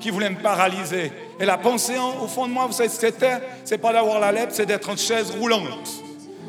qui 0.00 0.10
voulaient 0.10 0.30
me 0.30 0.40
paralyser. 0.40 1.12
Et 1.38 1.44
la 1.44 1.58
pensée 1.58 1.96
au 1.98 2.26
fond 2.26 2.46
de 2.46 2.52
moi, 2.52 2.66
vous 2.66 2.72
savez 2.72 2.88
ce 2.88 2.98
que 2.98 3.06
c'était? 3.06 3.38
C'est 3.64 3.78
pas 3.78 3.92
d'avoir 3.92 4.18
la 4.18 4.32
lèpre, 4.32 4.52
c'est 4.52 4.66
d'être 4.66 4.88
en 4.88 4.96
chaise 4.96 5.30
roulante. 5.30 5.90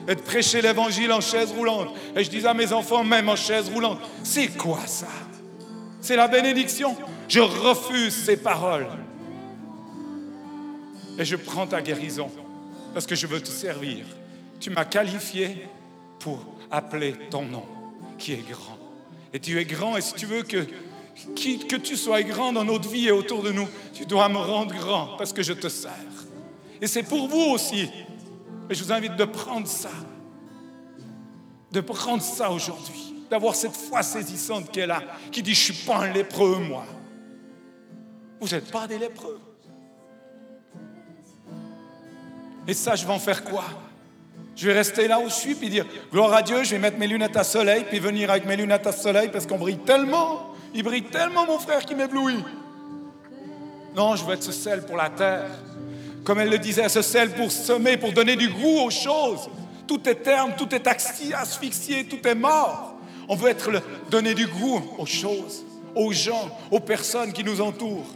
Et 0.07 0.15
de 0.15 0.21
prêcher 0.21 0.61
l'évangile 0.61 1.11
en 1.11 1.21
chaise 1.21 1.51
roulante. 1.51 1.89
Et 2.15 2.23
je 2.23 2.29
disais 2.29 2.47
à 2.47 2.53
mes 2.53 2.73
enfants, 2.73 3.03
même 3.03 3.29
en 3.29 3.35
chaise 3.35 3.69
roulante, 3.69 3.99
c'est 4.23 4.47
quoi 4.57 4.79
ça? 4.87 5.07
C'est 5.99 6.15
la 6.15 6.27
bénédiction. 6.27 6.95
Je 7.27 7.39
refuse 7.39 8.25
ces 8.25 8.37
paroles. 8.37 8.87
Et 11.19 11.25
je 11.25 11.35
prends 11.35 11.67
ta 11.67 11.81
guérison 11.81 12.31
parce 12.93 13.05
que 13.05 13.15
je 13.15 13.27
veux 13.27 13.41
te 13.41 13.49
servir. 13.49 14.05
Tu 14.59 14.69
m'as 14.69 14.85
qualifié 14.85 15.67
pour 16.19 16.45
appeler 16.69 17.13
ton 17.29 17.43
nom, 17.43 17.65
qui 18.17 18.33
est 18.33 18.47
grand. 18.49 18.77
Et 19.33 19.39
tu 19.39 19.59
es 19.59 19.65
grand, 19.65 19.97
et 19.97 20.01
si 20.01 20.13
tu 20.13 20.25
veux 20.25 20.43
que, 20.43 20.65
que 21.67 21.75
tu 21.77 21.95
sois 21.95 22.21
grand 22.23 22.53
dans 22.53 22.63
notre 22.63 22.89
vie 22.89 23.07
et 23.07 23.11
autour 23.11 23.43
de 23.43 23.51
nous, 23.51 23.67
tu 23.93 24.05
dois 24.05 24.29
me 24.29 24.37
rendre 24.37 24.73
grand 24.75 25.17
parce 25.17 25.33
que 25.33 25.41
je 25.41 25.53
te 25.53 25.69
sers. 25.69 25.91
Et 26.81 26.87
c'est 26.87 27.03
pour 27.03 27.27
vous 27.27 27.51
aussi. 27.53 27.89
Et 28.69 28.75
je 28.75 28.83
vous 28.83 28.91
invite 28.91 29.15
de 29.15 29.25
prendre 29.25 29.67
ça. 29.67 29.91
De 31.71 31.81
prendre 31.81 32.23
ça 32.23 32.51
aujourd'hui. 32.51 33.15
D'avoir 33.29 33.55
cette 33.55 33.75
foi 33.75 34.03
saisissante 34.03 34.75
est 34.75 34.87
là, 34.87 35.01
qui 35.31 35.41
dit, 35.41 35.53
je 35.53 35.71
ne 35.71 35.75
suis 35.75 35.85
pas 35.85 35.99
un 35.99 36.11
lépreux, 36.11 36.57
moi. 36.57 36.85
Vous 38.41 38.49
n'êtes 38.49 38.69
pas 38.71 38.87
des 38.87 38.97
lépreux. 38.97 39.39
Et 42.67 42.73
ça, 42.73 42.95
je 42.95 43.05
vais 43.05 43.13
en 43.13 43.19
faire 43.19 43.43
quoi? 43.43 43.65
Je 44.55 44.67
vais 44.67 44.73
rester 44.73 45.07
là 45.07 45.19
où 45.19 45.27
je 45.27 45.33
suis, 45.33 45.55
puis 45.55 45.69
dire, 45.69 45.85
gloire 46.11 46.33
à 46.33 46.41
Dieu, 46.41 46.63
je 46.63 46.71
vais 46.71 46.79
mettre 46.79 46.97
mes 46.97 47.07
lunettes 47.07 47.37
à 47.37 47.43
soleil, 47.43 47.85
puis 47.87 47.99
venir 47.99 48.29
avec 48.29 48.45
mes 48.45 48.55
lunettes 48.55 48.85
à 48.85 48.91
soleil, 48.91 49.29
parce 49.31 49.45
qu'on 49.45 49.57
brille 49.57 49.79
tellement, 49.79 50.53
il 50.73 50.83
brille 50.83 51.03
tellement, 51.03 51.45
mon 51.45 51.57
frère, 51.57 51.85
qui 51.85 51.95
m'éblouit. 51.95 52.43
Non, 53.95 54.15
je 54.15 54.23
veux 54.23 54.33
être 54.33 54.43
ce 54.43 54.51
sel 54.51 54.85
pour 54.85 54.97
la 54.97 55.09
terre. 55.09 55.49
Comme 56.23 56.39
elle 56.39 56.49
le 56.49 56.59
disait, 56.59 56.87
ce 56.89 57.01
sel 57.01 57.31
pour 57.31 57.51
semer, 57.51 57.97
pour 57.97 58.13
donner 58.13 58.35
du 58.35 58.49
goût 58.49 58.81
aux 58.85 58.91
choses. 58.91 59.49
Tout 59.87 60.07
est 60.07 60.15
terme, 60.15 60.53
tout 60.57 60.73
est 60.73 60.87
asphyxié, 60.87 62.05
tout 62.05 62.25
est 62.27 62.35
mort. 62.35 62.93
On 63.27 63.35
veut 63.35 63.49
être 63.49 63.71
le, 63.71 63.81
donner 64.09 64.33
du 64.33 64.47
goût 64.47 64.81
aux 64.97 65.05
choses, 65.05 65.65
aux 65.95 66.11
gens, 66.11 66.55
aux 66.69 66.79
personnes 66.79 67.33
qui 67.33 67.43
nous 67.43 67.59
entourent. 67.61 68.07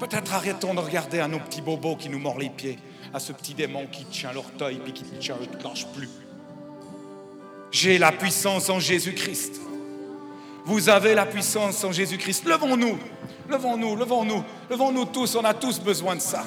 Peut-être 0.00 0.34
arrêtons 0.34 0.74
de 0.74 0.80
regarder 0.80 1.20
à 1.20 1.28
nos 1.28 1.38
petits 1.38 1.62
bobos 1.62 1.96
qui 1.96 2.08
nous 2.08 2.18
mordent 2.18 2.40
les 2.40 2.50
pieds 2.50 2.78
à 3.12 3.18
ce 3.18 3.32
petit 3.32 3.54
démon 3.54 3.86
qui 3.90 4.04
tient 4.04 4.32
l'orteil 4.32 4.80
et 4.86 4.92
qui 4.92 5.04
ne 5.04 5.58
clenche 5.58 5.86
plus. 5.94 6.08
J'ai 7.70 7.98
la 7.98 8.12
puissance 8.12 8.70
en 8.70 8.80
Jésus-Christ. 8.80 9.60
Vous 10.64 10.88
avez 10.88 11.14
la 11.14 11.26
puissance 11.26 11.82
en 11.84 11.92
Jésus-Christ. 11.92 12.44
Levons-nous, 12.46 12.98
levons-nous, 13.48 13.96
levons-nous, 13.96 14.42
levons-nous 14.70 15.04
tous. 15.06 15.36
On 15.36 15.44
a 15.44 15.54
tous 15.54 15.80
besoin 15.80 16.16
de 16.16 16.20
ça. 16.20 16.44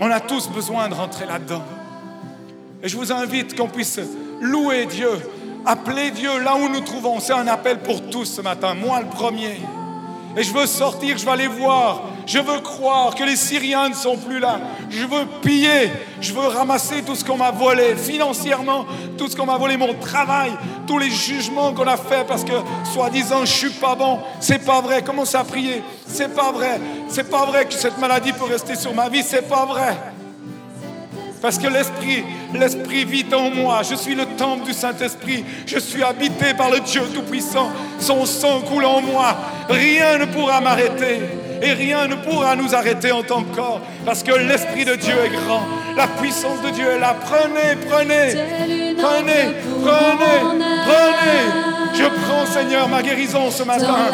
On 0.00 0.10
a 0.10 0.20
tous 0.20 0.48
besoin 0.48 0.88
de 0.88 0.94
rentrer 0.94 1.26
là-dedans. 1.26 1.62
Et 2.82 2.88
je 2.88 2.96
vous 2.96 3.12
invite 3.12 3.56
qu'on 3.56 3.68
puisse 3.68 4.00
louer 4.40 4.86
Dieu, 4.86 5.10
appeler 5.64 6.10
Dieu 6.10 6.40
là 6.40 6.56
où 6.56 6.68
nous 6.68 6.80
trouvons. 6.80 7.20
C'est 7.20 7.32
un 7.32 7.46
appel 7.46 7.78
pour 7.78 8.10
tous 8.10 8.24
ce 8.24 8.40
matin, 8.40 8.74
moi 8.74 9.00
le 9.00 9.08
premier. 9.08 9.60
Et 10.36 10.42
je 10.42 10.52
veux 10.52 10.66
sortir, 10.66 11.18
je 11.18 11.24
veux 11.24 11.32
aller 11.32 11.46
voir. 11.46 12.02
Je 12.26 12.38
veux 12.38 12.60
croire 12.60 13.14
que 13.14 13.24
les 13.24 13.36
Syriens 13.36 13.88
ne 13.88 13.94
sont 13.94 14.16
plus 14.16 14.38
là. 14.38 14.60
Je 14.88 15.04
veux 15.04 15.26
piller. 15.42 15.90
Je 16.20 16.32
veux 16.32 16.46
ramasser 16.46 17.02
tout 17.02 17.14
ce 17.14 17.24
qu'on 17.24 17.36
m'a 17.36 17.50
volé 17.50 17.96
financièrement, 17.96 18.86
tout 19.18 19.28
ce 19.28 19.36
qu'on 19.36 19.46
m'a 19.46 19.58
volé, 19.58 19.76
mon 19.76 19.94
travail, 19.94 20.52
tous 20.86 20.98
les 20.98 21.10
jugements 21.10 21.72
qu'on 21.72 21.86
a 21.86 21.96
faits 21.96 22.26
parce 22.26 22.44
que 22.44 22.52
soi-disant 22.92 23.44
je 23.44 23.52
suis 23.52 23.70
pas 23.70 23.94
bon. 23.94 24.20
C'est 24.40 24.64
pas 24.64 24.80
vrai. 24.80 25.02
Commence 25.02 25.34
à 25.34 25.44
prier. 25.44 25.82
C'est 26.06 26.34
pas 26.34 26.52
vrai. 26.52 26.80
C'est 27.08 27.28
pas 27.28 27.44
vrai 27.44 27.64
que 27.66 27.74
cette 27.74 27.98
maladie 27.98 28.32
peut 28.32 28.44
rester 28.44 28.74
sur 28.74 28.94
ma 28.94 29.08
vie. 29.08 29.22
C'est 29.22 29.48
pas 29.48 29.66
vrai. 29.66 29.96
Parce 31.42 31.58
que 31.58 31.66
l'Esprit, 31.66 32.22
l'Esprit 32.54 33.04
vit 33.04 33.26
en 33.34 33.50
moi. 33.50 33.82
Je 33.82 33.96
suis 33.96 34.14
le 34.14 34.24
temple 34.24 34.64
du 34.64 34.72
Saint-Esprit. 34.72 35.44
Je 35.66 35.78
suis 35.80 36.02
habité 36.04 36.54
par 36.56 36.70
le 36.70 36.78
Dieu 36.78 37.02
Tout-Puissant. 37.12 37.70
Son 37.98 38.24
sang 38.24 38.60
coule 38.60 38.84
en 38.84 39.00
moi. 39.00 39.36
Rien 39.68 40.18
ne 40.18 40.26
pourra 40.26 40.60
m'arrêter. 40.60 41.20
Et 41.60 41.72
rien 41.72 42.06
ne 42.06 42.14
pourra 42.14 42.54
nous 42.54 42.74
arrêter 42.74 43.10
en 43.10 43.24
tant 43.24 43.42
que 43.42 43.56
corps. 43.56 43.80
Parce 44.06 44.22
que 44.22 44.32
l'Esprit 44.32 44.84
de 44.84 44.94
Dieu 44.94 45.14
est 45.24 45.30
grand. 45.30 45.62
La 45.96 46.06
puissance 46.06 46.62
de 46.62 46.70
Dieu 46.70 46.86
est 46.88 47.00
là. 47.00 47.16
Prenez, 47.20 47.76
prenez. 47.88 48.34
Prenez, 48.96 49.54
prenez, 49.82 50.62
prenez. 50.84 51.72
Je 51.94 52.04
prends, 52.04 52.46
Seigneur, 52.46 52.88
ma 52.88 53.02
guérison 53.02 53.50
ce 53.50 53.64
matin. 53.64 54.10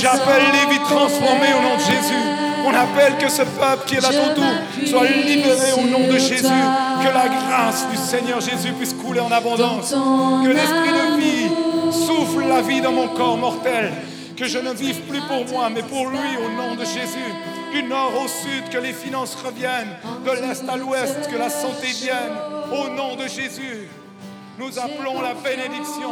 J'appelle 0.00 0.44
les 0.52 0.72
vies 0.72 0.82
transformées 0.82 1.54
au 1.58 1.62
nom 1.62 1.76
de 1.76 1.80
Jésus. 1.80 2.49
On 2.64 2.74
appelle 2.74 3.16
que 3.18 3.28
ce 3.28 3.42
peuple 3.42 3.84
qui 3.86 3.96
est 3.96 4.00
là 4.00 4.08
autour 4.08 4.44
soit 4.86 5.06
libéré 5.06 5.72
au 5.78 5.86
nom 5.86 6.06
de 6.06 6.18
Jésus. 6.18 6.44
Que 6.44 7.14
la 7.14 7.28
grâce 7.28 7.88
du 7.90 7.96
Seigneur 7.96 8.40
Jésus 8.40 8.72
puisse 8.72 8.94
couler 8.94 9.20
en 9.20 9.30
abondance. 9.30 9.90
Que 9.90 10.48
l'esprit 10.48 10.92
de 10.92 11.20
vie 11.20 11.48
souffle 11.92 12.46
la 12.48 12.62
vie 12.62 12.80
dans 12.80 12.92
mon 12.92 13.08
corps 13.08 13.36
mortel. 13.36 13.92
Que 14.36 14.46
je 14.46 14.58
ne 14.58 14.72
vive 14.72 15.00
plus 15.02 15.20
pour 15.20 15.46
moi, 15.52 15.68
mais 15.68 15.82
pour 15.82 16.08
lui 16.08 16.18
au 16.18 16.50
nom 16.50 16.74
de 16.74 16.84
Jésus. 16.84 17.32
Du 17.72 17.82
nord 17.84 18.12
au 18.24 18.26
sud, 18.26 18.68
que 18.70 18.78
les 18.78 18.92
finances 18.92 19.36
reviennent. 19.44 19.94
De 20.24 20.30
l'est 20.30 20.68
à 20.68 20.76
l'ouest, 20.76 21.28
que 21.30 21.36
la 21.36 21.50
santé 21.50 21.88
vienne. 21.88 22.36
Au 22.72 22.88
nom 22.88 23.16
de 23.16 23.28
Jésus. 23.28 23.88
Nous 24.60 24.78
appelons 24.78 25.22
la 25.22 25.32
bénédiction. 25.32 26.10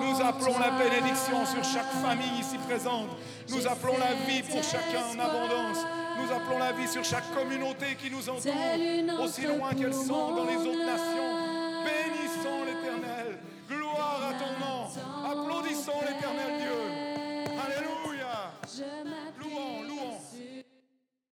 Nous 0.00 0.24
appelons 0.24 0.56
la 0.60 0.70
bénédiction 0.70 1.44
sur 1.44 1.64
chaque 1.64 1.90
famille 2.00 2.38
ici 2.38 2.56
présente. 2.68 3.08
Nous 3.48 3.66
appelons 3.66 3.98
la 3.98 4.14
vie 4.30 4.42
pour 4.42 4.62
chacun 4.62 5.02
en 5.12 5.18
abondance. 5.18 5.84
Nous 6.22 6.32
appelons 6.32 6.58
la 6.60 6.70
vie 6.70 6.86
sur 6.86 7.02
chaque 7.04 7.34
communauté 7.34 7.96
qui 8.00 8.08
nous 8.08 8.28
entoure, 8.28 9.20
aussi 9.24 9.42
loin 9.42 9.74
qu'elles 9.74 9.92
sont 9.92 10.36
dans 10.36 10.44
les 10.44 10.56
autres 10.56 10.86
nations 10.86 11.50